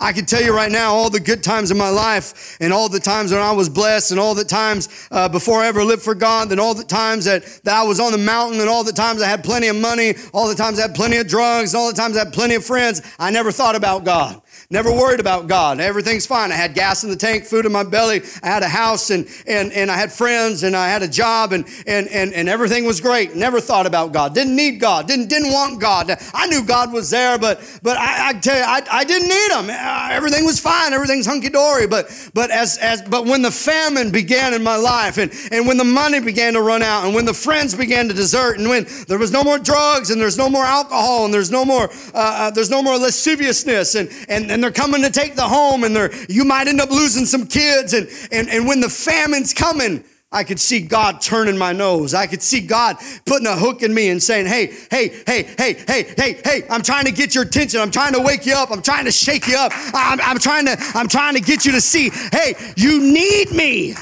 I 0.00 0.12
can 0.12 0.26
tell 0.26 0.42
you 0.42 0.54
right 0.54 0.70
now, 0.70 0.94
all 0.94 1.10
the 1.10 1.18
good 1.18 1.42
times 1.42 1.70
in 1.70 1.76
my 1.76 1.90
life, 1.90 2.56
and 2.60 2.72
all 2.72 2.88
the 2.88 3.00
times 3.00 3.32
when 3.32 3.40
I 3.40 3.52
was 3.52 3.68
blessed, 3.68 4.12
and 4.12 4.20
all 4.20 4.34
the 4.34 4.44
times 4.44 4.88
uh, 5.10 5.28
before 5.28 5.60
I 5.60 5.66
ever 5.66 5.82
lived 5.82 6.02
for 6.02 6.14
God, 6.14 6.52
and 6.52 6.60
all 6.60 6.74
the 6.74 6.84
times 6.84 7.24
that, 7.24 7.44
that 7.64 7.74
I 7.74 7.82
was 7.82 7.98
on 7.98 8.12
the 8.12 8.18
mountain, 8.18 8.60
and 8.60 8.68
all 8.68 8.84
the 8.84 8.92
times 8.92 9.22
I 9.22 9.26
had 9.26 9.42
plenty 9.42 9.66
of 9.66 9.76
money, 9.76 10.14
all 10.32 10.48
the 10.48 10.54
times 10.54 10.78
I 10.78 10.82
had 10.82 10.94
plenty 10.94 11.16
of 11.16 11.26
drugs, 11.26 11.74
and 11.74 11.80
all 11.80 11.88
the 11.88 11.96
times 11.96 12.16
I 12.16 12.20
had 12.20 12.32
plenty 12.32 12.54
of 12.54 12.64
friends, 12.64 13.02
I 13.18 13.30
never 13.30 13.50
thought 13.50 13.74
about 13.74 14.04
God. 14.04 14.40
Never 14.70 14.92
worried 14.92 15.18
about 15.18 15.46
God. 15.46 15.80
Everything's 15.80 16.26
fine. 16.26 16.52
I 16.52 16.54
had 16.54 16.74
gas 16.74 17.02
in 17.02 17.08
the 17.08 17.16
tank, 17.16 17.46
food 17.46 17.64
in 17.64 17.72
my 17.72 17.84
belly. 17.84 18.20
I 18.42 18.48
had 18.48 18.62
a 18.62 18.68
house 18.68 19.08
and, 19.08 19.26
and, 19.46 19.72
and 19.72 19.90
I 19.90 19.96
had 19.96 20.12
friends 20.12 20.62
and 20.62 20.76
I 20.76 20.90
had 20.90 21.02
a 21.02 21.08
job 21.08 21.52
and, 21.52 21.66
and, 21.86 22.06
and, 22.08 22.34
and 22.34 22.50
everything 22.50 22.84
was 22.84 23.00
great. 23.00 23.34
Never 23.34 23.62
thought 23.62 23.86
about 23.86 24.12
God. 24.12 24.34
Didn't 24.34 24.54
need 24.54 24.78
God. 24.78 25.08
Didn't, 25.08 25.30
didn't 25.30 25.52
want 25.52 25.80
God. 25.80 26.14
I 26.34 26.48
knew 26.48 26.62
God 26.62 26.92
was 26.92 27.08
there, 27.08 27.38
but, 27.38 27.62
but 27.82 27.96
I, 27.96 28.28
I 28.28 28.32
tell 28.34 28.58
you, 28.58 28.62
I, 28.62 28.82
I 28.92 29.04
didn't 29.04 29.28
need 29.30 29.52
him. 29.52 29.70
Uh, 29.70 30.08
everything 30.12 30.44
was 30.44 30.60
fine. 30.60 30.92
Everything's 30.92 31.24
hunky 31.24 31.48
dory. 31.48 31.86
But, 31.86 32.30
but 32.34 32.50
as, 32.50 32.76
as, 32.76 33.00
but 33.00 33.24
when 33.24 33.40
the 33.40 33.50
famine 33.50 34.10
began 34.10 34.52
in 34.52 34.62
my 34.62 34.76
life 34.76 35.16
and, 35.16 35.32
and 35.50 35.66
when 35.66 35.78
the 35.78 35.84
money 35.84 36.20
began 36.20 36.52
to 36.52 36.60
run 36.60 36.82
out 36.82 37.06
and 37.06 37.14
when 37.14 37.24
the 37.24 37.32
friends 37.32 37.74
began 37.74 38.06
to 38.08 38.12
desert 38.12 38.58
and 38.58 38.68
when 38.68 38.86
there 39.06 39.18
was 39.18 39.32
no 39.32 39.42
more 39.42 39.58
drugs 39.58 40.10
and 40.10 40.20
there's 40.20 40.36
no 40.36 40.50
more 40.50 40.64
alcohol 40.64 41.24
and 41.24 41.32
there's 41.32 41.50
no 41.50 41.64
more, 41.64 41.88
uh, 42.12 42.18
uh, 42.18 42.50
there's 42.50 42.68
no 42.68 42.82
more 42.82 42.98
lasciviousness 42.98 43.94
and, 43.94 44.10
and, 44.28 44.50
and 44.50 44.57
they're 44.62 44.70
coming 44.70 45.02
to 45.02 45.10
take 45.10 45.36
the 45.36 45.48
home 45.48 45.84
and 45.84 45.94
they're, 45.94 46.14
you 46.26 46.44
might 46.44 46.68
end 46.68 46.80
up 46.80 46.90
losing 46.90 47.26
some 47.26 47.46
kids. 47.46 47.92
And, 47.92 48.08
and, 48.32 48.48
and 48.48 48.66
when 48.66 48.80
the 48.80 48.88
famine's 48.88 49.52
coming, 49.52 50.04
I 50.30 50.44
could 50.44 50.60
see 50.60 50.80
God 50.80 51.22
turning 51.22 51.56
my 51.56 51.72
nose. 51.72 52.12
I 52.12 52.26
could 52.26 52.42
see 52.42 52.60
God 52.60 52.96
putting 53.24 53.46
a 53.46 53.56
hook 53.56 53.82
in 53.82 53.94
me 53.94 54.10
and 54.10 54.22
saying, 54.22 54.46
Hey, 54.46 54.66
hey, 54.90 55.08
hey, 55.26 55.42
hey, 55.56 55.72
hey, 55.86 56.14
hey, 56.16 56.40
hey, 56.44 56.62
I'm 56.68 56.82
trying 56.82 57.06
to 57.06 57.12
get 57.12 57.34
your 57.34 57.44
attention. 57.44 57.80
I'm 57.80 57.90
trying 57.90 58.12
to 58.12 58.20
wake 58.20 58.44
you 58.44 58.54
up. 58.54 58.70
I'm 58.70 58.82
trying 58.82 59.06
to 59.06 59.12
shake 59.12 59.48
you 59.48 59.56
up. 59.56 59.72
I'm, 59.94 60.20
I'm 60.20 60.38
trying 60.38 60.66
to, 60.66 60.76
I'm 60.94 61.08
trying 61.08 61.34
to 61.34 61.40
get 61.40 61.64
you 61.64 61.72
to 61.72 61.80
see, 61.80 62.10
hey, 62.32 62.54
you 62.76 63.00
need 63.00 63.52
me. 63.52 63.94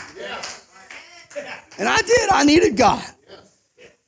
And 1.79 1.89
I 1.89 2.01
did. 2.01 2.31
I 2.31 2.45
needed 2.45 2.77
God. 2.77 3.05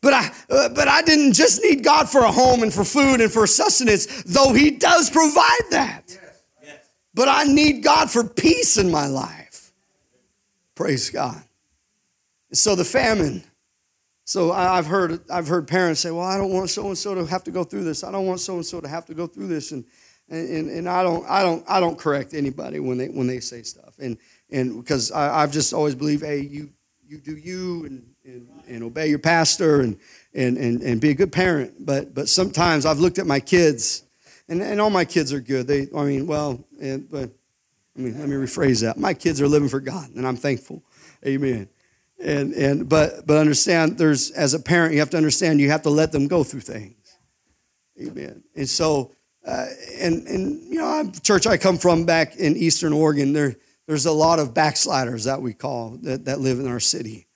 But 0.00 0.14
I, 0.14 0.30
uh, 0.48 0.68
but 0.70 0.86
I 0.86 1.02
didn't 1.02 1.32
just 1.32 1.62
need 1.62 1.82
God 1.82 2.08
for 2.08 2.20
a 2.20 2.30
home 2.30 2.62
and 2.62 2.72
for 2.72 2.84
food 2.84 3.20
and 3.20 3.30
for 3.30 3.46
sustenance, 3.46 4.22
though 4.22 4.52
He 4.52 4.70
does 4.70 5.10
provide 5.10 5.70
that. 5.70 6.07
But 7.18 7.28
I 7.28 7.42
need 7.42 7.82
God 7.82 8.08
for 8.08 8.22
peace 8.22 8.76
in 8.76 8.92
my 8.92 9.08
life. 9.08 9.72
Praise 10.76 11.10
God. 11.10 11.42
So 12.52 12.76
the 12.76 12.84
famine. 12.84 13.42
So 14.24 14.52
I've 14.52 14.86
heard, 14.86 15.28
I've 15.28 15.48
heard 15.48 15.66
parents 15.66 16.00
say, 16.00 16.12
well, 16.12 16.24
I 16.24 16.36
don't 16.36 16.52
want 16.52 16.70
so 16.70 16.86
and 16.86 16.96
so 16.96 17.16
to 17.16 17.26
have 17.26 17.42
to 17.42 17.50
go 17.50 17.64
through 17.64 17.82
this. 17.82 18.04
I 18.04 18.12
don't 18.12 18.24
want 18.24 18.38
so 18.38 18.54
and 18.54 18.64
so 18.64 18.80
to 18.80 18.86
have 18.86 19.04
to 19.06 19.14
go 19.14 19.26
through 19.26 19.48
this. 19.48 19.72
And, 19.72 19.84
and, 20.28 20.70
and 20.70 20.88
I, 20.88 21.02
don't, 21.02 21.28
I, 21.28 21.42
don't, 21.42 21.64
I 21.68 21.80
don't 21.80 21.98
correct 21.98 22.34
anybody 22.34 22.78
when 22.78 22.98
they, 22.98 23.08
when 23.08 23.26
they 23.26 23.40
say 23.40 23.62
stuff. 23.62 23.98
And, 23.98 24.16
and 24.52 24.76
because 24.76 25.10
I, 25.10 25.42
I've 25.42 25.50
just 25.50 25.74
always 25.74 25.96
believed, 25.96 26.22
hey, 26.24 26.42
you, 26.42 26.70
you 27.04 27.18
do 27.18 27.36
you 27.36 27.84
and, 27.84 28.06
and, 28.24 28.48
and 28.68 28.84
obey 28.84 29.08
your 29.08 29.18
pastor 29.18 29.80
and, 29.80 29.98
and, 30.34 30.56
and, 30.56 30.82
and 30.82 31.00
be 31.00 31.10
a 31.10 31.14
good 31.14 31.32
parent. 31.32 31.84
But, 31.84 32.14
but 32.14 32.28
sometimes 32.28 32.86
I've 32.86 33.00
looked 33.00 33.18
at 33.18 33.26
my 33.26 33.40
kids, 33.40 34.04
and, 34.48 34.62
and 34.62 34.80
all 34.80 34.88
my 34.88 35.04
kids 35.04 35.32
are 35.32 35.40
good. 35.40 35.66
They, 35.66 35.88
I 35.96 36.04
mean, 36.04 36.28
well, 36.28 36.64
and, 36.80 37.10
but 37.10 37.30
I 37.96 38.00
mean, 38.00 38.18
let 38.18 38.28
me 38.28 38.36
rephrase 38.36 38.82
that. 38.82 38.96
My 38.96 39.12
kids 39.12 39.40
are 39.40 39.48
living 39.48 39.68
for 39.68 39.80
God, 39.80 40.10
and 40.14 40.26
I'm 40.26 40.36
thankful. 40.36 40.84
Amen. 41.26 41.68
And, 42.20 42.52
and 42.54 42.88
but 42.88 43.26
but 43.26 43.36
understand 43.36 43.96
there's 43.96 44.32
as 44.32 44.52
a 44.52 44.58
parent 44.58 44.92
you 44.92 44.98
have 44.98 45.10
to 45.10 45.16
understand 45.16 45.60
you 45.60 45.70
have 45.70 45.82
to 45.82 45.90
let 45.90 46.10
them 46.10 46.26
go 46.26 46.42
through 46.42 46.62
things 46.62 47.16
amen 48.02 48.42
and 48.56 48.68
so 48.68 49.12
uh, 49.46 49.66
and 50.00 50.26
and 50.26 50.64
you 50.64 50.80
know 50.80 51.12
church 51.22 51.46
i 51.46 51.56
come 51.56 51.78
from 51.78 52.06
back 52.06 52.34
in 52.34 52.56
eastern 52.56 52.92
oregon 52.92 53.32
there 53.32 53.54
there's 53.86 54.06
a 54.06 54.10
lot 54.10 54.40
of 54.40 54.52
backsliders 54.52 55.24
that 55.24 55.40
we 55.40 55.54
call 55.54 55.90
that, 56.02 56.24
that 56.24 56.40
live 56.40 56.58
in 56.58 56.66
our 56.66 56.80
city 56.80 57.27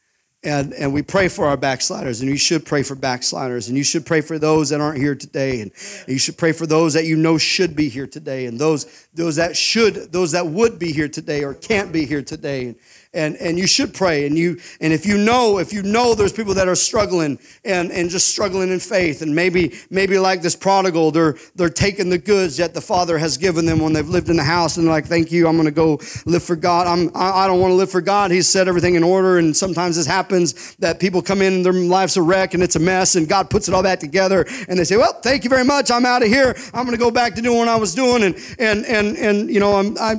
and, 0.44 0.72
and 0.72 0.92
we 0.92 1.02
pray 1.02 1.28
for 1.28 1.46
our 1.46 1.56
backsliders, 1.56 2.20
and 2.20 2.28
you 2.28 2.36
should 2.36 2.66
pray 2.66 2.82
for 2.82 2.96
backsliders, 2.96 3.68
and 3.68 3.76
you 3.76 3.84
should 3.84 4.04
pray 4.04 4.20
for 4.20 4.38
those 4.38 4.70
that 4.70 4.80
aren't 4.80 4.98
here 4.98 5.14
today, 5.14 5.60
and, 5.60 5.70
and 6.00 6.08
you 6.08 6.18
should 6.18 6.36
pray 6.36 6.52
for 6.52 6.66
those 6.66 6.94
that 6.94 7.04
you 7.04 7.16
know 7.16 7.38
should 7.38 7.76
be 7.76 7.88
here 7.88 8.08
today, 8.08 8.46
and 8.46 8.58
those, 8.58 9.06
those 9.14 9.36
that 9.36 9.56
should, 9.56 10.12
those 10.12 10.32
that 10.32 10.46
would 10.46 10.78
be 10.78 10.92
here 10.92 11.08
today 11.08 11.44
or 11.44 11.54
can't 11.54 11.92
be 11.92 12.04
here 12.06 12.22
today. 12.22 12.66
And, 12.66 12.76
and 13.14 13.36
and 13.36 13.58
you 13.58 13.66
should 13.66 13.92
pray. 13.92 14.26
And 14.26 14.36
you 14.36 14.58
and 14.80 14.92
if 14.92 15.04
you 15.04 15.18
know 15.18 15.58
if 15.58 15.72
you 15.72 15.82
know 15.82 16.14
there's 16.14 16.32
people 16.32 16.54
that 16.54 16.68
are 16.68 16.74
struggling 16.74 17.38
and 17.64 17.90
and 17.92 18.08
just 18.10 18.28
struggling 18.28 18.70
in 18.70 18.80
faith 18.80 19.22
and 19.22 19.34
maybe 19.34 19.74
maybe 19.90 20.18
like 20.18 20.42
this 20.42 20.56
prodigal 20.56 21.10
they're 21.10 21.36
they're 21.54 21.68
taking 21.68 22.08
the 22.08 22.18
goods 22.18 22.56
that 22.56 22.74
the 22.74 22.80
father 22.80 23.18
has 23.18 23.36
given 23.36 23.66
them 23.66 23.78
when 23.80 23.92
they've 23.92 24.08
lived 24.08 24.28
in 24.28 24.36
the 24.36 24.44
house 24.44 24.76
and 24.76 24.86
like 24.86 25.06
thank 25.06 25.30
you 25.30 25.46
i'm 25.46 25.56
going 25.56 25.64
to 25.66 25.70
go 25.70 26.00
live 26.26 26.42
for 26.42 26.56
god. 26.56 26.86
I'm 26.86 27.10
i 27.14 27.46
don't 27.46 27.60
want 27.60 27.72
to 27.72 27.76
live 27.76 27.90
for 27.90 28.00
god. 28.00 28.30
He's 28.30 28.48
set 28.48 28.68
everything 28.68 28.94
in 28.94 29.04
order 29.04 29.38
and 29.38 29.56
sometimes 29.56 29.96
this 29.96 30.06
happens 30.06 30.76
that 30.76 30.98
people 31.00 31.22
come 31.22 31.42
in 31.42 31.52
and 31.54 31.64
their 31.64 31.72
life's 31.72 32.16
a 32.16 32.22
wreck 32.22 32.54
and 32.54 32.62
it's 32.62 32.76
a 32.76 32.80
mess 32.80 33.14
and 33.16 33.28
god 33.28 33.50
puts 33.50 33.68
it 33.68 33.74
all 33.74 33.82
back 33.82 34.00
together 34.00 34.46
and 34.68 34.78
they 34.78 34.84
say 34.84 34.96
well 34.96 35.12
thank 35.22 35.44
you 35.44 35.50
very 35.50 35.64
much. 35.64 35.90
I'm 35.90 36.06
out 36.06 36.22
of 36.22 36.28
here. 36.28 36.54
I'm 36.74 36.84
going 36.84 36.96
to 36.96 37.02
go 37.02 37.10
back 37.10 37.34
to 37.34 37.42
doing 37.42 37.58
what 37.58 37.68
i 37.68 37.76
was 37.76 37.94
doing 37.94 38.22
and 38.22 38.36
and 38.58 38.86
and 38.86 39.16
and 39.16 39.50
you 39.50 39.60
know 39.60 39.76
i'm 39.76 39.96
i 39.98 40.14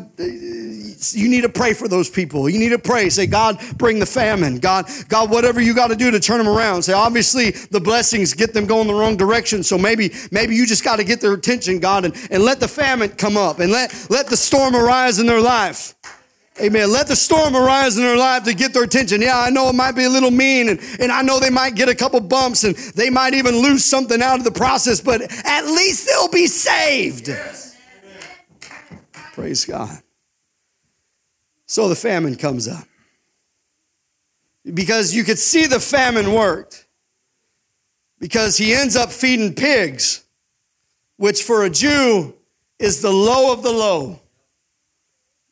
you 1.12 1.28
need 1.28 1.42
to 1.42 1.50
pray 1.50 1.74
for 1.74 1.88
those 1.88 2.10
people. 2.10 2.50
You 2.50 2.60
need 2.60 2.70
to 2.70 2.80
pray. 2.80 3.10
Say, 3.10 3.28
God, 3.28 3.60
bring 3.78 4.00
the 4.00 4.06
famine. 4.06 4.60
God, 4.60 4.90
God, 5.10 5.30
whatever 5.30 5.60
you 5.60 5.74
got 5.74 5.88
to 5.88 5.96
do 5.96 6.12
to 6.12 6.20
turn 6.20 6.38
them 6.38 6.48
around. 6.48 6.84
Say, 6.84 6.94
obviously, 6.94 7.52
the 7.52 7.80
blessings 7.80 8.34
get 8.34 8.54
them 8.54 8.66
going 8.66 8.88
the 8.88 8.94
wrong 8.94 9.18
direction. 9.18 9.64
So 9.64 9.78
maybe, 9.78 10.12
maybe 10.32 10.56
you 10.56 10.66
just 10.66 10.84
got 10.84 10.98
to 10.98 11.04
get 11.04 11.20
their 11.22 11.34
attention, 11.34 11.80
God, 11.80 12.06
and, 12.06 12.16
and 12.32 12.44
let 12.44 12.60
the 12.60 12.68
famine 12.68 13.10
come 13.10 13.38
up 13.38 13.60
and 13.60 13.72
let, 13.72 13.94
let 14.10 14.28
the 14.28 14.38
storm 14.38 14.76
arise 14.76 15.20
in 15.20 15.26
their 15.26 15.42
life. 15.42 15.96
Amen. 16.62 16.92
Let 16.92 17.08
the 17.08 17.16
storm 17.16 17.56
arise 17.56 17.98
in 17.98 18.04
their 18.04 18.18
life 18.18 18.44
to 18.44 18.54
get 18.54 18.74
their 18.74 18.84
attention. 18.84 19.22
Yeah, 19.22 19.40
I 19.40 19.50
know 19.50 19.70
it 19.70 19.76
might 19.76 19.94
be 19.94 20.04
a 20.04 20.10
little 20.10 20.30
mean, 20.30 20.70
and, 20.70 20.80
and 21.00 21.12
I 21.12 21.24
know 21.24 21.40
they 21.40 21.50
might 21.50 21.74
get 21.74 21.90
a 21.90 21.96
couple 21.96 22.20
bumps 22.20 22.64
and 22.64 22.76
they 22.76 23.10
might 23.10 23.34
even 23.34 23.58
lose 23.58 23.84
something 23.84 24.22
out 24.22 24.38
of 24.38 24.44
the 24.44 24.52
process, 24.52 25.02
but 25.02 25.22
at 25.22 25.66
least 25.66 26.08
they'll 26.08 26.30
be 26.30 26.46
saved. 26.46 27.28
Yes. 27.28 27.76
Praise 29.34 29.66
God. 29.66 30.00
So 31.74 31.90
the 31.90 31.96
famine 31.96 32.36
comes 32.36 32.68
up. 32.68 32.88
Because 34.76 35.12
you 35.12 35.24
could 35.24 35.40
see 35.40 35.66
the 35.66 35.80
famine 35.80 36.32
worked. 36.32 36.86
Because 38.20 38.58
he 38.58 38.76
ends 38.76 38.96
up 38.96 39.10
feeding 39.12 39.56
pigs, 39.56 40.24
which 41.18 41.42
for 41.42 41.64
a 41.64 41.72
Jew 41.72 42.36
is 42.78 43.02
the 43.02 43.10
low 43.10 43.52
of 43.52 43.64
the 43.64 43.72
low. 43.72 44.20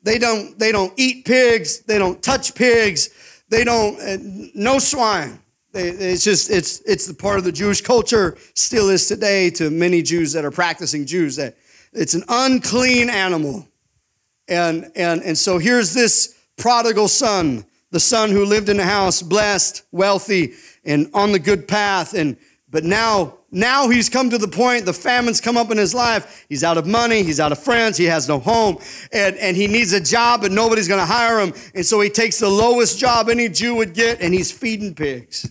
They 0.04 0.20
don't, 0.20 0.60
they 0.60 0.72
don't 0.72 0.94
eat 0.96 1.26
pigs, 1.26 1.80
they 1.80 1.98
don't 1.98 2.22
touch 2.22 2.54
pigs, 2.54 3.10
they 3.50 3.64
don't, 3.64 4.00
uh, 4.00 4.18
no 4.54 4.78
swine. 4.78 5.40
It's 5.74 6.24
just 6.24 6.52
it's 6.52 6.82
it's 6.82 7.08
the 7.08 7.16
part 7.16 7.40
of 7.40 7.46
the 7.46 7.52
Jewish 7.52 7.82
culture 7.82 8.38
still 8.54 8.90
is 8.90 9.08
today 9.08 9.50
to 9.52 9.72
many 9.72 10.04
Jews 10.04 10.34
that 10.34 10.46
are 10.46 10.52
practicing 10.52 11.08
Jews 11.08 11.38
that 11.38 11.58
it's 11.94 12.14
an 12.14 12.24
unclean 12.30 13.10
animal. 13.10 13.68
And 14.52 14.92
and 14.98 15.24
and 15.24 15.38
so 15.38 15.58
here's 15.58 15.94
this 15.94 16.38
prodigal 16.58 17.08
son, 17.08 17.66
the 17.92 18.02
son 18.02 18.32
who 18.32 18.44
lived 18.44 18.68
in 18.68 18.82
a 18.82 18.86
house, 18.86 19.22
blessed, 19.22 19.84
wealthy, 19.94 20.54
and 20.84 21.10
on 21.14 21.32
the 21.32 21.40
good 21.40 21.70
path. 21.70 22.14
And 22.14 22.36
but 22.70 22.84
now 22.84 23.38
now 23.50 23.88
he's 23.88 24.10
come 24.10 24.30
to 24.30 24.38
the 24.38 24.50
point, 24.50 24.86
the 24.86 24.92
famine's 24.92 25.40
come 25.40 25.56
up 25.56 25.72
in 25.72 25.78
his 25.78 25.94
life. 25.94 26.46
He's 26.50 26.66
out 26.66 26.78
of 26.78 26.86
money, 26.86 27.24
he's 27.24 27.40
out 27.40 27.54
of 27.54 27.60
friends, 27.60 27.96
he 27.98 28.04
has 28.06 28.28
no 28.28 28.40
home, 28.40 28.78
and, 29.14 29.38
and 29.38 29.56
he 29.56 29.68
needs 29.68 29.94
a 29.94 30.02
job, 30.02 30.42
but 30.42 30.52
nobody's 30.52 30.88
gonna 30.90 31.06
hire 31.06 31.40
him. 31.40 31.54
And 31.74 31.86
so 31.86 32.02
he 32.02 32.10
takes 32.10 32.40
the 32.40 32.50
lowest 32.50 33.00
job 33.00 33.30
any 33.30 33.48
Jew 33.48 33.76
would 33.76 33.94
get, 33.94 34.20
and 34.22 34.34
he's 34.34 34.52
feeding 34.52 34.94
pigs. 34.94 35.50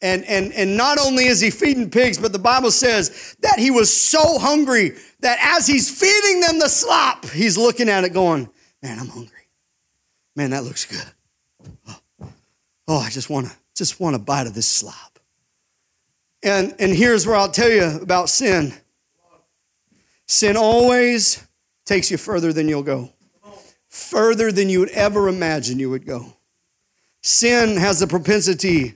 And, 0.00 0.24
and, 0.24 0.52
and 0.52 0.76
not 0.76 0.98
only 0.98 1.26
is 1.26 1.40
he 1.40 1.50
feeding 1.50 1.90
pigs, 1.90 2.18
but 2.18 2.32
the 2.32 2.38
Bible 2.38 2.70
says 2.70 3.36
that 3.40 3.58
he 3.58 3.70
was 3.70 3.92
so 3.92 4.38
hungry 4.38 4.92
that 5.20 5.38
as 5.40 5.66
he's 5.66 5.90
feeding 5.90 6.40
them 6.40 6.58
the 6.58 6.68
slop, 6.68 7.28
he's 7.30 7.58
looking 7.58 7.88
at 7.88 8.04
it 8.04 8.12
going, 8.12 8.48
Man, 8.82 8.98
I'm 8.98 9.08
hungry. 9.08 9.36
Man, 10.36 10.50
that 10.50 10.64
looks 10.64 10.84
good. 10.84 11.96
Oh, 12.86 12.98
I 12.98 13.10
just 13.10 13.28
wanna, 13.28 13.50
just 13.74 14.00
want 14.00 14.16
a 14.16 14.18
bite 14.18 14.46
of 14.46 14.54
this 14.54 14.68
slop. 14.68 15.18
And, 16.42 16.74
and 16.78 16.94
here's 16.94 17.26
where 17.26 17.36
I'll 17.36 17.50
tell 17.50 17.70
you 17.70 18.00
about 18.00 18.28
sin 18.28 18.72
sin 20.26 20.56
always 20.56 21.42
takes 21.86 22.10
you 22.10 22.18
further 22.18 22.52
than 22.52 22.68
you'll 22.68 22.82
go, 22.82 23.10
further 23.88 24.52
than 24.52 24.68
you 24.68 24.78
would 24.80 24.90
ever 24.90 25.28
imagine 25.28 25.78
you 25.78 25.90
would 25.90 26.06
go. 26.06 26.34
Sin 27.22 27.76
has 27.76 27.98
the 27.98 28.06
propensity 28.06 28.94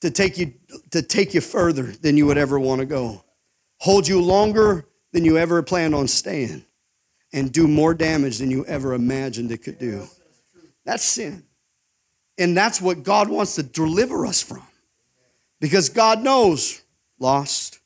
to 0.00 0.10
take 0.10 0.36
you 0.36 0.54
to 0.90 1.00
take 1.02 1.32
you 1.34 1.40
further 1.40 1.84
than 1.84 2.16
you 2.16 2.26
would 2.26 2.38
ever 2.38 2.58
want 2.58 2.80
to 2.80 2.86
go. 2.86 3.22
Hold 3.78 4.08
you 4.08 4.20
longer 4.20 4.88
than 5.12 5.24
you 5.24 5.38
ever 5.38 5.62
planned 5.62 5.94
on 5.94 6.08
staying 6.08 6.64
and 7.32 7.52
do 7.52 7.66
more 7.66 7.94
damage 7.94 8.38
than 8.38 8.50
you 8.50 8.64
ever 8.66 8.94
imagined 8.94 9.50
it 9.52 9.58
could 9.58 9.78
do. 9.78 10.06
That's 10.84 11.04
sin. 11.04 11.44
And 12.38 12.56
that's 12.56 12.80
what 12.80 13.02
God 13.02 13.28
wants 13.28 13.54
to 13.56 13.62
deliver 13.62 14.26
us 14.26 14.42
from. 14.42 14.66
Because 15.60 15.88
God 15.88 16.22
knows 16.22 16.82
lost, 17.18 17.78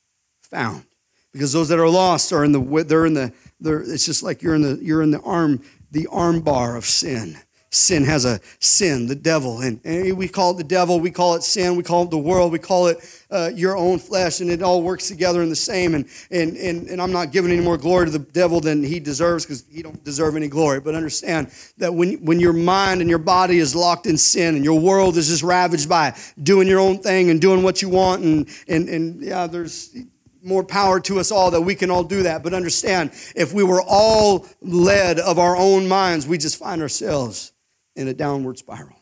found. 0.43 0.85
Because 1.33 1.53
those 1.53 1.69
that 1.69 1.79
are 1.79 1.89
lost 1.89 2.33
are 2.33 2.45
in 2.45 2.53
the 2.53 2.85
they're 2.85 3.05
in 3.05 3.13
the 3.13 3.33
they're, 3.61 3.83
it's 3.83 4.07
just 4.07 4.23
like 4.23 4.43
you're 4.43 4.55
in 4.55 4.63
the 4.63 4.79
you're 4.83 5.03
in 5.03 5.11
the 5.11 5.21
arm 5.21 5.63
the 5.91 6.07
arm 6.11 6.41
bar 6.41 6.77
of 6.77 6.87
sin. 6.87 7.37
Sin 7.71 8.05
has 8.05 8.25
a 8.25 8.41
sin, 8.61 9.07
the 9.07 9.15
devil, 9.17 9.61
and, 9.61 9.81
and 9.85 10.17
we 10.17 10.29
call 10.29 10.53
it 10.53 10.57
the 10.57 10.65
devil, 10.65 11.01
we 11.01 11.11
call 11.11 11.35
it 11.35 11.43
sin, 11.43 11.77
we 11.77 11.83
call 11.83 12.05
it 12.05 12.11
the 12.11 12.19
world, 12.19 12.53
we 12.53 12.61
call 12.61 12.87
it 12.87 12.99
uh, 13.29 13.51
your 13.55 13.77
own 13.77 13.99
flesh, 13.99 14.41
and 14.41 14.51
it 14.51 14.63
all 14.63 14.83
works 14.83 15.09
together 15.09 15.43
in 15.43 15.51
the 15.51 15.57
same. 15.57 15.95
And 15.95 16.07
and 16.31 16.57
and, 16.57 16.87
and 16.89 17.03
I'm 17.03 17.11
not 17.11 17.33
giving 17.33 17.51
any 17.51 17.61
more 17.61 17.77
glory 17.77 18.07
to 18.07 18.13
the 18.13 18.21
devil 18.21 18.61
than 18.61 18.85
he 18.85 19.01
deserves 19.01 19.45
because 19.45 19.65
he 19.69 19.83
don't 19.83 20.03
deserve 20.05 20.37
any 20.37 20.47
glory. 20.47 20.79
But 20.81 20.95
understand 20.95 21.51
that 21.79 21.93
when 21.93 22.25
when 22.25 22.39
your 22.39 22.53
mind 22.53 23.01
and 23.01 23.11
your 23.11 23.19
body 23.19 23.59
is 23.59 23.75
locked 23.75 24.07
in 24.07 24.17
sin 24.17 24.55
and 24.55 24.65
your 24.65 24.79
world 24.79 25.17
is 25.17 25.27
just 25.27 25.43
ravaged 25.43 25.89
by 25.89 26.17
doing 26.43 26.69
your 26.69 26.81
own 26.81 26.99
thing 26.99 27.31
and 27.31 27.41
doing 27.41 27.65
what 27.65 27.83
you 27.83 27.89
want, 27.89 28.23
and 28.23 28.49
and 28.69 28.89
and 28.89 29.23
yeah, 29.23 29.49
there's 29.49 29.95
more 30.41 30.63
power 30.63 31.01
to 31.01 31.19
us 31.19 31.33
all 31.33 31.51
that 31.51 31.61
we 31.61 31.75
can 31.75 31.91
all 31.91 32.05
do 32.05 32.23
that. 32.23 32.45
But 32.45 32.55
understand, 32.55 33.11
if 33.35 33.53
we 33.53 33.65
were 33.65 33.83
all 33.83 34.47
led 34.63 35.19
of 35.19 35.41
our 35.41 35.57
own 35.57 35.89
minds, 35.89 36.29
we 36.29 36.39
just 36.39 36.57
find 36.57 36.81
ourselves 36.81 37.53
in 37.97 38.09
a 38.09 38.15
downward 38.15 38.59
spiral. 38.59 38.97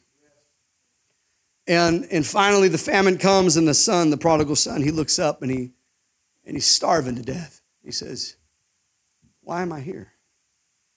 And, 1.66 2.06
and 2.10 2.26
finally, 2.26 2.68
the 2.68 2.78
famine 2.78 3.18
comes, 3.18 3.56
and 3.56 3.66
the 3.66 3.74
son, 3.74 4.10
the 4.10 4.16
prodigal 4.16 4.56
son, 4.56 4.82
he 4.82 4.90
looks 4.90 5.18
up 5.18 5.42
and, 5.42 5.50
he, 5.50 5.72
and 6.44 6.56
he's 6.56 6.66
starving 6.66 7.16
to 7.16 7.22
death. 7.22 7.62
He 7.82 7.90
says, 7.90 8.36
Why 9.42 9.62
am 9.62 9.72
I 9.72 9.80
here? 9.80 10.12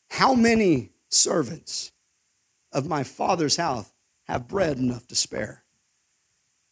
How 0.10 0.34
many 0.34 0.92
servants 1.10 1.92
of 2.72 2.88
my 2.88 3.04
father's 3.04 3.56
house 3.56 3.92
have 4.28 4.48
bread 4.48 4.78
enough 4.78 5.08
to 5.08 5.16
spare? 5.16 5.64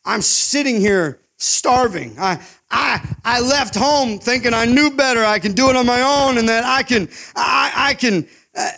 I'm 0.04 0.22
sitting 0.22 0.80
here 0.80 1.20
starving. 1.38 2.16
I, 2.20 2.42
I, 2.70 3.16
I 3.24 3.40
left 3.42 3.76
home 3.76 4.20
thinking 4.20 4.54
I 4.54 4.66
knew 4.66 4.92
better. 4.92 5.24
I 5.24 5.40
can 5.40 5.54
do 5.54 5.70
it 5.70 5.76
on 5.76 5.86
my 5.86 6.02
own 6.02 6.38
and 6.38 6.48
that 6.50 6.64
I 6.64 6.84
can, 6.84 7.10
I, 7.36 7.72
I 7.76 7.94
can, 7.94 8.28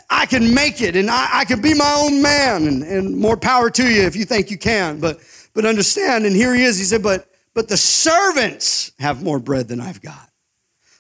I 0.10 0.26
can 0.26 0.54
make 0.54 0.82
it 0.82 0.96
and 0.96 1.10
I, 1.10 1.40
I 1.40 1.46
can 1.46 1.62
be 1.62 1.74
my 1.74 2.02
own 2.02 2.22
man 2.22 2.68
and, 2.68 2.84
and 2.84 3.16
more 3.16 3.38
power 3.38 3.70
to 3.70 3.88
you 3.88 4.02
if 4.04 4.16
you 4.16 4.26
think 4.26 4.50
you 4.50 4.58
can. 4.58 5.00
But, 5.00 5.20
but 5.54 5.66
understand, 5.66 6.26
and 6.26 6.36
here 6.36 6.54
he 6.56 6.64
is, 6.64 6.78
he 6.80 6.84
said, 6.84 7.04
but, 7.04 7.30
but 7.54 7.68
the 7.68 7.78
servants 7.78 8.92
have 9.00 9.24
more 9.24 9.40
bread 9.40 9.68
than 9.68 9.80
I've 9.80 10.02
got. 10.02 10.30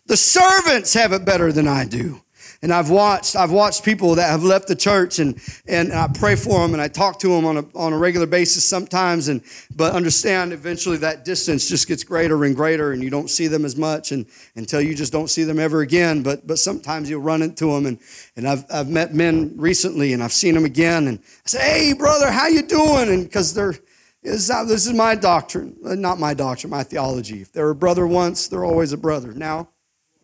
The 0.06 0.18
servants 0.18 0.94
have 0.94 1.12
it 1.12 1.26
better 1.26 1.52
than 1.52 1.68
I 1.68 1.86
do. 1.86 2.22
And 2.62 2.74
I've 2.74 2.90
watched, 2.90 3.36
I've 3.36 3.52
watched 3.52 3.84
people 3.86 4.16
that 4.16 4.30
have 4.30 4.44
left 4.44 4.68
the 4.68 4.76
church 4.76 5.20
and, 5.20 5.40
and 5.68 5.94
I 5.94 6.08
pray 6.08 6.36
for 6.36 6.60
them 6.62 6.74
and 6.74 6.82
I 6.82 6.88
talk 6.88 7.20
to 7.20 7.28
them 7.28 7.46
on 7.46 7.58
a, 7.58 7.66
on 7.76 7.94
a 7.94 7.98
regular 7.98 8.26
basis 8.26 8.66
sometimes. 8.66 9.28
And, 9.28 9.44
but 9.76 9.94
understand 9.94 10.54
eventually 10.54 10.98
that 10.98 11.24
distance 11.24 11.70
just 11.70 11.88
gets 11.88 12.04
greater 12.04 12.44
and 12.46 12.56
greater 12.56 12.94
and 12.94 13.04
you 13.04 13.12
don't 13.12 13.30
see 13.30 13.48
them 13.48 13.64
as 13.64 13.76
much 13.76 14.12
and, 14.12 14.26
until 14.56 14.82
you 14.82 14.96
just 14.96 15.12
don't 15.12 15.30
see 15.30 15.44
them 15.44 15.60
ever 15.60 15.82
again. 15.82 16.24
But, 16.24 16.48
but 16.48 16.58
sometimes 16.58 17.10
you'll 17.10 17.22
run 17.22 17.44
into 17.44 17.72
them. 17.72 17.86
And, 17.86 18.00
and 18.36 18.48
I've, 18.48 18.66
I've 18.72 18.90
met 18.90 19.14
men 19.14 19.54
recently 19.56 20.14
and 20.14 20.24
I've 20.24 20.34
seen 20.34 20.56
them 20.56 20.66
again 20.66 21.08
and 21.08 21.20
I 21.20 21.50
say, 21.50 21.60
Hey 21.60 21.94
brother, 21.94 22.32
how 22.32 22.48
you 22.48 22.64
doing? 22.64 23.10
And 23.10 23.32
cause 23.32 23.54
they're, 23.54 23.76
this 24.24 24.88
is 24.88 24.94
my 24.94 25.16
doctrine, 25.16 25.78
uh, 25.86 25.96
not 25.96 26.20
my 26.20 26.34
doctrine, 26.34 26.72
my 26.72 26.84
theology. 26.84 27.42
If 27.42 27.54
they're 27.54 27.70
a 27.70 27.76
brother 27.76 28.08
once, 28.08 28.48
they're 28.48 28.66
always 28.66 28.92
a 28.92 28.98
brother. 28.98 29.32
Now, 29.32 29.70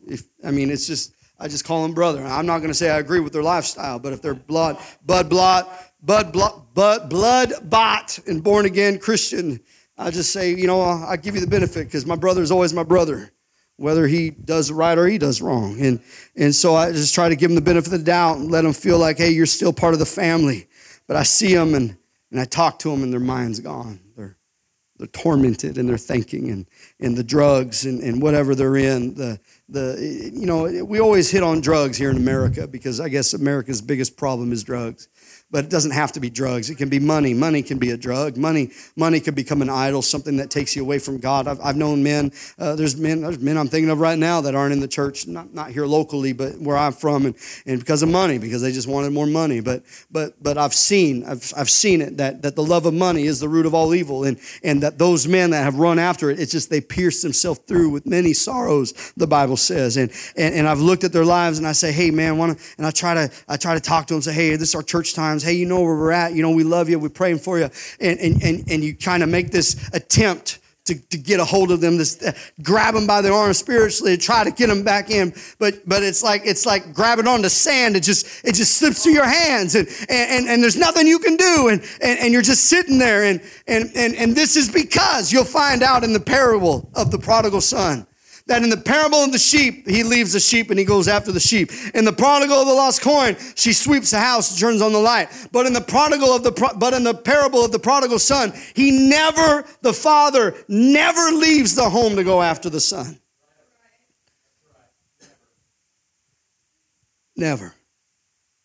if, 0.05 0.23
I 0.43 0.51
mean, 0.51 0.69
it's 0.69 0.87
just, 0.87 1.13
I 1.43 1.49
just 1.49 1.65
call 1.65 1.83
them 1.83 1.93
brother. 1.93 2.23
I'm 2.23 2.45
not 2.45 2.59
going 2.59 2.69
to 2.69 2.73
say 2.73 2.89
I 2.89 2.99
agree 2.99 3.19
with 3.19 3.33
their 3.33 3.43
lifestyle, 3.43 3.99
but 3.99 4.13
if 4.13 4.21
they're 4.21 4.33
blood, 4.33 4.77
bud, 5.05 5.29
blot, 5.29 5.69
bud, 6.01 6.31
blot, 6.31 6.73
bud, 6.73 7.09
blood 7.09 7.51
bought 7.63 8.17
and 8.25 8.41
born 8.41 8.65
again 8.65 8.97
Christian, 8.97 9.59
I 9.97 10.09
just 10.09 10.31
say, 10.31 10.55
you 10.55 10.67
know, 10.67 10.79
I 10.81 11.17
give 11.17 11.35
you 11.35 11.41
the 11.41 11.47
benefit 11.47 11.83
because 11.83 12.05
my 12.05 12.15
brother 12.15 12.41
is 12.41 12.49
always 12.49 12.73
my 12.73 12.83
brother, 12.83 13.29
whether 13.75 14.07
he 14.07 14.29
does 14.29 14.71
right 14.71 14.97
or 14.97 15.05
he 15.05 15.17
does 15.17 15.41
wrong. 15.41 15.81
And, 15.81 15.99
and 16.37 16.55
so 16.55 16.75
I 16.75 16.93
just 16.93 17.13
try 17.13 17.27
to 17.27 17.35
give 17.35 17.51
him 17.51 17.55
the 17.55 17.61
benefit 17.61 17.91
of 17.91 17.99
the 17.99 18.05
doubt 18.05 18.37
and 18.37 18.49
let 18.49 18.63
him 18.63 18.71
feel 18.71 18.97
like, 18.97 19.17
hey, 19.17 19.31
you're 19.31 19.45
still 19.45 19.73
part 19.73 19.93
of 19.93 19.99
the 19.99 20.05
family. 20.05 20.69
But 21.07 21.17
I 21.17 21.23
see 21.23 21.53
them 21.53 21.75
and, 21.75 21.97
and 22.31 22.39
I 22.39 22.45
talk 22.45 22.79
to 22.79 22.89
them 22.89 23.03
and 23.03 23.11
their 23.11 23.19
mind's 23.19 23.59
gone. 23.59 23.99
They're, 24.15 24.37
they're 24.97 25.07
tormented 25.07 25.77
and 25.77 25.89
they're 25.89 25.97
thinking 25.97 26.51
and, 26.51 26.67
and 27.01 27.17
the 27.17 27.23
drugs 27.23 27.85
and, 27.85 28.01
and 28.01 28.21
whatever 28.21 28.55
they're 28.55 28.77
in, 28.77 29.15
the, 29.15 29.41
the 29.69 30.31
you 30.33 30.45
know 30.45 30.83
we 30.83 30.99
always 30.99 31.31
hit 31.31 31.41
on 31.43 31.61
drugs 31.61 31.97
here 31.97 32.09
in 32.09 32.17
America 32.17 32.67
because 32.67 32.99
I 32.99 33.09
guess 33.09 33.33
America's 33.33 33.81
biggest 33.81 34.17
problem 34.17 34.51
is 34.51 34.63
drugs 34.63 35.07
but 35.53 35.65
it 35.65 35.69
doesn't 35.69 35.91
have 35.91 36.11
to 36.11 36.19
be 36.19 36.31
drugs. 36.31 36.71
It 36.71 36.79
can 36.79 36.89
be 36.89 36.97
money. 36.97 37.35
Money 37.35 37.61
can 37.61 37.77
be 37.77 37.91
a 37.91 37.97
drug. 37.97 38.37
Money, 38.37 38.71
money 38.95 39.19
can 39.19 39.35
become 39.35 39.61
an 39.61 39.69
idol, 39.69 40.01
something 40.01 40.37
that 40.37 40.49
takes 40.49 40.75
you 40.75 40.81
away 40.81 40.97
from 40.97 41.19
God. 41.19 41.47
I've, 41.47 41.61
I've 41.61 41.77
known 41.77 42.01
men. 42.01 42.31
Uh, 42.57 42.75
there's 42.75 42.97
men. 42.97 43.21
There's 43.21 43.37
men 43.37 43.59
I'm 43.59 43.67
thinking 43.67 43.91
of 43.91 43.99
right 43.99 44.17
now 44.17 44.41
that 44.41 44.55
aren't 44.55 44.73
in 44.73 44.79
the 44.79 44.87
church, 44.87 45.27
not 45.27 45.53
not 45.53 45.69
here 45.69 45.85
locally, 45.85 46.33
but 46.33 46.59
where 46.59 46.75
I'm 46.75 46.91
from, 46.91 47.27
and, 47.27 47.35
and 47.67 47.79
because 47.79 48.01
of 48.01 48.09
money, 48.09 48.39
because 48.39 48.63
they 48.63 48.71
just 48.71 48.87
wanted 48.87 49.13
more 49.13 49.27
money. 49.27 49.59
But 49.59 49.83
but 50.09 50.41
but 50.41 50.57
I've 50.57 50.73
seen 50.73 51.23
I've 51.23 51.53
I've 51.55 51.69
seen 51.69 52.01
it 52.01 52.17
that 52.17 52.41
that 52.41 52.55
the 52.55 52.63
love 52.63 52.87
of 52.87 52.95
money 52.95 53.25
is 53.25 53.39
the 53.39 53.47
root 53.47 53.67
of 53.67 53.75
all 53.75 53.93
evil, 53.93 54.23
and 54.23 54.39
and 54.63 54.81
that 54.81 54.97
those 54.97 55.27
men 55.27 55.51
that 55.51 55.63
have 55.63 55.75
run 55.75 55.99
after 55.99 56.31
it, 56.31 56.39
it's 56.39 56.51
just 56.51 56.71
they 56.71 56.81
pierce 56.81 57.21
themselves 57.21 57.59
through 57.67 57.89
with 57.89 58.07
many 58.07 58.33
sorrows. 58.33 59.13
The 59.17 59.27
Bible 59.27 59.57
says, 59.57 59.97
and 59.97 60.11
and, 60.35 60.55
and 60.55 60.67
I've 60.67 60.81
looked 60.81 61.03
at 61.03 61.13
their 61.13 61.25
lives 61.25 61.59
and 61.59 61.67
I 61.67 61.73
say, 61.73 61.91
hey 61.91 62.09
man, 62.09 62.39
wanna, 62.39 62.55
and 62.79 62.87
I 62.87 62.91
try 62.91 63.13
to 63.13 63.31
I 63.47 63.57
try 63.57 63.75
to 63.75 63.79
talk 63.79 64.07
to 64.07 64.15
them, 64.15 64.23
say, 64.23 64.33
hey, 64.33 64.55
this 64.55 64.69
is 64.69 64.75
our 64.75 64.81
church 64.81 65.13
times 65.13 65.42
hey, 65.43 65.53
you 65.53 65.65
know 65.65 65.81
where 65.81 65.95
we're 65.95 66.11
at. 66.11 66.33
You 66.33 66.41
know, 66.41 66.51
we 66.51 66.63
love 66.63 66.89
you. 66.89 66.99
We're 66.99 67.09
praying 67.09 67.39
for 67.39 67.59
you. 67.59 67.69
And, 67.99 68.19
and, 68.19 68.43
and, 68.43 68.63
and 68.69 68.83
you 68.83 68.95
kind 68.95 69.23
of 69.23 69.29
make 69.29 69.51
this 69.51 69.89
attempt 69.93 70.59
to, 70.85 70.95
to 71.09 71.17
get 71.17 71.39
a 71.39 71.45
hold 71.45 71.71
of 71.71 71.79
them, 71.79 71.97
this, 71.97 72.21
uh, 72.21 72.33
grab 72.61 72.93
them 72.93 73.07
by 73.07 73.21
the 73.21 73.31
arm 73.31 73.53
spiritually, 73.53 74.17
try 74.17 74.43
to 74.43 74.51
get 74.51 74.67
them 74.67 74.83
back 74.83 75.09
in. 75.09 75.33
But, 75.57 75.87
but 75.87 76.03
it's 76.03 76.21
like, 76.21 76.41
it's 76.45 76.65
like 76.65 76.93
grabbing 76.93 77.27
onto 77.27 77.47
sand. 77.47 77.95
It 77.95 78.03
just, 78.03 78.43
it 78.43 78.55
just 78.55 78.77
slips 78.77 79.03
through 79.03 79.13
your 79.13 79.27
hands 79.27 79.75
and, 79.75 79.87
and, 80.09 80.47
and 80.47 80.61
there's 80.61 80.75
nothing 80.75 81.07
you 81.07 81.19
can 81.19 81.37
do. 81.37 81.69
And, 81.69 81.81
and, 82.01 82.19
and 82.19 82.33
you're 82.33 82.41
just 82.41 82.65
sitting 82.65 82.97
there. 82.97 83.23
And, 83.23 83.41
and, 83.67 83.89
and, 83.95 84.13
and 84.15 84.35
this 84.35 84.57
is 84.57 84.69
because 84.69 85.31
you'll 85.31 85.45
find 85.45 85.83
out 85.83 86.03
in 86.03 86.11
the 86.11 86.19
parable 86.19 86.89
of 86.95 87.11
the 87.11 87.17
prodigal 87.17 87.61
son 87.61 88.05
that 88.47 88.61
in 88.61 88.69
the 88.69 88.77
parable 88.77 89.19
of 89.19 89.31
the 89.31 89.37
sheep, 89.37 89.87
he 89.87 90.03
leaves 90.03 90.33
the 90.33 90.39
sheep 90.39 90.69
and 90.69 90.77
he 90.77 90.83
goes 90.83 91.07
after 91.07 91.31
the 91.31 91.39
sheep. 91.39 91.71
In 91.93 92.03
the 92.03 92.11
prodigal 92.11 92.57
of 92.57 92.67
the 92.67 92.73
lost 92.73 93.01
coin, 93.01 93.37
she 93.55 93.71
sweeps 93.71 94.11
the 94.11 94.19
house, 94.19 94.59
turns 94.59 94.81
on 94.81 94.91
the 94.91 94.99
light. 94.99 95.29
But 95.51 95.65
in 95.65 95.73
the 95.73 95.81
prodigal 95.81 96.35
of 96.35 96.43
the 96.43 96.73
but 96.77 96.93
in 96.93 97.03
the 97.03 97.13
parable 97.13 97.63
of 97.63 97.71
the 97.71 97.79
prodigal 97.79 98.19
son, 98.19 98.53
he 98.75 99.07
never, 99.07 99.65
the 99.81 99.93
father 99.93 100.55
never 100.67 101.31
leaves 101.31 101.75
the 101.75 101.89
home 101.89 102.15
to 102.17 102.23
go 102.23 102.41
after 102.41 102.69
the 102.69 102.81
son. 102.81 103.19
Never. 107.35 107.73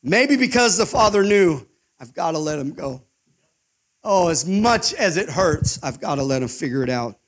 Maybe 0.02 0.36
because 0.36 0.76
the 0.76 0.86
father 0.86 1.22
knew, 1.22 1.66
I've 2.00 2.12
got 2.12 2.32
to 2.32 2.38
let 2.38 2.58
him 2.58 2.72
go. 2.72 3.02
oh, 4.04 4.28
as 4.28 4.46
much 4.46 4.92
as 4.94 5.16
it 5.16 5.28
hurts, 5.28 5.82
I've 5.82 6.00
got 6.00 6.16
to 6.16 6.22
let 6.22 6.42
him 6.42 6.48
figure 6.48 6.82
it 6.82 6.90
out 6.90 7.18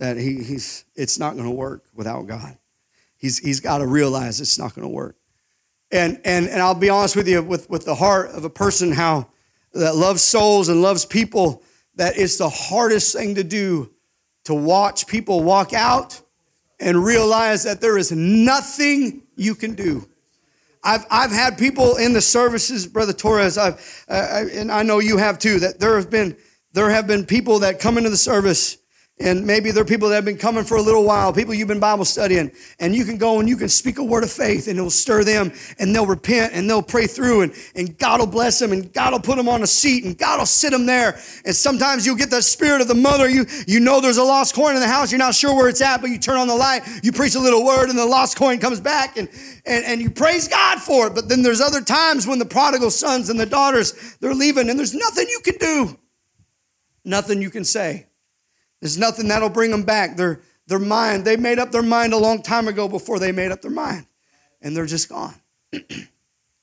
that 0.00 0.16
he, 0.16 0.42
he's, 0.42 0.86
it's 0.96 1.18
not 1.18 1.34
going 1.34 1.44
to 1.44 1.54
work 1.54 1.84
without 1.94 2.26
God. 2.26 2.56
He's, 3.18 3.38
he's 3.38 3.60
got 3.60 3.78
to 3.78 3.86
realize 3.86 4.40
it's 4.40 4.58
not 4.58 4.74
going 4.74 4.88
to 4.88 4.92
work. 4.92 5.14
And, 5.92 6.18
and, 6.24 6.48
and 6.48 6.62
I'll 6.62 6.74
be 6.74 6.88
honest 6.88 7.16
with 7.16 7.28
you, 7.28 7.42
with, 7.42 7.68
with 7.68 7.84
the 7.84 7.94
heart 7.94 8.30
of 8.30 8.44
a 8.44 8.50
person 8.50 8.92
how 8.92 9.28
that 9.74 9.96
loves 9.96 10.22
souls 10.22 10.70
and 10.70 10.80
loves 10.80 11.04
people, 11.04 11.62
that 11.96 12.16
it's 12.16 12.38
the 12.38 12.48
hardest 12.48 13.14
thing 13.14 13.34
to 13.34 13.44
do 13.44 13.90
to 14.44 14.54
watch 14.54 15.06
people 15.06 15.42
walk 15.42 15.74
out 15.74 16.18
and 16.80 17.04
realize 17.04 17.62
that 17.64 17.82
there 17.82 17.98
is 17.98 18.10
nothing 18.10 19.22
you 19.36 19.54
can 19.54 19.74
do. 19.74 20.08
I've, 20.82 21.04
I've 21.10 21.30
had 21.30 21.58
people 21.58 21.96
in 21.96 22.14
the 22.14 22.22
services, 22.22 22.86
Brother 22.86 23.12
Torres, 23.12 23.58
I've, 23.58 24.04
uh, 24.08 24.44
and 24.54 24.72
I 24.72 24.82
know 24.82 24.98
you 24.98 25.18
have 25.18 25.38
too, 25.38 25.60
that 25.60 25.78
there 25.78 25.96
have 25.96 26.08
been, 26.08 26.38
there 26.72 26.88
have 26.88 27.06
been 27.06 27.26
people 27.26 27.58
that 27.58 27.80
come 27.80 27.98
into 27.98 28.08
the 28.08 28.16
service 28.16 28.78
and 29.20 29.46
maybe 29.46 29.70
there 29.70 29.82
are 29.82 29.86
people 29.86 30.08
that 30.08 30.14
have 30.14 30.24
been 30.24 30.38
coming 30.38 30.64
for 30.64 30.78
a 30.78 30.82
little 30.82 31.04
while, 31.04 31.30
people 31.30 31.52
you've 31.52 31.68
been 31.68 31.78
Bible 31.78 32.06
studying, 32.06 32.50
and 32.78 32.96
you 32.96 33.04
can 33.04 33.18
go 33.18 33.38
and 33.38 33.46
you 33.46 33.56
can 33.56 33.68
speak 33.68 33.98
a 33.98 34.04
word 34.04 34.24
of 34.24 34.32
faith 34.32 34.66
and 34.66 34.78
it 34.78 34.82
will 34.82 34.88
stir 34.88 35.24
them 35.24 35.52
and 35.78 35.94
they'll 35.94 36.06
repent 36.06 36.54
and 36.54 36.68
they'll 36.68 36.82
pray 36.82 37.06
through 37.06 37.42
and, 37.42 37.54
and 37.74 37.98
God 37.98 38.20
will 38.20 38.26
bless 38.26 38.58
them 38.58 38.72
and 38.72 38.90
God 38.94 39.12
will 39.12 39.20
put 39.20 39.36
them 39.36 39.46
on 39.46 39.62
a 39.62 39.66
seat 39.66 40.04
and 40.04 40.16
God 40.16 40.38
will 40.38 40.46
sit 40.46 40.70
them 40.70 40.86
there. 40.86 41.20
And 41.44 41.54
sometimes 41.54 42.06
you'll 42.06 42.16
get 42.16 42.30
the 42.30 42.40
spirit 42.40 42.80
of 42.80 42.88
the 42.88 42.94
mother. 42.94 43.28
You, 43.28 43.44
you 43.66 43.78
know 43.78 44.00
there's 44.00 44.16
a 44.16 44.24
lost 44.24 44.54
coin 44.54 44.74
in 44.74 44.80
the 44.80 44.88
house. 44.88 45.12
You're 45.12 45.18
not 45.18 45.34
sure 45.34 45.54
where 45.54 45.68
it's 45.68 45.82
at, 45.82 46.00
but 46.00 46.08
you 46.08 46.18
turn 46.18 46.38
on 46.38 46.48
the 46.48 46.56
light, 46.56 46.82
you 47.02 47.12
preach 47.12 47.34
a 47.34 47.40
little 47.40 47.64
word 47.64 47.90
and 47.90 47.98
the 47.98 48.06
lost 48.06 48.38
coin 48.38 48.58
comes 48.58 48.80
back 48.80 49.18
and, 49.18 49.28
and, 49.66 49.84
and 49.84 50.00
you 50.00 50.10
praise 50.10 50.48
God 50.48 50.80
for 50.80 51.08
it. 51.08 51.14
But 51.14 51.28
then 51.28 51.42
there's 51.42 51.60
other 51.60 51.82
times 51.82 52.26
when 52.26 52.38
the 52.38 52.46
prodigal 52.46 52.90
sons 52.90 53.28
and 53.28 53.38
the 53.38 53.46
daughters, 53.46 54.16
they're 54.20 54.34
leaving 54.34 54.70
and 54.70 54.78
there's 54.78 54.94
nothing 54.94 55.26
you 55.28 55.40
can 55.44 55.56
do. 55.58 55.98
Nothing 57.04 57.42
you 57.42 57.50
can 57.50 57.64
say. 57.64 58.06
There's 58.80 58.98
nothing 58.98 59.28
that'll 59.28 59.50
bring 59.50 59.70
them 59.70 59.82
back. 59.82 60.16
Their, 60.16 60.40
their 60.66 60.78
mind, 60.78 61.24
they 61.24 61.36
made 61.36 61.58
up 61.58 61.70
their 61.70 61.82
mind 61.82 62.12
a 62.12 62.18
long 62.18 62.42
time 62.42 62.68
ago 62.68 62.88
before 62.88 63.18
they 63.18 63.32
made 63.32 63.52
up 63.52 63.62
their 63.62 63.70
mind. 63.70 64.06
And 64.62 64.76
they're 64.76 64.86
just 64.86 65.08
gone. 65.08 65.34
and 65.72 66.08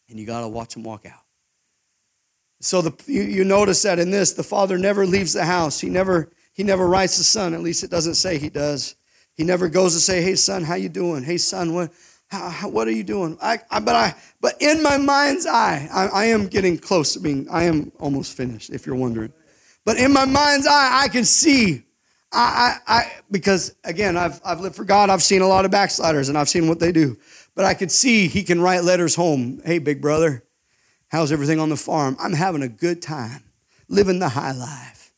you 0.09 0.25
got 0.25 0.41
to 0.41 0.47
watch 0.47 0.73
them 0.73 0.83
walk 0.83 1.05
out. 1.05 1.21
So 2.59 2.81
the, 2.81 2.93
you, 3.05 3.21
you 3.21 3.43
notice 3.43 3.83
that 3.83 3.99
in 3.99 4.09
this, 4.09 4.33
the 4.33 4.43
father 4.43 4.77
never 4.77 5.05
leaves 5.05 5.33
the 5.33 5.45
house. 5.45 5.79
He 5.79 5.89
never, 5.89 6.31
he 6.53 6.63
never 6.63 6.87
writes 6.87 7.17
the 7.17 7.23
son. 7.23 7.53
At 7.53 7.61
least 7.61 7.83
it 7.83 7.91
doesn't 7.91 8.15
say 8.15 8.37
he 8.37 8.49
does. 8.49 8.95
He 9.33 9.43
never 9.43 9.69
goes 9.69 9.93
to 9.93 9.99
say, 9.99 10.23
hey, 10.23 10.35
son, 10.35 10.63
how 10.63 10.73
you 10.73 10.89
doing? 10.89 11.23
Hey, 11.23 11.37
son, 11.37 11.75
what, 11.75 11.91
how, 12.27 12.49
how, 12.49 12.69
what 12.69 12.87
are 12.87 12.91
you 12.91 13.03
doing? 13.03 13.37
I, 13.41 13.59
I, 13.69 13.79
but, 13.79 13.95
I, 13.95 14.15
but 14.41 14.55
in 14.59 14.81
my 14.81 14.97
mind's 14.97 15.45
eye, 15.45 15.87
I, 15.93 16.07
I 16.07 16.25
am 16.25 16.47
getting 16.47 16.77
close 16.77 17.15
I 17.15 17.19
mean, 17.19 17.47
I 17.51 17.63
am 17.65 17.91
almost 17.99 18.35
finished, 18.35 18.71
if 18.71 18.87
you're 18.87 18.95
wondering. 18.95 19.31
But 19.85 19.97
in 19.97 20.11
my 20.11 20.25
mind's 20.25 20.65
eye, 20.65 21.03
I 21.03 21.07
can 21.07 21.23
see 21.23 21.83
I, 22.31 22.77
I, 22.87 22.93
I, 22.95 23.11
because 23.31 23.75
again, 23.83 24.17
I've, 24.17 24.41
I've 24.43 24.59
lived 24.59 24.75
for 24.75 24.83
God. 24.83 25.09
I've 25.09 25.23
seen 25.23 25.41
a 25.41 25.47
lot 25.47 25.65
of 25.65 25.71
backsliders 25.71 26.29
and 26.29 26.37
I've 26.37 26.49
seen 26.49 26.67
what 26.67 26.79
they 26.79 26.91
do. 26.91 27.17
But 27.55 27.65
I 27.65 27.73
could 27.73 27.91
see 27.91 28.27
he 28.27 28.43
can 28.43 28.61
write 28.61 28.83
letters 28.83 29.15
home. 29.15 29.61
Hey, 29.65 29.79
big 29.79 30.01
brother, 30.01 30.43
how's 31.07 31.31
everything 31.31 31.59
on 31.59 31.69
the 31.69 31.77
farm? 31.77 32.15
I'm 32.19 32.33
having 32.33 32.61
a 32.61 32.67
good 32.67 33.01
time, 33.01 33.43
living 33.87 34.19
the 34.19 34.29
high 34.29 34.51
life. 34.51 35.13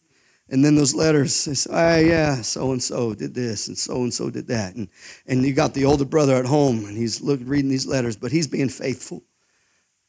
And 0.52 0.66
then 0.66 0.76
those 0.76 0.96
letters, 0.96 1.36
say, 1.36 1.70
oh, 1.70 2.00
yeah, 2.00 2.42
so 2.42 2.72
and 2.72 2.82
so 2.82 3.14
did 3.14 3.36
this 3.36 3.68
and 3.68 3.78
so 3.78 3.98
and 3.98 4.14
so 4.14 4.30
did 4.32 4.48
that. 4.48 4.76
And, 4.76 4.88
and 5.28 5.46
you 5.46 5.54
got 5.54 5.76
the 5.76 5.86
older 5.86 6.06
brother 6.06 6.36
at 6.36 6.46
home 6.46 6.86
and 6.86 6.98
he's 6.98 7.22
look, 7.22 7.40
reading 7.44 7.70
these 7.70 7.86
letters, 7.86 8.16
but 8.16 8.32
he's 8.32 8.48
being 8.48 8.70
faithful. 8.70 9.24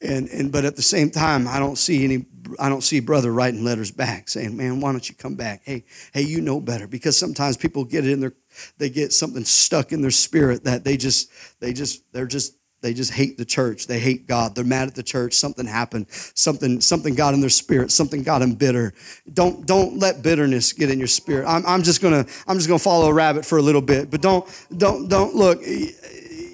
And, 0.02 0.28
and 0.28 0.50
but 0.50 0.64
at 0.64 0.76
the 0.76 0.82
same 0.82 1.10
time, 1.10 1.46
I 1.46 1.58
don't 1.58 1.76
see 1.76 2.04
any 2.04 2.26
I 2.58 2.68
don't 2.68 2.82
see 2.82 3.00
brother 3.00 3.32
writing 3.32 3.64
letters 3.64 3.90
back 3.90 4.28
saying, 4.28 4.56
"Man, 4.56 4.80
why 4.80 4.92
don't 4.92 5.06
you 5.08 5.14
come 5.14 5.34
back?" 5.34 5.60
Hey, 5.64 5.84
hey, 6.14 6.22
you 6.22 6.40
know 6.40 6.58
better 6.58 6.86
because 6.86 7.18
sometimes 7.18 7.56
people 7.56 7.84
get 7.84 8.06
it 8.06 8.12
in 8.12 8.20
their 8.20 8.32
they 8.78 8.88
get 8.88 9.12
something 9.12 9.44
stuck 9.44 9.92
in 9.92 10.00
their 10.00 10.10
spirit 10.10 10.64
that 10.64 10.84
they 10.84 10.96
just 10.96 11.30
they 11.60 11.72
just 11.72 12.02
they're 12.12 12.26
just 12.26 12.54
they 12.82 12.94
just 12.94 13.12
hate 13.12 13.36
the 13.36 13.44
church. 13.44 13.86
They 13.86 13.98
hate 13.98 14.26
God. 14.26 14.54
They're 14.54 14.64
mad 14.64 14.88
at 14.88 14.94
the 14.94 15.02
church. 15.02 15.34
Something 15.34 15.66
happened. 15.66 16.06
Something 16.10 16.80
something 16.80 17.14
got 17.14 17.34
in 17.34 17.40
their 17.40 17.50
spirit. 17.50 17.90
Something 17.90 18.22
got 18.22 18.38
them 18.38 18.54
bitter. 18.54 18.94
Don't 19.32 19.66
don't 19.66 19.98
let 19.98 20.22
bitterness 20.22 20.72
get 20.72 20.90
in 20.90 20.98
your 20.98 21.08
spirit. 21.08 21.46
I'm, 21.46 21.64
I'm 21.66 21.82
just 21.82 22.00
gonna 22.00 22.24
I'm 22.46 22.56
just 22.56 22.68
gonna 22.68 22.78
follow 22.78 23.08
a 23.08 23.12
rabbit 23.12 23.44
for 23.44 23.58
a 23.58 23.62
little 23.62 23.82
bit, 23.82 24.10
but 24.10 24.22
don't 24.22 24.48
don't 24.76 25.08
don't 25.08 25.34
look 25.34 25.62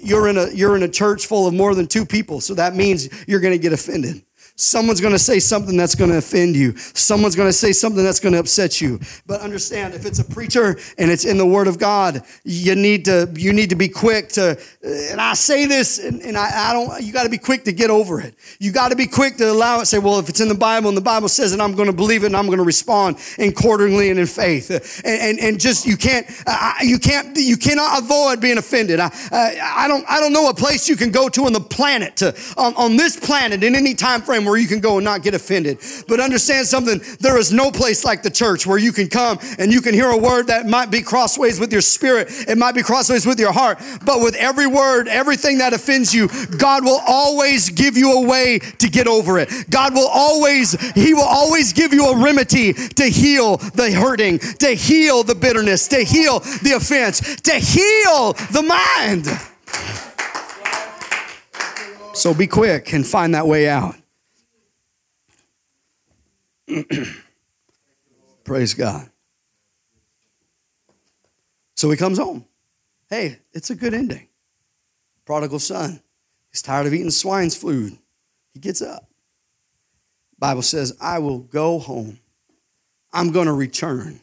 you're 0.07 0.27
in 0.27 0.37
a 0.37 0.49
you're 0.51 0.75
in 0.75 0.83
a 0.83 0.87
church 0.87 1.27
full 1.27 1.47
of 1.47 1.53
more 1.53 1.75
than 1.75 1.87
two 1.87 2.05
people 2.05 2.39
so 2.39 2.53
that 2.53 2.75
means 2.75 3.09
you're 3.27 3.41
going 3.41 3.53
to 3.53 3.59
get 3.59 3.73
offended 3.73 4.23
Someone's 4.59 4.99
going 4.99 5.13
to 5.13 5.19
say 5.19 5.37
something 5.39 5.77
that's 5.77 5.93
going 5.93 6.09
to 6.09 6.17
offend 6.17 6.55
you. 6.55 6.75
Someone's 6.77 7.35
going 7.35 7.47
to 7.47 7.53
say 7.53 7.71
something 7.71 8.03
that's 8.03 8.19
going 8.19 8.33
to 8.33 8.39
upset 8.39 8.81
you. 8.81 8.99
But 9.27 9.41
understand, 9.41 9.93
if 9.93 10.03
it's 10.03 10.17
a 10.17 10.25
preacher 10.25 10.79
and 10.97 11.11
it's 11.11 11.25
in 11.25 11.37
the 11.37 11.45
Word 11.45 11.67
of 11.67 11.77
God, 11.77 12.23
you 12.43 12.73
need 12.73 13.05
to 13.05 13.31
you 13.35 13.53
need 13.53 13.69
to 13.69 13.75
be 13.75 13.87
quick 13.87 14.29
to. 14.29 14.59
And 14.81 15.21
I 15.21 15.35
say 15.35 15.67
this, 15.67 15.99
and, 15.99 16.23
and 16.23 16.35
I, 16.35 16.69
I 16.69 16.73
don't. 16.73 17.03
You 17.03 17.13
got 17.13 17.23
to 17.23 17.29
be 17.29 17.37
quick 17.37 17.65
to 17.65 17.71
get 17.71 17.91
over 17.91 18.19
it. 18.19 18.33
You 18.57 18.71
got 18.71 18.89
to 18.89 18.95
be 18.95 19.05
quick 19.05 19.37
to 19.37 19.51
allow 19.51 19.79
it. 19.81 19.85
Say, 19.85 19.99
well, 19.99 20.17
if 20.17 20.27
it's 20.27 20.39
in 20.39 20.47
the 20.47 20.55
Bible 20.55 20.87
and 20.89 20.97
the 20.97 21.01
Bible 21.01 21.29
says 21.29 21.53
it, 21.53 21.61
I'm 21.61 21.75
going 21.75 21.87
to 21.87 21.95
believe 21.95 22.23
it 22.23 22.27
and 22.27 22.35
I'm 22.35 22.47
going 22.47 22.57
to 22.57 22.63
respond 22.63 23.17
accordingly 23.37 24.09
and 24.09 24.19
in 24.19 24.25
faith. 24.25 24.71
And 25.05 25.21
and, 25.21 25.39
and 25.39 25.59
just 25.59 25.85
you 25.85 25.97
can't 25.97 26.25
you 26.81 26.97
can't 26.97 27.37
you 27.37 27.57
cannot 27.57 28.01
avoid 28.01 28.41
being 28.41 28.57
offended. 28.57 28.99
I 28.99 29.11
I 29.31 29.87
don't 29.87 30.03
I 30.09 30.19
don't 30.19 30.33
know 30.33 30.49
a 30.49 30.53
place 30.55 30.89
you 30.89 30.95
can 30.95 31.11
go 31.11 31.29
to 31.29 31.45
on 31.45 31.53
the 31.53 31.59
planet 31.59 32.15
to 32.17 32.35
on, 32.57 32.73
on 32.75 32.97
this 32.97 33.17
planet 33.19 33.63
in 33.63 33.75
any 33.75 33.93
time 33.93 34.23
frame 34.23 34.46
where 34.47 34.57
you 34.57 34.67
can 34.67 34.79
go 34.79 34.97
and 34.97 35.05
not 35.05 35.21
get 35.21 35.33
offended. 35.33 35.79
But 36.07 36.19
understand 36.19 36.67
something 36.67 37.01
there 37.19 37.37
is 37.37 37.51
no 37.51 37.71
place 37.71 38.03
like 38.05 38.23
the 38.23 38.29
church 38.29 38.65
where 38.65 38.77
you 38.77 38.91
can 38.91 39.07
come 39.07 39.39
and 39.59 39.71
you 39.71 39.81
can 39.81 39.93
hear 39.93 40.09
a 40.09 40.17
word 40.17 40.47
that 40.47 40.65
might 40.65 40.89
be 40.91 41.01
crossways 41.01 41.59
with 41.59 41.71
your 41.71 41.81
spirit, 41.81 42.27
it 42.47 42.57
might 42.57 42.75
be 42.75 42.83
crossways 42.83 43.25
with 43.25 43.39
your 43.39 43.51
heart. 43.51 43.79
But 44.05 44.21
with 44.21 44.35
every 44.35 44.67
word, 44.67 45.07
everything 45.07 45.57
that 45.59 45.73
offends 45.73 46.13
you, 46.13 46.29
God 46.57 46.83
will 46.83 47.01
always 47.07 47.69
give 47.69 47.97
you 47.97 48.13
a 48.13 48.27
way 48.27 48.59
to 48.59 48.89
get 48.89 49.07
over 49.07 49.37
it. 49.39 49.49
God 49.69 49.93
will 49.93 50.07
always, 50.07 50.71
He 50.93 51.13
will 51.13 51.21
always 51.21 51.73
give 51.73 51.93
you 51.93 52.05
a 52.07 52.23
remedy 52.23 52.73
to 52.73 53.05
heal 53.05 53.57
the 53.57 53.91
hurting, 53.91 54.39
to 54.39 54.69
heal 54.69 55.23
the 55.23 55.35
bitterness, 55.35 55.87
to 55.89 56.03
heal 56.03 56.39
the 56.39 56.73
offense, 56.75 57.19
to 57.41 57.53
heal 57.53 58.33
the 58.51 58.63
mind. 58.63 59.27
So 62.13 62.33
be 62.33 62.47
quick 62.47 62.93
and 62.93 63.05
find 63.05 63.35
that 63.35 63.45
way 63.45 63.69
out. 63.69 63.95
Praise 68.43 68.73
God. 68.73 69.09
So 71.75 71.89
he 71.91 71.97
comes 71.97 72.17
home. 72.17 72.45
Hey, 73.09 73.39
it's 73.53 73.69
a 73.69 73.75
good 73.75 73.93
ending. 73.93 74.27
Prodigal 75.25 75.59
son. 75.59 76.01
He's 76.51 76.61
tired 76.61 76.87
of 76.87 76.93
eating 76.93 77.11
swine's 77.11 77.55
food. 77.55 77.97
He 78.53 78.59
gets 78.59 78.81
up. 78.81 79.07
Bible 80.39 80.61
says, 80.61 80.97
I 81.01 81.19
will 81.19 81.39
go 81.39 81.79
home. 81.79 82.19
I'm 83.13 83.31
going 83.31 83.47
to 83.47 83.53
return. 83.53 84.19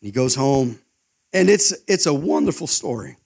He 0.00 0.10
goes 0.10 0.34
home. 0.34 0.78
And 1.32 1.50
it's 1.50 1.74
it's 1.86 2.06
a 2.06 2.14
wonderful 2.14 2.66
story. 2.66 3.16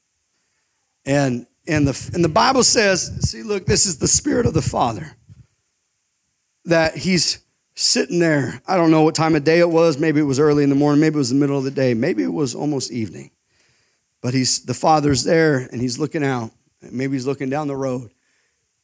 And 1.04 1.46
and 1.66 1.86
the 1.86 2.10
and 2.14 2.24
the 2.24 2.28
Bible 2.28 2.64
says, 2.64 3.30
see, 3.30 3.42
look, 3.42 3.66
this 3.66 3.86
is 3.86 3.98
the 3.98 4.08
spirit 4.08 4.46
of 4.46 4.54
the 4.54 4.62
Father. 4.62 5.14
That 6.64 6.96
he's 6.96 7.40
sitting 7.80 8.18
there. 8.18 8.60
I 8.66 8.76
don't 8.76 8.90
know 8.90 9.02
what 9.02 9.14
time 9.14 9.34
of 9.34 9.44
day 9.44 9.58
it 9.58 9.70
was. 9.70 9.98
Maybe 9.98 10.20
it 10.20 10.24
was 10.24 10.38
early 10.38 10.62
in 10.62 10.68
the 10.68 10.76
morning. 10.76 11.00
Maybe 11.00 11.14
it 11.14 11.18
was 11.18 11.30
the 11.30 11.36
middle 11.36 11.56
of 11.56 11.64
the 11.64 11.70
day. 11.70 11.94
Maybe 11.94 12.22
it 12.22 12.32
was 12.32 12.54
almost 12.54 12.92
evening. 12.92 13.30
But 14.20 14.34
he's 14.34 14.64
the 14.64 14.74
father's 14.74 15.24
there 15.24 15.56
and 15.72 15.80
he's 15.80 15.98
looking 15.98 16.22
out. 16.22 16.50
Maybe 16.82 17.14
he's 17.14 17.26
looking 17.26 17.48
down 17.48 17.68
the 17.68 17.76
road. 17.76 18.12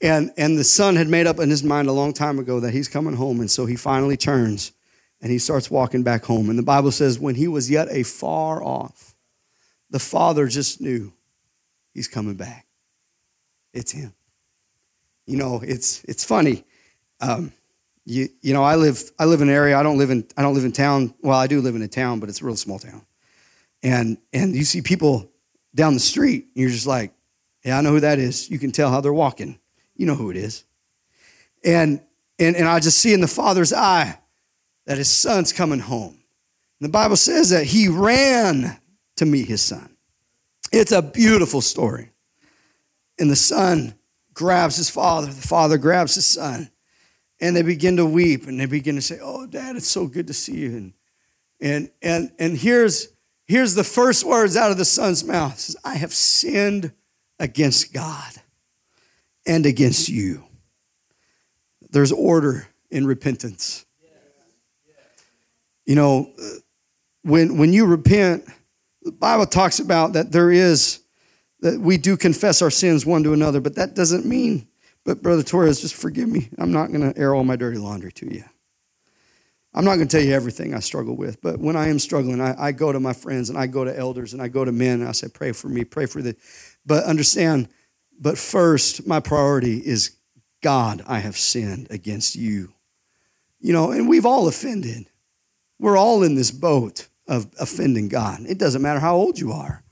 And, 0.01 0.31
and 0.39 0.59
the 0.59 0.65
son 0.65 0.97
had 0.97 1.09
made 1.09 1.27
up 1.27 1.39
in 1.39 1.51
his 1.51 1.63
mind 1.63 1.89
a 1.89 1.93
long 1.93 2.15
time 2.15 2.39
ago 2.39 2.61
that 2.61 2.73
he's 2.73 2.89
coming 2.89 3.15
home. 3.15 3.41
And 3.41 3.51
so 3.51 3.67
he 3.67 3.77
finally 3.77 4.17
turns 4.17 4.73
and 5.21 5.31
he 5.31 5.39
starts 5.39 5.71
walking 5.71 6.03
back 6.03 6.25
home. 6.25 6.49
And 6.49 6.59
the 6.59 6.63
Bible 6.63 6.91
says, 6.91 7.19
when 7.19 7.35
he 7.35 7.49
was 7.49 7.71
yet 7.71 7.89
a 7.91 8.03
far 8.03 8.63
off, 8.63 9.15
the 9.91 9.99
father 9.99 10.47
just 10.47 10.81
knew 10.81 11.13
he's 11.93 12.09
coming 12.09 12.35
back. 12.35 12.67
It's 13.75 13.93
him. 13.93 14.15
You 15.27 15.37
know, 15.37 15.61
it's, 15.63 16.03
it's 16.05 16.25
funny. 16.25 16.65
Um, 17.21 17.53
you, 18.07 18.29
you 18.41 18.55
know, 18.55 18.63
I 18.63 18.77
live, 18.77 19.11
I 19.19 19.25
live 19.25 19.43
in 19.43 19.49
an 19.49 19.55
area, 19.55 19.77
I 19.77 19.83
don't 19.83 19.99
live 19.99 20.11
in, 20.11 20.27
I 20.37 20.43
don't 20.43 20.55
live 20.55 20.65
in 20.65 20.71
town. 20.71 21.13
Well, 21.23 21.37
I 21.37 21.49
do 21.49 21.61
live 21.61 21.75
in 21.75 21.83
a 21.83 21.89
town, 21.89 22.21
but 22.21 22.29
it's 22.29 22.41
a 22.41 22.45
real 22.45 22.57
small 22.57 22.79
town. 22.79 23.05
And, 23.83 24.17
and 24.33 24.55
you 24.55 24.65
see 24.65 24.81
people 24.81 25.29
down 25.75 25.93
the 25.93 26.01
street, 26.01 26.47
and 26.55 26.63
you're 26.63 26.71
just 26.71 26.87
like, 26.87 27.13
yeah, 27.65 27.77
I 27.77 27.81
know 27.81 27.91
who 27.91 28.01
that 28.01 28.21
is. 28.21 28.49
You 28.49 28.61
can 28.61 28.71
tell 28.71 28.91
how 28.91 29.01
they're 29.01 29.13
walking. 29.13 29.59
You 29.97 30.07
know 30.07 30.15
who 30.15 30.31
it 30.31 30.37
is. 30.37 30.65
And, 31.65 32.01
and, 32.39 32.55
and 32.55 32.69
I 32.69 32.79
just 32.79 32.99
see 32.99 33.13
in 33.13 33.21
the 33.21 33.27
father's 33.27 33.73
eye 33.73 34.21
that 34.87 34.99
his 34.99 35.11
son's 35.11 35.53
coming 35.53 35.81
home. 35.81 36.15
And 36.79 36.89
the 36.89 36.93
Bible 36.93 37.17
says 37.17 37.51
that 37.51 37.65
he 37.65 37.89
ran 37.89 38.79
to 39.17 39.27
meet 39.27 39.49
his 39.49 39.63
son. 39.63 39.97
It's 40.73 40.93
a 40.93 41.03
beautiful 41.03 41.61
story. 41.61 42.13
And 43.19 43.29
the 43.29 43.37
son 43.37 43.97
grabs 44.33 44.77
his 44.77 44.91
father, 44.91 45.27
the 45.27 45.47
father 45.49 45.77
grabs 45.77 46.15
his 46.15 46.27
son 46.27 46.71
and 47.41 47.55
they 47.55 47.63
begin 47.63 47.97
to 47.97 48.07
weep 48.07 48.47
and 48.47 48.59
they 48.59 48.67
begin 48.67 48.95
to 48.95 49.03
say, 49.03 49.19
Oh, 49.23 49.47
Dad, 49.47 49.77
it's 49.77 49.89
so 49.89 50.07
good 50.07 50.27
to 50.29 50.35
see 50.35 50.57
you. 50.59 50.77
And 50.77 50.93
and 51.61 51.91
and 52.03 52.33
and 52.39 52.57
here's 52.57 53.09
here's 53.45 53.75
the 53.75 53.85
first 53.85 54.25
words 54.25 54.57
out 54.57 54.71
of 54.71 54.79
the 54.79 54.85
son's 54.85 55.25
mouth. 55.25 55.59
Says, 55.59 55.77
I 55.85 55.95
have 55.95 56.13
sinned 56.13 56.93
against 57.39 57.93
God 57.93 58.33
and 59.47 59.67
against 59.67 60.09
you. 60.09 60.45
There's 61.91 62.13
order 62.13 62.67
in 62.91 63.07
repentance. 63.07 63.85
You 65.85 65.95
know, 65.95 66.33
when 67.23 67.57
when 67.59 67.73
you 67.73 67.87
repent, 67.87 68.45
the 69.03 69.13
Bible 69.13 69.47
talks 69.47 69.79
about 69.79 70.15
that 70.15 70.33
there 70.33 70.51
is 70.51 71.01
that 71.61 71.81
we 71.81 71.97
do 71.97 72.17
confess 72.17 72.61
our 72.61 72.71
sins 72.71 73.07
one 73.07 73.23
to 73.23 73.33
another, 73.33 73.61
but 73.61 73.77
that 73.77 73.95
doesn't 73.95 74.27
mean, 74.27 74.69
but 75.07 75.23
Brother 75.23 75.45
Torres, 75.45 75.81
just 75.81 75.95
forgive 75.95 76.29
me. 76.29 76.49
I'm 76.59 76.73
not 76.73 76.89
going 76.89 77.13
to 77.13 77.19
air 77.19 77.33
all 77.33 77.45
my 77.45 77.55
dirty 77.55 77.79
laundry 77.79 78.11
to 78.13 78.35
you. 78.35 78.45
I'm 79.73 79.85
not 79.85 79.97
going 79.97 80.09
to 80.09 80.17
tell 80.17 80.27
you 80.27 80.35
everything 80.35 80.75
I 80.75 80.81
struggle 80.81 81.17
with, 81.17 81.41
but 81.41 81.61
when 81.61 81.77
I 81.77 81.89
am 81.89 81.99
struggling, 81.99 82.41
I, 82.41 82.55
I, 82.59 82.73
go 82.73 82.93
to 82.93 82.99
my 82.99 83.13
friends 83.13 83.49
and 83.49 83.59
I 83.59 83.67
go 83.67 83.85
to 83.85 83.97
elders 83.97 84.33
and 84.33 84.43
I 84.43 84.49
go 84.49 84.65
to 84.65 84.73
men 84.73 85.01
and 85.01 85.09
I 85.09 85.13
say, 85.13 85.29
pray 85.29 85.53
for 85.53 85.69
me, 85.69 85.85
pray 85.85 86.07
for 86.07 86.23
the. 86.23 86.35
But 86.85 87.05
understand, 87.05 87.69
but 88.19 88.37
first, 88.37 89.07
my 89.07 89.21
priority 89.21 89.77
is 89.77 90.17
God, 90.63 91.05
I 91.07 91.19
have 91.19 91.37
sinned 91.37 91.89
against 91.91 92.35
you. 92.35 92.73
You 93.61 93.75
know, 93.75 93.93
and 93.93 94.09
we've 94.09 94.27
all 94.27 94.49
offended. 94.49 95.07
We're 95.79 95.99
all 95.99 96.23
in 96.23 96.35
this 96.35 96.51
boat 96.51 97.07
of 97.29 97.47
offending 97.61 98.09
God. 98.09 98.41
It 98.49 98.59
doesn't 98.59 98.83
matter 98.83 99.01
how 99.01 99.15
old 99.15 99.39
you 99.39 99.53
are. 99.53 99.85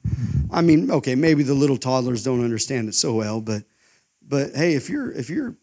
I 0.51 0.63
mean, 0.63 0.91
okay, 0.91 1.15
maybe 1.15 1.43
the 1.43 1.55
little 1.55 1.77
toddlers 1.77 2.25
don't 2.25 2.43
understand 2.43 2.89
it 2.89 2.95
so 2.95 3.15
well, 3.15 3.41
but 3.41 3.65
but 4.27 4.55
hey, 4.55 4.75
if 4.75 4.89
you're 4.89 5.13
if 5.13 5.31
you're 5.31 5.57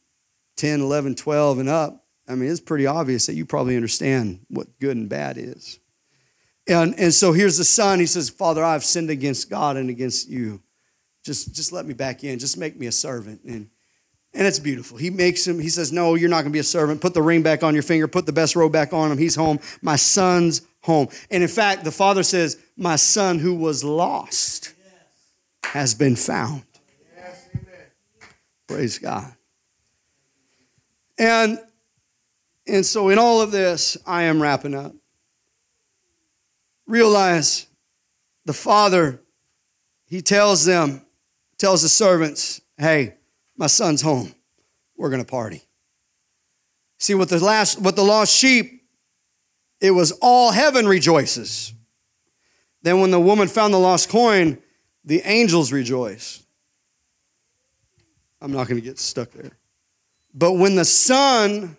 10, 0.57 0.81
11, 0.81 1.15
12 1.15 1.59
and 1.59 1.69
up, 1.69 2.05
I 2.27 2.35
mean, 2.35 2.49
it's 2.49 2.59
pretty 2.59 2.85
obvious 2.85 3.25
that 3.25 3.33
you 3.33 3.45
probably 3.45 3.75
understand 3.75 4.45
what 4.49 4.79
good 4.79 4.95
and 4.95 5.09
bad 5.09 5.37
is. 5.37 5.79
And, 6.67 6.93
and 6.99 7.13
so 7.13 7.33
here's 7.33 7.57
the 7.57 7.63
son. 7.63 7.99
He 7.99 8.05
says, 8.05 8.29
Father, 8.29 8.63
I've 8.63 8.83
sinned 8.83 9.09
against 9.09 9.49
God 9.49 9.75
and 9.77 9.89
against 9.89 10.29
you. 10.29 10.61
Just, 11.23 11.55
just 11.55 11.71
let 11.71 11.85
me 11.85 11.93
back 11.93 12.23
in. 12.23 12.39
Just 12.39 12.57
make 12.57 12.77
me 12.77 12.87
a 12.87 12.91
servant. 12.91 13.41
And, 13.43 13.69
and 14.33 14.47
it's 14.47 14.59
beautiful. 14.59 14.97
He 14.97 15.09
makes 15.09 15.45
him, 15.45 15.59
he 15.59 15.69
says, 15.69 15.91
No, 15.91 16.15
you're 16.15 16.29
not 16.29 16.43
going 16.43 16.51
to 16.51 16.55
be 16.55 16.59
a 16.59 16.63
servant. 16.63 17.01
Put 17.01 17.13
the 17.13 17.21
ring 17.21 17.41
back 17.41 17.63
on 17.63 17.73
your 17.73 17.83
finger. 17.83 18.07
Put 18.07 18.25
the 18.25 18.31
best 18.31 18.55
robe 18.55 18.71
back 18.71 18.93
on 18.93 19.11
him. 19.11 19.17
He's 19.17 19.35
home. 19.35 19.59
My 19.81 19.97
son's 19.97 20.61
home. 20.81 21.09
And 21.29 21.43
in 21.43 21.49
fact, 21.49 21.83
the 21.83 21.91
father 21.91 22.23
says, 22.23 22.57
My 22.77 22.95
son 22.95 23.39
who 23.39 23.55
was 23.55 23.83
lost 23.83 24.73
has 25.63 25.93
been 25.93 26.15
found. 26.15 26.63
Praise 28.71 28.99
God. 28.99 29.33
And 31.19 31.59
and 32.67 32.85
so, 32.85 33.09
in 33.09 33.17
all 33.17 33.41
of 33.41 33.51
this, 33.51 33.97
I 34.05 34.23
am 34.23 34.41
wrapping 34.41 34.75
up. 34.75 34.93
Realize 36.85 37.67
the 38.45 38.53
Father, 38.53 39.21
He 40.05 40.21
tells 40.21 40.63
them, 40.63 41.05
tells 41.57 41.81
the 41.81 41.89
servants, 41.89 42.61
hey, 42.77 43.15
my 43.57 43.67
son's 43.67 44.01
home. 44.01 44.33
We're 44.95 45.09
going 45.09 45.23
to 45.23 45.29
party. 45.29 45.63
See, 46.99 47.15
with 47.15 47.29
the 47.29 47.43
last, 47.43 47.81
with 47.81 47.95
the 47.95 48.03
lost 48.03 48.35
sheep, 48.35 48.83
it 49.79 49.91
was 49.91 50.11
all 50.21 50.51
heaven 50.51 50.87
rejoices. 50.87 51.73
Then, 52.83 53.01
when 53.01 53.11
the 53.11 53.19
woman 53.19 53.47
found 53.47 53.73
the 53.73 53.79
lost 53.79 54.09
coin, 54.09 54.59
the 55.03 55.21
angels 55.25 55.71
rejoice. 55.71 56.40
I'm 58.41 58.51
not 58.51 58.67
going 58.67 58.81
to 58.81 58.85
get 58.85 58.99
stuck 58.99 59.31
there. 59.31 59.51
But 60.33 60.53
when 60.53 60.75
the 60.75 60.85
son 60.85 61.77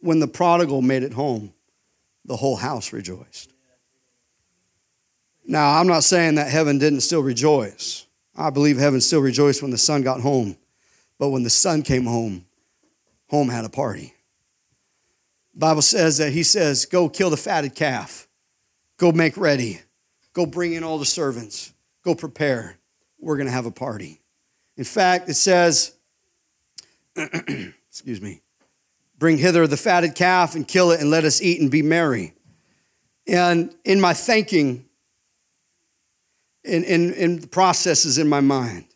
when 0.00 0.20
the 0.20 0.28
prodigal 0.28 0.82
made 0.82 1.02
it 1.02 1.12
home, 1.12 1.52
the 2.24 2.36
whole 2.36 2.56
house 2.56 2.92
rejoiced. 2.92 3.52
Now, 5.44 5.78
I'm 5.78 5.86
not 5.86 6.04
saying 6.04 6.34
that 6.36 6.50
heaven 6.50 6.78
didn't 6.78 7.00
still 7.00 7.22
rejoice. 7.22 8.06
I 8.36 8.50
believe 8.50 8.78
heaven 8.78 9.00
still 9.00 9.20
rejoiced 9.20 9.62
when 9.62 9.70
the 9.70 9.78
son 9.78 10.02
got 10.02 10.20
home. 10.20 10.56
But 11.18 11.30
when 11.30 11.42
the 11.42 11.50
son 11.50 11.82
came 11.82 12.04
home, 12.04 12.44
home 13.28 13.48
had 13.48 13.64
a 13.64 13.70
party. 13.70 14.14
Bible 15.54 15.82
says 15.82 16.18
that 16.18 16.32
he 16.32 16.42
says, 16.42 16.84
Go 16.84 17.08
kill 17.08 17.30
the 17.30 17.36
fatted 17.36 17.74
calf. 17.74 18.28
Go 18.98 19.10
make 19.10 19.36
ready. 19.36 19.80
Go 20.34 20.46
bring 20.46 20.74
in 20.74 20.84
all 20.84 20.98
the 20.98 21.04
servants. 21.04 21.72
Go 22.04 22.14
prepare. 22.14 22.76
We're 23.18 23.36
going 23.36 23.46
to 23.46 23.52
have 23.52 23.66
a 23.66 23.72
party. 23.72 24.20
In 24.76 24.84
fact, 24.84 25.28
it 25.28 25.34
says, 25.34 25.97
excuse 27.88 28.20
me, 28.20 28.42
Bring 29.18 29.36
hither 29.36 29.66
the 29.66 29.76
fatted 29.76 30.14
calf 30.14 30.54
and 30.54 30.66
kill 30.66 30.92
it, 30.92 31.00
and 31.00 31.10
let 31.10 31.24
us 31.24 31.42
eat 31.42 31.60
and 31.60 31.70
be 31.70 31.82
merry. 31.82 32.34
And 33.26 33.74
in 33.84 34.00
my 34.00 34.14
thinking, 34.14 34.86
in, 36.64 36.84
in, 36.84 37.12
in 37.14 37.40
the 37.40 37.46
processes 37.48 38.18
in 38.18 38.28
my 38.28 38.40
mind, 38.40 38.86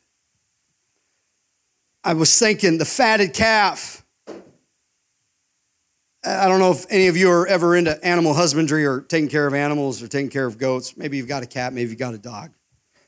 I 2.04 2.14
was 2.14 2.36
thinking 2.38 2.78
the 2.78 2.84
fatted 2.84 3.34
calf. 3.34 4.04
I 6.24 6.46
don't 6.46 6.60
know 6.60 6.70
if 6.70 6.86
any 6.88 7.08
of 7.08 7.16
you 7.16 7.28
are 7.30 7.46
ever 7.48 7.74
into 7.74 8.02
animal 8.04 8.32
husbandry 8.32 8.86
or 8.86 9.00
taking 9.00 9.28
care 9.28 9.46
of 9.48 9.54
animals 9.54 10.02
or 10.02 10.08
taking 10.08 10.30
care 10.30 10.46
of 10.46 10.56
goats. 10.56 10.96
Maybe 10.96 11.16
you've 11.16 11.28
got 11.28 11.42
a 11.42 11.46
cat, 11.46 11.72
maybe 11.72 11.90
you've 11.90 11.98
got 11.98 12.14
a 12.14 12.18
dog. 12.18 12.52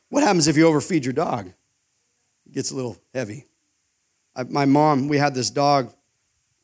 What 0.08 0.24
happens 0.24 0.48
if 0.48 0.56
you 0.56 0.66
overfeed 0.66 1.04
your 1.04 1.12
dog? 1.12 1.46
It 2.46 2.52
gets 2.52 2.72
a 2.72 2.76
little 2.76 2.96
heavy. 3.14 3.44
I, 4.36 4.44
my 4.44 4.64
mom, 4.64 5.08
we 5.08 5.18
had 5.18 5.34
this 5.34 5.50
dog 5.50 5.92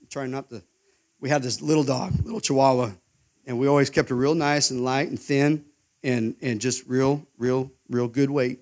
trying 0.08 0.30
not 0.30 0.48
to. 0.50 0.62
We 1.20 1.28
had 1.28 1.42
this 1.42 1.60
little 1.60 1.84
dog, 1.84 2.14
little 2.24 2.40
Chihuahua, 2.40 2.92
and 3.46 3.58
we 3.58 3.68
always 3.68 3.90
kept 3.90 4.08
her 4.08 4.14
real 4.14 4.34
nice 4.34 4.70
and 4.70 4.82
light 4.82 5.08
and 5.08 5.20
thin 5.20 5.64
and, 6.02 6.34
and 6.40 6.60
just 6.60 6.86
real, 6.86 7.26
real, 7.38 7.70
real 7.88 8.08
good 8.08 8.30
weight. 8.30 8.60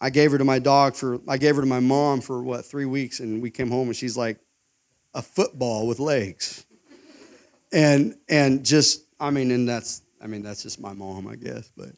I 0.00 0.10
gave 0.10 0.32
her 0.32 0.38
to 0.38 0.44
my 0.44 0.58
dog 0.58 0.94
for, 0.94 1.20
I 1.28 1.36
gave 1.36 1.56
her 1.56 1.62
to 1.62 1.66
my 1.66 1.80
mom 1.80 2.20
for 2.20 2.42
what, 2.42 2.64
three 2.64 2.86
weeks, 2.86 3.20
and 3.20 3.42
we 3.42 3.50
came 3.50 3.70
home 3.70 3.88
and 3.88 3.96
she's 3.96 4.16
like 4.16 4.38
a 5.14 5.20
football 5.20 5.86
with 5.86 5.98
legs. 5.98 6.64
And, 7.72 8.16
and 8.28 8.64
just, 8.64 9.04
I 9.18 9.30
mean, 9.30 9.50
and 9.50 9.68
that's, 9.68 10.02
I 10.22 10.26
mean, 10.26 10.42
that's 10.42 10.62
just 10.62 10.80
my 10.80 10.92
mom, 10.92 11.26
I 11.26 11.36
guess, 11.36 11.70
but, 11.76 11.90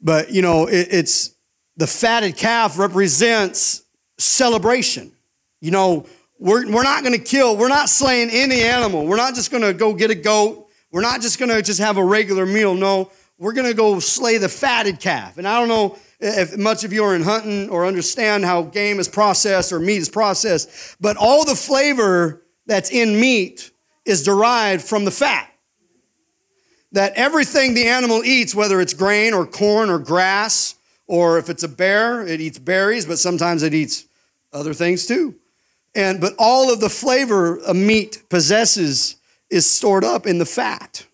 but 0.00 0.30
you 0.30 0.42
know, 0.42 0.66
it, 0.66 0.88
it's, 0.90 1.34
the 1.76 1.86
fatted 1.86 2.36
calf 2.36 2.78
represents 2.78 3.82
celebration. 4.20 5.12
You 5.60 5.70
know, 5.70 6.06
we're, 6.38 6.70
we're 6.70 6.82
not 6.82 7.02
going 7.02 7.16
to 7.16 7.22
kill, 7.22 7.56
we're 7.56 7.68
not 7.68 7.88
slaying 7.88 8.30
any 8.30 8.62
animal. 8.62 9.06
We're 9.06 9.16
not 9.16 9.34
just 9.34 9.50
going 9.50 9.62
to 9.62 9.74
go 9.74 9.92
get 9.92 10.10
a 10.10 10.14
goat. 10.14 10.68
We're 10.90 11.02
not 11.02 11.20
just 11.20 11.38
going 11.38 11.50
to 11.50 11.62
just 11.62 11.80
have 11.80 11.98
a 11.98 12.04
regular 12.04 12.46
meal. 12.46 12.74
No, 12.74 13.10
we're 13.38 13.52
going 13.52 13.66
to 13.66 13.74
go 13.74 14.00
slay 14.00 14.38
the 14.38 14.48
fatted 14.48 15.00
calf. 15.00 15.38
And 15.38 15.46
I 15.46 15.58
don't 15.58 15.68
know 15.68 15.98
if 16.18 16.56
much 16.56 16.84
of 16.84 16.92
you 16.92 17.04
are 17.04 17.14
in 17.14 17.22
hunting 17.22 17.68
or 17.70 17.86
understand 17.86 18.44
how 18.44 18.62
game 18.62 18.98
is 18.98 19.08
processed 19.08 19.72
or 19.72 19.78
meat 19.78 19.98
is 19.98 20.08
processed, 20.08 20.96
but 21.00 21.16
all 21.16 21.44
the 21.44 21.54
flavor 21.54 22.42
that's 22.66 22.90
in 22.90 23.20
meat 23.20 23.70
is 24.04 24.22
derived 24.22 24.82
from 24.82 25.04
the 25.04 25.10
fat. 25.10 25.46
That 26.92 27.12
everything 27.14 27.74
the 27.74 27.86
animal 27.86 28.24
eats, 28.24 28.54
whether 28.54 28.80
it's 28.80 28.94
grain 28.94 29.32
or 29.32 29.46
corn 29.46 29.90
or 29.90 29.98
grass, 29.98 30.74
or 31.06 31.38
if 31.38 31.48
it's 31.48 31.62
a 31.62 31.68
bear, 31.68 32.26
it 32.26 32.40
eats 32.40 32.58
berries, 32.58 33.06
but 33.06 33.18
sometimes 33.18 33.62
it 33.62 33.74
eats 33.74 34.06
other 34.52 34.74
things 34.74 35.06
too. 35.06 35.34
And 35.94 36.20
but 36.20 36.34
all 36.38 36.72
of 36.72 36.80
the 36.80 36.88
flavor 36.88 37.58
a 37.58 37.74
meat 37.74 38.22
possesses 38.28 39.16
is 39.50 39.68
stored 39.68 40.04
up 40.04 40.26
in 40.26 40.38
the 40.38 40.46
fat. 40.46 41.04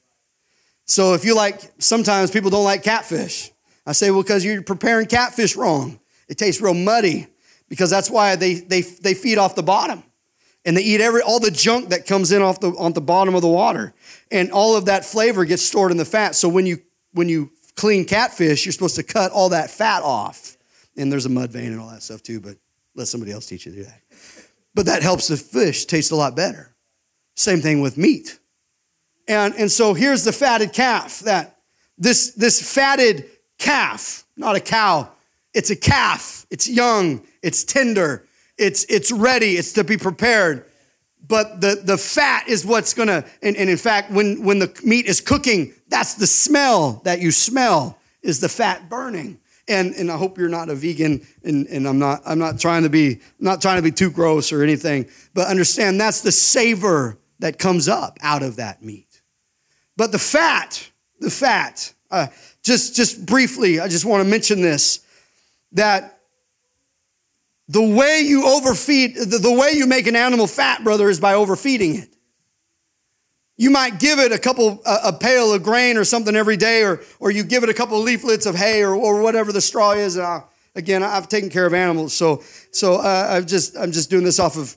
So 0.84 1.14
if 1.14 1.24
you 1.24 1.34
like, 1.34 1.60
sometimes 1.78 2.30
people 2.30 2.50
don't 2.50 2.64
like 2.64 2.82
catfish. 2.82 3.50
I 3.86 3.92
say, 3.92 4.10
well, 4.10 4.22
because 4.22 4.44
you're 4.44 4.62
preparing 4.62 5.06
catfish 5.06 5.56
wrong. 5.56 5.98
It 6.28 6.38
tastes 6.38 6.60
real 6.60 6.74
muddy 6.74 7.26
because 7.68 7.90
that's 7.90 8.10
why 8.10 8.36
they, 8.36 8.54
they, 8.54 8.82
they 8.82 9.14
feed 9.14 9.38
off 9.38 9.54
the 9.54 9.62
bottom 9.62 10.02
and 10.64 10.76
they 10.76 10.82
eat 10.82 11.00
every 11.00 11.22
all 11.22 11.40
the 11.40 11.50
junk 11.50 11.90
that 11.90 12.06
comes 12.06 12.32
in 12.32 12.42
off 12.42 12.60
the 12.60 12.70
on 12.72 12.92
the 12.92 13.00
bottom 13.00 13.34
of 13.34 13.42
the 13.42 13.48
water 13.48 13.94
and 14.30 14.50
all 14.50 14.76
of 14.76 14.86
that 14.86 15.04
flavor 15.04 15.44
gets 15.44 15.62
stored 15.62 15.92
in 15.92 15.96
the 15.96 16.04
fat 16.04 16.34
so 16.34 16.48
when 16.48 16.66
you 16.66 16.78
when 17.12 17.28
you 17.28 17.50
clean 17.76 18.04
catfish 18.04 18.66
you're 18.66 18.72
supposed 18.72 18.96
to 18.96 19.04
cut 19.04 19.30
all 19.30 19.50
that 19.50 19.70
fat 19.70 20.02
off 20.02 20.56
and 20.96 21.10
there's 21.10 21.24
a 21.24 21.28
mud 21.28 21.52
vein 21.52 21.72
and 21.72 21.80
all 21.80 21.88
that 21.88 22.02
stuff 22.02 22.22
too 22.22 22.40
but 22.40 22.56
let 22.96 23.06
somebody 23.06 23.30
else 23.30 23.46
teach 23.46 23.66
you 23.66 23.72
to 23.72 23.78
do 23.78 23.84
that 23.84 24.00
but 24.76 24.84
that 24.84 25.02
helps 25.02 25.28
the 25.28 25.38
fish 25.38 25.86
taste 25.86 26.12
a 26.12 26.16
lot 26.16 26.36
better. 26.36 26.76
Same 27.34 27.62
thing 27.62 27.80
with 27.80 27.96
meat. 27.96 28.38
And, 29.26 29.54
and 29.54 29.72
so 29.72 29.94
here's 29.94 30.22
the 30.22 30.32
fatted 30.32 30.74
calf 30.74 31.20
that 31.20 31.56
this, 31.96 32.32
this 32.34 32.74
fatted 32.74 33.24
calf, 33.58 34.24
not 34.36 34.54
a 34.54 34.60
cow, 34.60 35.10
it's 35.54 35.70
a 35.70 35.76
calf. 35.76 36.46
It's 36.50 36.68
young, 36.68 37.22
it's 37.42 37.64
tender, 37.64 38.26
it's, 38.58 38.84
it's 38.84 39.10
ready, 39.10 39.56
it's 39.56 39.72
to 39.72 39.82
be 39.82 39.96
prepared. 39.96 40.66
But 41.26 41.62
the, 41.62 41.80
the 41.82 41.96
fat 41.96 42.46
is 42.46 42.64
what's 42.64 42.92
gonna, 42.92 43.24
and, 43.42 43.56
and 43.56 43.70
in 43.70 43.78
fact, 43.78 44.12
when, 44.12 44.44
when 44.44 44.58
the 44.58 44.78
meat 44.84 45.06
is 45.06 45.22
cooking, 45.22 45.72
that's 45.88 46.14
the 46.14 46.26
smell 46.26 47.00
that 47.04 47.20
you 47.20 47.32
smell 47.32 47.98
is 48.22 48.40
the 48.40 48.48
fat 48.48 48.90
burning. 48.90 49.40
And, 49.68 49.94
and 49.94 50.10
I 50.12 50.16
hope 50.16 50.38
you're 50.38 50.48
not 50.48 50.68
a 50.68 50.74
vegan 50.74 51.26
and, 51.42 51.66
and 51.66 51.88
I'm 51.88 51.98
not, 51.98 52.22
I'm 52.24 52.38
not 52.38 52.60
trying 52.60 52.84
to 52.84 52.88
be, 52.88 53.20
not 53.40 53.60
trying 53.60 53.76
to 53.76 53.82
be 53.82 53.90
too 53.90 54.10
gross 54.10 54.52
or 54.52 54.62
anything, 54.62 55.08
but 55.34 55.48
understand 55.48 56.00
that's 56.00 56.20
the 56.20 56.30
savor 56.30 57.18
that 57.40 57.58
comes 57.58 57.88
up 57.88 58.18
out 58.22 58.42
of 58.42 58.56
that 58.56 58.82
meat. 58.82 59.22
But 59.96 60.12
the 60.12 60.18
fat, 60.18 60.88
the 61.18 61.30
fat, 61.30 61.92
uh, 62.10 62.28
just, 62.62 62.94
just 62.94 63.26
briefly, 63.26 63.80
I 63.80 63.88
just 63.88 64.04
want 64.04 64.22
to 64.22 64.28
mention 64.28 64.62
this, 64.62 65.00
that 65.72 66.20
the 67.68 67.82
way 67.82 68.20
you 68.20 68.46
overfeed, 68.46 69.16
the, 69.16 69.38
the 69.38 69.52
way 69.52 69.72
you 69.72 69.86
make 69.86 70.06
an 70.06 70.16
animal 70.16 70.46
fat, 70.46 70.84
brother, 70.84 71.10
is 71.10 71.18
by 71.18 71.34
overfeeding 71.34 71.96
it. 71.96 72.15
You 73.58 73.70
might 73.70 73.98
give 73.98 74.18
it 74.18 74.32
a 74.32 74.38
couple, 74.38 74.82
a, 74.84 74.98
a, 75.04 75.12
pail 75.12 75.52
of 75.54 75.62
grain 75.62 75.96
or 75.96 76.04
something 76.04 76.36
every 76.36 76.58
day, 76.58 76.82
or, 76.82 77.00
or 77.18 77.30
you 77.30 77.42
give 77.42 77.62
it 77.62 77.70
a 77.70 77.74
couple 77.74 77.98
of 77.98 78.04
leaflets 78.04 78.44
of 78.44 78.54
hay 78.54 78.82
or, 78.82 78.94
or 78.94 79.22
whatever 79.22 79.50
the 79.50 79.62
straw 79.62 79.92
is. 79.92 80.18
Again, 80.74 81.02
I've 81.02 81.28
taken 81.28 81.48
care 81.48 81.64
of 81.64 81.72
animals, 81.72 82.12
so 82.12 82.42
so 82.70 82.96
uh, 82.96 83.28
I've 83.30 83.46
just 83.46 83.76
I'm 83.78 83.92
just 83.92 84.10
doing 84.10 84.24
this 84.24 84.38
off 84.38 84.58
of 84.58 84.76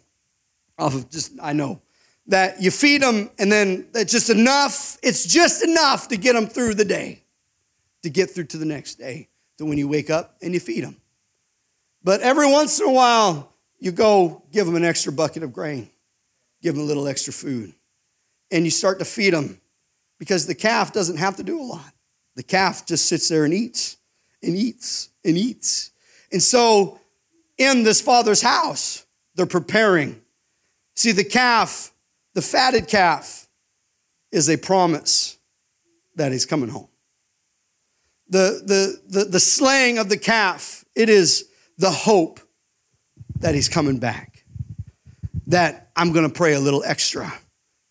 off 0.77 0.95
of 0.95 1.09
just 1.09 1.33
I 1.41 1.51
know 1.51 1.81
that 2.27 2.61
you 2.61 2.71
feed 2.71 3.01
them 3.01 3.29
and 3.37 3.51
then 3.51 3.87
it's 3.93 4.13
just 4.13 4.29
enough. 4.29 4.97
It's 5.03 5.25
just 5.25 5.61
enough 5.61 6.07
to 6.07 6.15
get 6.15 6.33
them 6.33 6.47
through 6.47 6.75
the 6.75 6.85
day, 6.85 7.23
to 8.03 8.09
get 8.09 8.29
through 8.29 8.45
to 8.45 8.57
the 8.57 8.65
next 8.65 8.95
day. 8.95 9.27
To 9.57 9.65
when 9.65 9.77
you 9.77 9.89
wake 9.89 10.09
up 10.09 10.37
and 10.41 10.53
you 10.53 10.61
feed 10.61 10.85
them. 10.85 10.95
But 12.01 12.21
every 12.21 12.49
once 12.49 12.79
in 12.79 12.87
a 12.87 12.91
while, 12.91 13.51
you 13.77 13.91
go 13.91 14.41
give 14.53 14.65
them 14.65 14.75
an 14.75 14.85
extra 14.85 15.11
bucket 15.11 15.43
of 15.43 15.51
grain, 15.51 15.89
give 16.61 16.75
them 16.75 16.85
a 16.85 16.87
little 16.87 17.09
extra 17.09 17.33
food 17.33 17.73
and 18.51 18.65
you 18.65 18.71
start 18.71 18.99
to 18.99 19.05
feed 19.05 19.33
them 19.33 19.59
because 20.17 20.45
the 20.45 20.55
calf 20.55 20.91
doesn't 20.93 21.17
have 21.17 21.37
to 21.37 21.43
do 21.43 21.59
a 21.59 21.63
lot. 21.63 21.93
The 22.35 22.43
calf 22.43 22.85
just 22.85 23.07
sits 23.07 23.27
there 23.27 23.45
and 23.45 23.53
eats 23.53 23.97
and 24.43 24.55
eats 24.55 25.09
and 25.25 25.37
eats. 25.37 25.91
And 26.31 26.41
so 26.41 26.99
in 27.57 27.83
this 27.83 28.01
father's 28.01 28.41
house, 28.41 29.05
they're 29.35 29.45
preparing. 29.45 30.21
See, 30.95 31.11
the 31.11 31.23
calf, 31.23 31.93
the 32.33 32.41
fatted 32.41 32.87
calf, 32.87 33.47
is 34.31 34.49
a 34.49 34.57
promise 34.57 35.37
that 36.15 36.31
he's 36.31 36.45
coming 36.45 36.69
home. 36.69 36.89
The, 38.29 38.61
the, 38.63 39.19
the, 39.19 39.25
the 39.25 39.39
slaying 39.39 39.97
of 39.97 40.09
the 40.09 40.17
calf, 40.17 40.85
it 40.95 41.09
is 41.09 41.49
the 41.77 41.89
hope 41.89 42.39
that 43.39 43.55
he's 43.55 43.69
coming 43.69 43.97
back. 43.97 44.43
That 45.47 45.89
I'm 45.95 46.11
going 46.13 46.27
to 46.27 46.33
pray 46.33 46.53
a 46.53 46.59
little 46.59 46.83
extra 46.85 47.33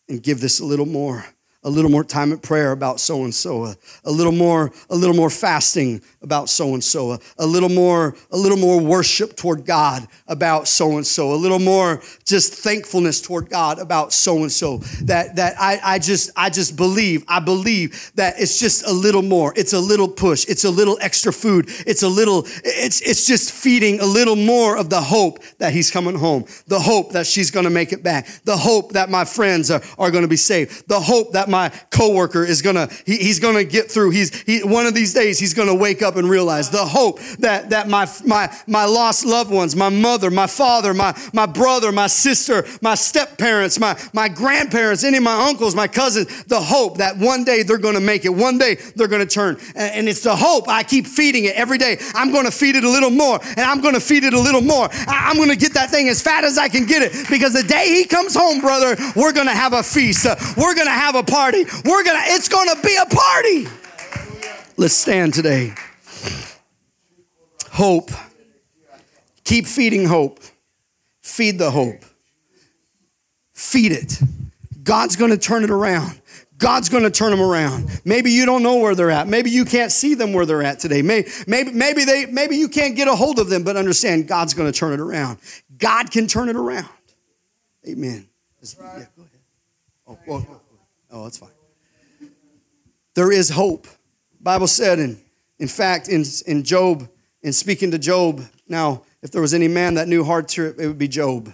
and 0.09 0.23
give 0.23 0.41
this 0.41 0.61
a 0.61 0.65
little 0.65 0.87
more 0.87 1.25
a 1.65 1.71
little 1.71 1.91
more 1.91 2.05
time 2.05 2.33
at 2.33 2.41
prayer 2.41 2.71
about 2.73 3.01
so 3.01 3.25
and 3.25 3.35
so 3.35 3.75
a 4.05 4.11
little 4.11 4.33
more 4.33 4.71
a 4.91 4.97
little 4.97 5.15
more 5.17 5.31
fasting 5.31 6.01
about 6.23 6.49
so 6.49 6.75
and 6.75 6.83
so 6.83 7.19
a 7.39 7.47
little 7.47 7.69
more 7.69 8.17
a 8.31 8.37
little 8.37 8.59
more 8.59 8.81
worship 8.81 9.37
toward 9.37 9.65
god 9.65 10.07
about 10.27 10.67
so 10.67 10.97
and 10.97 11.07
so 11.07 11.33
a 11.33 11.37
little 11.37 11.59
more 11.59 12.03
just 12.25 12.53
thankfulness 12.55 13.21
toward 13.21 13.49
god 13.49 13.79
about 13.79 14.13
so 14.13 14.39
and 14.39 14.53
so 14.53 14.79
that 15.03 15.37
that 15.37 15.55
I, 15.59 15.79
I 15.83 15.99
just 15.99 16.31
i 16.37 16.51
just 16.51 16.77
believe 16.77 17.25
i 17.29 17.41
believe 17.41 18.13
that 18.15 18.35
it's 18.39 18.59
just 18.59 18.87
a 18.87 18.93
little 18.93 19.23
more. 19.23 19.53
It's 19.57 19.73
a 19.73 19.81
little 19.81 20.09
push. 20.09 20.47
It's 20.49 20.65
a 20.65 20.71
little 20.71 20.99
extra 21.01 21.33
food. 21.33 21.67
It's 21.87 22.03
a 22.03 22.09
little 22.09 22.45
it's 22.65 23.01
it's 23.01 23.27
just 23.27 23.53
feeding 23.53 24.01
a 24.01 24.07
little 24.07 24.37
more 24.37 24.77
of 24.77 24.91
the 24.91 25.01
hope 25.01 25.43
that 25.59 25.73
he's 25.73 25.91
coming 25.91 26.15
home 26.17 26.45
the 26.67 26.79
hope 26.79 27.13
that 27.13 27.27
she's 27.27 27.51
going 27.51 27.65
to 27.65 27.71
make 27.71 27.93
it 27.93 28.03
back 28.03 28.27
the 28.45 28.57
hope 28.57 28.93
that 28.93 29.11
my 29.11 29.25
friends 29.25 29.71
are, 29.71 29.83
are 29.99 30.11
going 30.11 30.23
to 30.23 30.29
be 30.29 30.37
saved 30.37 30.89
the 30.89 30.99
hope 30.99 31.33
that 31.33 31.49
my 31.49 31.69
coworker 31.91 32.45
is 32.45 32.63
gonna 32.63 32.89
he, 33.07 33.17
he's 33.17 33.39
gonna 33.39 33.65
get 33.65 33.91
through. 33.91 34.11
He's 34.11 34.43
he, 34.43 34.63
one 34.65 34.87
of 34.87 34.95
these 34.95 35.15
days 35.15 35.39
he's 35.39 35.55
gonna 35.55 35.75
wake 35.75 36.03
up 36.03 36.08
and 36.17 36.29
realize 36.29 36.71
the 36.71 36.85
hope 36.85 37.21
that 37.39 37.71
that 37.71 37.89
my 37.89 38.09
my 38.25 38.53
my 38.67 38.85
lost 38.85 39.25
loved 39.25 39.51
ones 39.51 39.77
my 39.77 39.89
mother 39.89 40.31
my 40.31 40.47
father 40.47 40.95
my 40.95 41.17
my 41.33 41.47
brother 41.47 41.93
my 41.93 42.07
sister 42.07 42.65
my 42.83 42.95
step 42.95 43.39
parents 43.39 43.79
my 43.79 43.99
my 44.13 44.29
grandparents 44.29 45.05
any 45.05 45.19
of 45.19 45.23
my 45.23 45.49
uncles 45.49 45.75
my 45.75 45.89
cousins 45.89 46.45
the 46.45 46.61
hope 46.61 46.99
that 46.99 47.17
one 47.17 47.45
day 47.45 47.63
they're 47.63 47.79
gonna 47.79 48.01
make 48.01 48.25
it. 48.25 48.31
One 48.31 48.59
day 48.59 48.77
they're 48.97 49.09
gonna 49.09 49.27
turn. 49.27 49.59
And, 49.75 49.93
and 49.95 50.09
it's 50.09 50.23
the 50.23 50.35
hope. 50.35 50.69
I 50.69 50.83
keep 50.83 51.07
feeding 51.07 51.45
it 51.45 51.55
every 51.55 51.79
day. 51.79 51.99
I'm 52.15 52.33
gonna 52.33 52.51
feed 52.51 52.77
it 52.77 52.85
a 52.85 52.91
little 52.91 53.11
more 53.11 53.41
and 53.43 53.61
i'm 53.61 53.81
gonna 53.81 54.01
feed 54.01 54.25
it 54.25 54.35
a 54.35 54.41
little 54.41 54.61
more. 54.61 54.89
I, 54.93 55.31
i'm 55.31 55.37
gonna 55.37 55.57
get 55.57 55.75
that 55.75 55.91
thing 55.91 56.09
as 56.09 56.23
fat 56.23 56.45
as 56.45 56.59
i 56.59 56.69
can 56.69 56.87
get 56.87 57.03
it 57.03 57.29
because 57.29 57.53
the 57.53 57.63
day 57.63 57.89
he 57.89 58.05
comes 58.05 58.35
home 58.35 58.61
brother 58.61 58.97
we're 59.15 59.33
gonna 59.33 59.55
have 59.55 59.73
a 59.73 59.83
feast. 59.83 60.27
We're 60.57 60.75
gonna 60.75 60.91
have 60.91 61.15
a 61.15 61.23
party. 61.23 61.65
We're 61.85 62.05
gonna, 62.05 62.21
it's 62.25 62.49
gonna 62.49 62.81
be 62.83 62.97
a 62.97 63.07
party. 63.07 63.67
Let's 64.77 64.95
stand 64.95 65.35
today. 65.35 65.75
Hope. 67.71 68.11
Keep 69.45 69.67
feeding 69.67 70.07
hope. 70.07 70.41
Feed 71.23 71.59
the 71.59 71.71
hope. 71.71 72.05
Feed 73.53 73.93
it. 73.93 74.21
God's 74.83 75.17
gonna 75.17 75.37
turn 75.37 75.65
it 75.65 75.71
around. 75.71 76.21
God's 76.57 76.89
going 76.89 77.05
to 77.05 77.11
turn 77.13 77.31
them 77.31 77.41
around. 77.41 78.01
Maybe 78.05 78.33
you 78.33 78.45
don't 78.45 78.65
know 78.65 78.79
where 78.79 78.97
they're 78.97 79.13
at. 79.13 79.29
Maybe 79.29 79.49
you 79.49 79.65
can't 79.65 79.93
see 79.93 80.15
them 80.15 80.33
where 80.33 80.45
they're 80.45 80.65
at 80.65 80.81
today. 80.81 81.03
Maybe, 81.03 81.31
maybe, 81.47 81.71
maybe, 81.71 82.05
they, 82.05 82.27
maybe 82.27 82.57
you 82.57 82.69
can't 82.69 82.97
get 82.97 83.07
a 83.07 83.15
hold 83.15 83.39
of 83.39 83.49
them, 83.49 83.63
but 83.63 83.77
understand 83.77 84.27
God's 84.27 84.55
going 84.55 84.67
to 84.71 84.77
turn 84.77 84.93
it 84.93 84.99
around. 84.99 85.39
God 85.79 86.11
can 86.11 86.27
turn 86.27 86.49
it 86.49 86.57
around. 86.57 86.89
Amen. 87.87 88.29
Yeah, 88.61 88.71
go 88.75 88.87
ahead. 88.89 89.09
Oh, 90.05 90.19
well, 90.27 90.63
oh, 91.13 91.23
that's 91.23 91.39
fine 91.39 91.51
there 93.19 93.33
is 93.33 93.51
hope. 93.51 93.89
Bible 94.41 94.69
said, 94.69 95.01
in, 95.01 95.19
in 95.59 95.69
fact, 95.69 96.09
in, 96.09 96.25
in 96.47 96.63
Job, 96.63 97.09
in 97.43 97.53
speaking 97.53 97.91
to 97.91 97.99
Job, 97.99 98.43
now, 98.69 99.03
if 99.23 99.31
there 99.31 99.41
was 99.41 99.55
any 99.55 99.69
man 99.69 99.95
that 99.95 100.09
knew 100.09 100.25
hardship, 100.25 100.79
it 100.79 100.87
would 100.87 100.99
be 100.99 101.09
Job. 101.09 101.53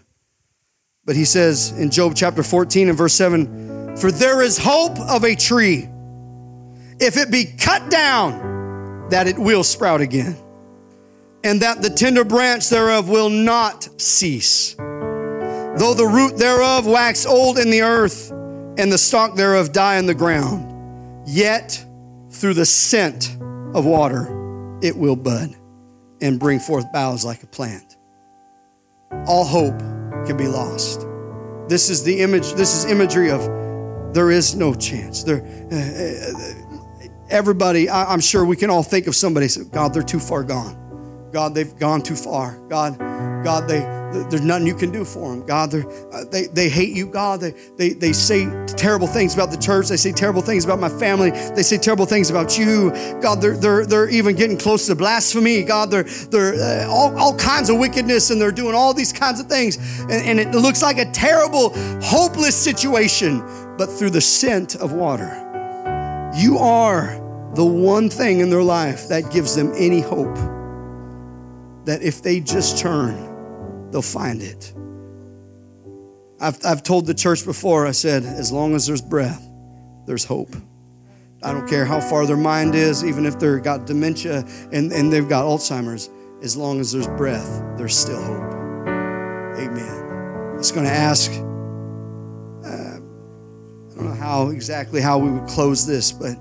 But 1.04 1.16
he 1.16 1.24
says 1.24 1.72
in 1.78 1.90
Job 1.90 2.14
chapter 2.16 2.42
14 2.42 2.88
and 2.88 2.98
verse 2.98 3.14
7 3.14 3.96
For 3.96 4.10
there 4.10 4.42
is 4.42 4.58
hope 4.58 4.98
of 4.98 5.24
a 5.24 5.34
tree, 5.34 5.88
if 7.00 7.16
it 7.16 7.30
be 7.30 7.44
cut 7.44 7.90
down, 7.90 9.08
that 9.10 9.26
it 9.28 9.38
will 9.38 9.62
sprout 9.62 10.00
again, 10.00 10.36
and 11.44 11.60
that 11.62 11.82
the 11.82 11.90
tender 11.90 12.24
branch 12.24 12.68
thereof 12.68 13.08
will 13.08 13.30
not 13.30 13.88
cease. 14.00 14.74
Though 14.74 15.94
the 15.94 16.06
root 16.06 16.36
thereof 16.36 16.86
wax 16.86 17.26
old 17.26 17.58
in 17.58 17.70
the 17.70 17.82
earth, 17.82 18.30
and 18.30 18.92
the 18.92 18.98
stalk 18.98 19.36
thereof 19.36 19.72
die 19.72 19.96
in 19.96 20.06
the 20.06 20.14
ground 20.14 20.74
Yet 21.26 21.84
through 22.30 22.54
the 22.54 22.66
scent 22.66 23.36
of 23.74 23.84
water, 23.84 24.78
it 24.82 24.96
will 24.96 25.16
bud 25.16 25.54
and 26.20 26.38
bring 26.40 26.58
forth 26.58 26.90
boughs 26.92 27.24
like 27.24 27.42
a 27.42 27.46
plant. 27.46 27.96
All 29.26 29.44
hope 29.44 29.78
can 30.26 30.36
be 30.36 30.46
lost. 30.46 31.06
This 31.68 31.90
is 31.90 32.02
the 32.04 32.20
image, 32.20 32.52
this 32.54 32.74
is 32.74 32.90
imagery 32.90 33.30
of 33.30 33.42
there 34.14 34.30
is 34.30 34.54
no 34.54 34.74
chance. 34.74 35.24
There, 35.24 35.42
uh, 35.72 35.76
uh 35.76 37.08
everybody, 37.30 37.88
I, 37.88 38.12
am 38.12 38.20
sure 38.20 38.44
we 38.44 38.56
can 38.56 38.70
all 38.70 38.82
think 38.82 39.06
of 39.06 39.16
somebody 39.16 39.48
God, 39.72 39.92
they're 39.92 40.02
too 40.02 40.20
far 40.20 40.44
gone. 40.44 41.30
God, 41.32 41.54
they've 41.54 41.76
gone 41.76 42.00
too 42.00 42.14
far. 42.14 42.58
God, 42.68 42.98
God, 43.44 43.68
they, 43.68 43.80
there's 44.30 44.40
nothing 44.40 44.66
you 44.66 44.74
can 44.74 44.90
do 44.90 45.04
for 45.04 45.30
them. 45.30 45.44
God, 45.44 45.74
uh, 45.74 46.24
they, 46.30 46.46
they 46.46 46.68
hate 46.68 46.96
you. 46.96 47.06
God, 47.06 47.40
they, 47.40 47.50
they, 47.76 47.90
they 47.90 48.12
say 48.12 48.44
terrible 48.66 49.06
things 49.06 49.34
about 49.34 49.50
the 49.50 49.56
church. 49.56 49.88
They 49.88 49.96
say 49.96 50.12
terrible 50.12 50.42
things 50.42 50.64
about 50.64 50.78
my 50.78 50.88
family. 50.88 51.30
They 51.30 51.62
say 51.62 51.78
terrible 51.78 52.06
things 52.06 52.30
about 52.30 52.58
you. 52.58 52.90
God, 53.20 53.40
they're, 53.40 53.56
they're, 53.56 53.86
they're 53.86 54.08
even 54.08 54.36
getting 54.36 54.56
close 54.56 54.86
to 54.86 54.94
blasphemy. 54.94 55.62
God, 55.62 55.90
they're, 55.90 56.04
they're 56.04 56.54
uh, 56.54 56.88
all, 56.88 57.16
all 57.18 57.36
kinds 57.36 57.70
of 57.70 57.78
wickedness 57.78 58.30
and 58.30 58.40
they're 58.40 58.52
doing 58.52 58.74
all 58.74 58.94
these 58.94 59.12
kinds 59.12 59.40
of 59.40 59.46
things. 59.46 59.76
And, 60.02 60.12
and 60.12 60.40
it 60.40 60.52
looks 60.52 60.82
like 60.82 60.98
a 60.98 61.10
terrible, 61.10 61.70
hopeless 62.00 62.56
situation. 62.56 63.42
But 63.76 63.86
through 63.86 64.10
the 64.10 64.20
scent 64.20 64.76
of 64.76 64.92
water, 64.92 65.40
you 66.36 66.58
are 66.58 67.20
the 67.54 67.64
one 67.64 68.08
thing 68.08 68.40
in 68.40 68.50
their 68.50 68.62
life 68.62 69.08
that 69.08 69.30
gives 69.30 69.54
them 69.54 69.72
any 69.76 70.00
hope. 70.00 70.36
That 71.84 72.00
if 72.02 72.22
they 72.22 72.40
just 72.40 72.78
turn, 72.78 73.33
they'll 73.94 74.02
find 74.02 74.42
it. 74.42 74.74
I've, 76.40 76.58
I've 76.66 76.82
told 76.82 77.06
the 77.06 77.14
church 77.14 77.44
before, 77.44 77.86
I 77.86 77.92
said, 77.92 78.24
as 78.24 78.50
long 78.50 78.74
as 78.74 78.88
there's 78.88 79.00
breath, 79.00 79.48
there's 80.04 80.24
hope. 80.24 80.52
I 81.44 81.52
don't 81.52 81.68
care 81.68 81.84
how 81.84 82.00
far 82.00 82.26
their 82.26 82.36
mind 82.36 82.74
is, 82.74 83.04
even 83.04 83.24
if 83.24 83.38
they've 83.38 83.62
got 83.62 83.86
dementia 83.86 84.44
and, 84.72 84.92
and 84.92 85.12
they've 85.12 85.28
got 85.28 85.44
Alzheimer's, 85.44 86.10
as 86.42 86.56
long 86.56 86.80
as 86.80 86.90
there's 86.90 87.06
breath, 87.06 87.62
there's 87.78 87.96
still 87.96 88.20
hope. 88.20 88.52
Amen. 89.58 90.50
I 90.54 90.56
was 90.56 90.72
going 90.72 90.86
to 90.86 90.92
ask, 90.92 91.30
uh, 91.30 92.96
I 92.96 93.94
don't 93.94 94.06
know 94.08 94.16
how 94.18 94.48
exactly 94.48 95.00
how 95.00 95.18
we 95.18 95.30
would 95.30 95.48
close 95.48 95.86
this, 95.86 96.10
but 96.10 96.36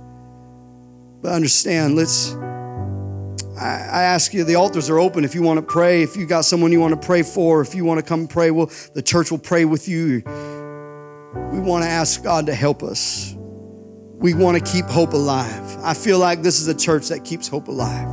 but 1.22 1.32
understand, 1.34 1.96
let's 1.96 2.34
I 3.60 4.04
ask 4.04 4.34
you, 4.34 4.44
the 4.44 4.56
altars 4.56 4.90
are 4.90 5.00
open 5.00 5.24
if 5.24 5.36
you 5.36 5.44
want 5.44 5.58
to 5.58 5.66
pray. 5.66 6.02
If 6.02 6.18
you 6.18 6.26
got 6.26 6.46
someone 6.46 6.72
you 6.72 6.80
want 6.80 7.00
to 7.00 7.06
pray 7.06 7.22
for, 7.22 7.62
if 7.62 7.76
you 7.76 7.86
want 7.86 8.00
to 8.00 8.06
come 8.06 8.28
pray, 8.28 8.52
well, 8.52 8.72
the 8.94 9.02
church 9.02 9.30
will 9.30 9.38
pray 9.38 9.66
with 9.66 9.88
you. 9.88 10.24
We 11.52 11.60
want 11.60 11.84
to 11.84 11.90
ask 11.90 12.24
God 12.24 12.48
to 12.48 12.56
help 12.56 12.82
us. 12.82 13.36
We 13.38 14.34
want 14.34 14.58
to 14.58 14.72
keep 14.72 14.86
hope 14.86 15.14
alive. 15.14 15.78
I 15.84 15.94
feel 15.94 16.18
like 16.18 16.42
this 16.42 16.60
is 16.60 16.68
a 16.68 16.76
church 16.76 17.10
that 17.10 17.26
keeps 17.26 17.48
hope 17.48 17.68
alive. 17.68 18.08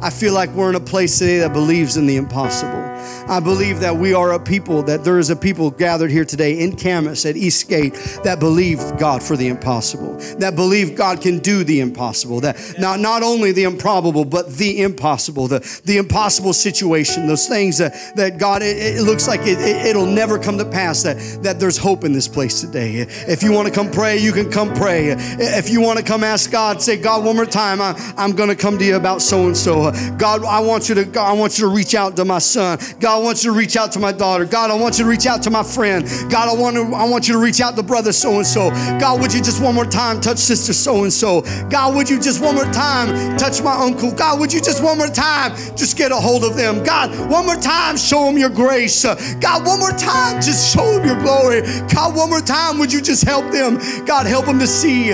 I 0.00 0.10
feel 0.10 0.32
like 0.32 0.50
we're 0.50 0.70
in 0.70 0.76
a 0.76 0.80
place 0.80 1.18
today 1.18 1.38
that 1.40 1.52
believes 1.52 1.96
in 1.96 2.06
the 2.06 2.16
impossible. 2.16 2.84
I 3.28 3.40
believe 3.40 3.80
that 3.80 3.96
we 3.96 4.14
are 4.14 4.32
a 4.32 4.38
people, 4.38 4.82
that 4.84 5.02
there 5.02 5.18
is 5.18 5.28
a 5.30 5.36
people 5.36 5.72
gathered 5.72 6.10
here 6.10 6.24
today 6.24 6.60
in 6.60 6.76
Camas 6.76 7.26
at 7.26 7.36
Eastgate 7.36 7.94
that 8.22 8.38
believe 8.38 8.78
God 8.96 9.22
for 9.22 9.36
the 9.36 9.48
impossible, 9.48 10.16
that 10.38 10.54
believe 10.54 10.96
God 10.96 11.20
can 11.20 11.40
do 11.40 11.64
the 11.64 11.80
impossible, 11.80 12.40
that 12.40 12.56
not, 12.78 13.00
not 13.00 13.24
only 13.24 13.50
the 13.50 13.64
improbable, 13.64 14.24
but 14.24 14.48
the 14.52 14.82
impossible, 14.82 15.48
the, 15.48 15.80
the 15.84 15.96
impossible 15.96 16.52
situation, 16.52 17.26
those 17.26 17.48
things 17.48 17.78
that, 17.78 17.92
that 18.14 18.38
God, 18.38 18.62
it, 18.62 18.76
it 18.76 19.02
looks 19.02 19.26
like 19.26 19.40
it, 19.42 19.58
it, 19.58 19.96
will 19.96 20.06
never 20.06 20.38
come 20.38 20.58
to 20.58 20.64
pass, 20.64 21.02
that, 21.02 21.16
that 21.42 21.58
there's 21.58 21.76
hope 21.76 22.04
in 22.04 22.12
this 22.12 22.28
place 22.28 22.60
today. 22.60 23.00
If 23.00 23.42
you 23.42 23.52
want 23.52 23.66
to 23.66 23.74
come 23.74 23.90
pray, 23.90 24.16
you 24.16 24.32
can 24.32 24.50
come 24.50 24.72
pray. 24.74 25.08
If 25.08 25.68
you 25.68 25.80
want 25.80 25.98
to 25.98 26.04
come 26.04 26.22
ask 26.22 26.52
God, 26.52 26.80
say, 26.80 26.96
God, 26.96 27.24
one 27.24 27.34
more 27.34 27.46
time, 27.46 27.80
I, 27.80 27.94
I'm 28.16 28.32
going 28.32 28.48
to 28.48 28.56
come 28.56 28.78
to 28.78 28.84
you 28.84 28.94
about 28.94 29.22
so 29.22 29.46
and 29.46 29.56
so. 29.56 29.87
God, 30.18 30.44
I 30.44 30.60
want 30.60 30.88
you 30.88 30.94
to, 30.96 31.04
God, 31.04 31.28
I 31.28 31.32
want 31.32 31.58
you 31.58 31.64
to 31.66 31.74
reach 31.74 31.94
out 31.94 32.16
to 32.16 32.24
my 32.24 32.38
son. 32.38 32.78
God, 33.00 33.20
I 33.20 33.22
want 33.22 33.44
you 33.44 33.52
to 33.52 33.58
reach 33.58 33.76
out 33.76 33.92
to 33.92 33.98
my 33.98 34.12
daughter. 34.12 34.44
God, 34.44 34.70
I 34.70 34.74
want 34.74 34.98
you 34.98 35.04
to 35.04 35.10
reach 35.10 35.26
out 35.26 35.42
to 35.44 35.50
my 35.50 35.62
friend. 35.62 36.06
God, 36.30 36.48
I 36.48 36.60
want 36.60 36.76
to, 36.76 36.82
I 36.94 37.08
want 37.08 37.28
you 37.28 37.34
to 37.34 37.40
reach 37.40 37.60
out 37.60 37.76
to 37.76 37.82
brother 37.82 38.12
so 38.12 38.36
and 38.36 38.46
so. 38.46 38.70
God, 39.00 39.20
would 39.20 39.32
you 39.32 39.40
just 39.40 39.62
one 39.62 39.74
more 39.74 39.84
time 39.84 40.20
touch 40.20 40.38
sister 40.38 40.72
so 40.72 41.02
and 41.02 41.12
so? 41.12 41.42
God, 41.70 41.94
would 41.94 42.08
you 42.08 42.20
just 42.20 42.42
one 42.42 42.54
more 42.54 42.70
time 42.72 43.36
touch 43.36 43.62
my 43.62 43.74
uncle? 43.74 44.12
God, 44.12 44.38
would 44.40 44.52
you 44.52 44.60
just 44.60 44.82
one 44.82 44.98
more 44.98 45.08
time 45.08 45.56
just 45.76 45.96
get 45.96 46.12
a 46.12 46.16
hold 46.16 46.44
of 46.44 46.56
them? 46.56 46.84
God, 46.84 47.10
one 47.30 47.46
more 47.46 47.56
time 47.56 47.96
show 47.96 48.26
them 48.26 48.38
your 48.38 48.50
grace. 48.50 49.04
God, 49.04 49.66
one 49.66 49.78
more 49.78 49.92
time 49.92 50.40
just 50.40 50.74
show 50.74 50.92
them 50.92 51.06
your 51.06 51.20
glory. 51.20 51.62
God, 51.92 52.14
one 52.14 52.30
more 52.30 52.40
time 52.40 52.78
would 52.78 52.92
you 52.92 53.00
just 53.00 53.24
help 53.24 53.50
them? 53.50 53.78
God, 54.04 54.26
help 54.26 54.46
them 54.46 54.58
to 54.58 54.66
see. 54.66 55.08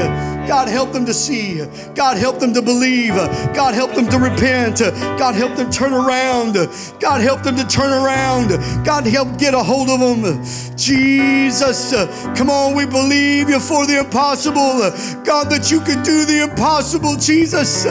God, 0.46 0.68
help 0.68 0.92
them 0.92 1.06
to 1.06 1.14
see. 1.14 1.64
God, 1.94 2.16
help 2.16 2.38
them 2.38 2.52
to 2.54 2.62
believe. 2.62 3.14
God, 3.54 3.74
help 3.74 3.94
them 3.94 4.08
to 4.08 4.18
repent. 4.18 4.80
God, 5.18 5.34
help 5.34 5.56
them 5.56 5.70
turn 5.70 5.92
around. 5.92 6.54
God, 7.00 7.20
help 7.20 7.42
them 7.42 7.56
to 7.56 7.66
turn 7.66 7.92
around. 7.92 8.48
God, 8.84 9.06
help 9.06 9.38
get 9.38 9.54
a 9.54 9.62
hold 9.62 9.88
of 9.88 10.00
them. 10.00 10.44
Jesus, 10.76 11.92
come 12.36 12.50
on, 12.50 12.74
we 12.74 12.84
believe 12.84 13.48
you 13.48 13.60
for 13.60 13.86
the 13.86 14.00
impossible. 14.00 14.90
God, 15.24 15.50
that 15.50 15.70
you 15.70 15.80
can 15.80 16.02
do 16.02 16.24
the 16.24 16.42
impossible, 16.42 17.16
Jesus. 17.16 17.86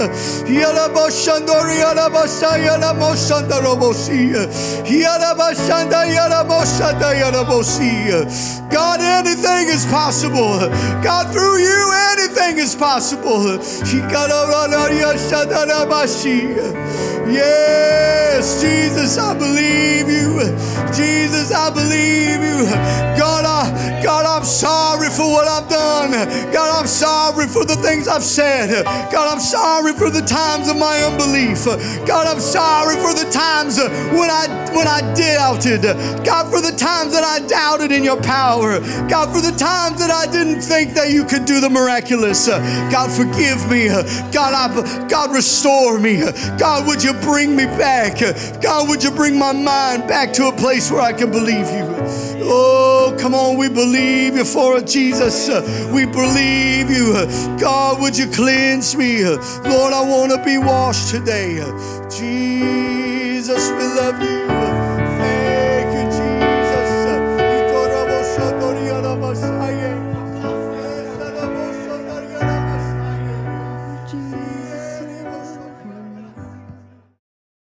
God, 8.74 8.99
anything 9.01 9.68
is 9.70 9.86
possible. 9.86 10.60
God, 11.04 11.32
through 11.32 11.60
you, 11.60 11.91
anything 12.12 12.43
is 12.52 12.76
possible. 12.76 13.58
Yes, 17.32 18.62
Jesus, 18.62 19.18
I 19.18 19.34
believe 19.38 20.10
you. 20.10 20.39
Jesus, 20.94 21.52
I 21.52 21.70
believe 21.74 22.44
you. 22.44 22.66
God, 23.18 23.46
I, 23.46 24.02
God, 24.04 24.26
I'm 24.26 24.44
sorry 24.44 25.10
for 25.10 25.24
what 25.32 25.48
I've 25.48 25.70
done. 25.70 26.12
God, 26.52 26.80
I'm 26.80 26.88
sorry 26.88 27.48
for 27.48 27.66
the 27.66 27.76
things 27.78 28.08
I've 28.08 28.24
said. 28.24 28.84
God, 29.12 29.34
I'm 29.34 29.39
sorry 29.39 29.94
for 29.94 30.10
the 30.10 30.22
times 30.22 30.68
of 30.70 30.78
my 30.78 31.00
unbelief. 31.00 31.66
God, 32.06 32.28
I'm 32.28 32.41
sorry 32.41 32.96
for 32.96 33.14
the 33.14 33.30
times 33.32 33.78
when 33.80 34.30
I 34.30 34.48
when 34.76 34.88
I 34.88 35.02
doubted. 35.16 35.84
God, 36.26 36.52
for 36.52 36.62
the 36.62 36.76
times 36.76 37.14
that 37.14 37.24
I 37.24 37.39
doubted 37.48 37.91
in 37.91 38.04
your 38.04 38.22
power. 38.22 38.80
God, 39.08 39.34
for 39.34 39.41
the 39.41 39.56
times 39.58 40.00
that 40.00 40.12
I 40.12 40.26
didn't 40.32 40.62
think 40.62 40.94
that 40.94 41.10
you 41.10 41.24
could 41.26 41.46
do 41.46 41.62
the 41.62 41.70
miraculous. 41.70 42.33
Uh, 42.34 42.60
God, 42.92 43.12
forgive 43.12 43.70
me. 43.70 43.90
Uh, 43.90 44.02
God, 44.32 44.54
I, 44.54 45.08
God, 45.08 45.32
restore 45.32 46.00
me. 46.00 46.24
Uh, 46.24 46.32
God, 46.58 46.88
would 46.88 47.04
you 47.04 47.14
bring 47.14 47.56
me 47.56 47.66
back? 47.66 48.20
God, 48.62 48.90
would 48.90 49.04
you 49.04 49.12
bring 49.12 49.38
my 49.38 49.52
mind 49.52 50.08
back 50.08 50.34
to 50.34 50.48
a 50.48 50.52
place 50.52 50.90
where 50.90 51.02
I 51.02 51.14
can 51.14 51.30
believe 51.30 51.68
you? 51.70 51.86
Oh, 52.46 53.16
come 53.20 53.36
on, 53.36 53.58
we 53.58 53.70
believe 53.70 54.36
you 54.36 54.46
for 54.46 54.78
it, 54.78 54.88
Jesus. 54.88 55.48
We 55.94 56.06
believe 56.06 56.90
you. 56.90 57.14
God, 57.60 58.02
would 58.02 58.18
you 58.18 58.28
cleanse 58.28 58.96
me? 58.96 59.24
Lord, 59.24 59.94
I 59.94 60.02
want 60.02 60.32
to 60.32 60.44
be 60.44 60.58
washed 60.58 61.10
today. 61.12 61.56
Jesus, 62.10 63.70
we 63.70 63.86
love 63.96 64.22
you. 64.22 64.53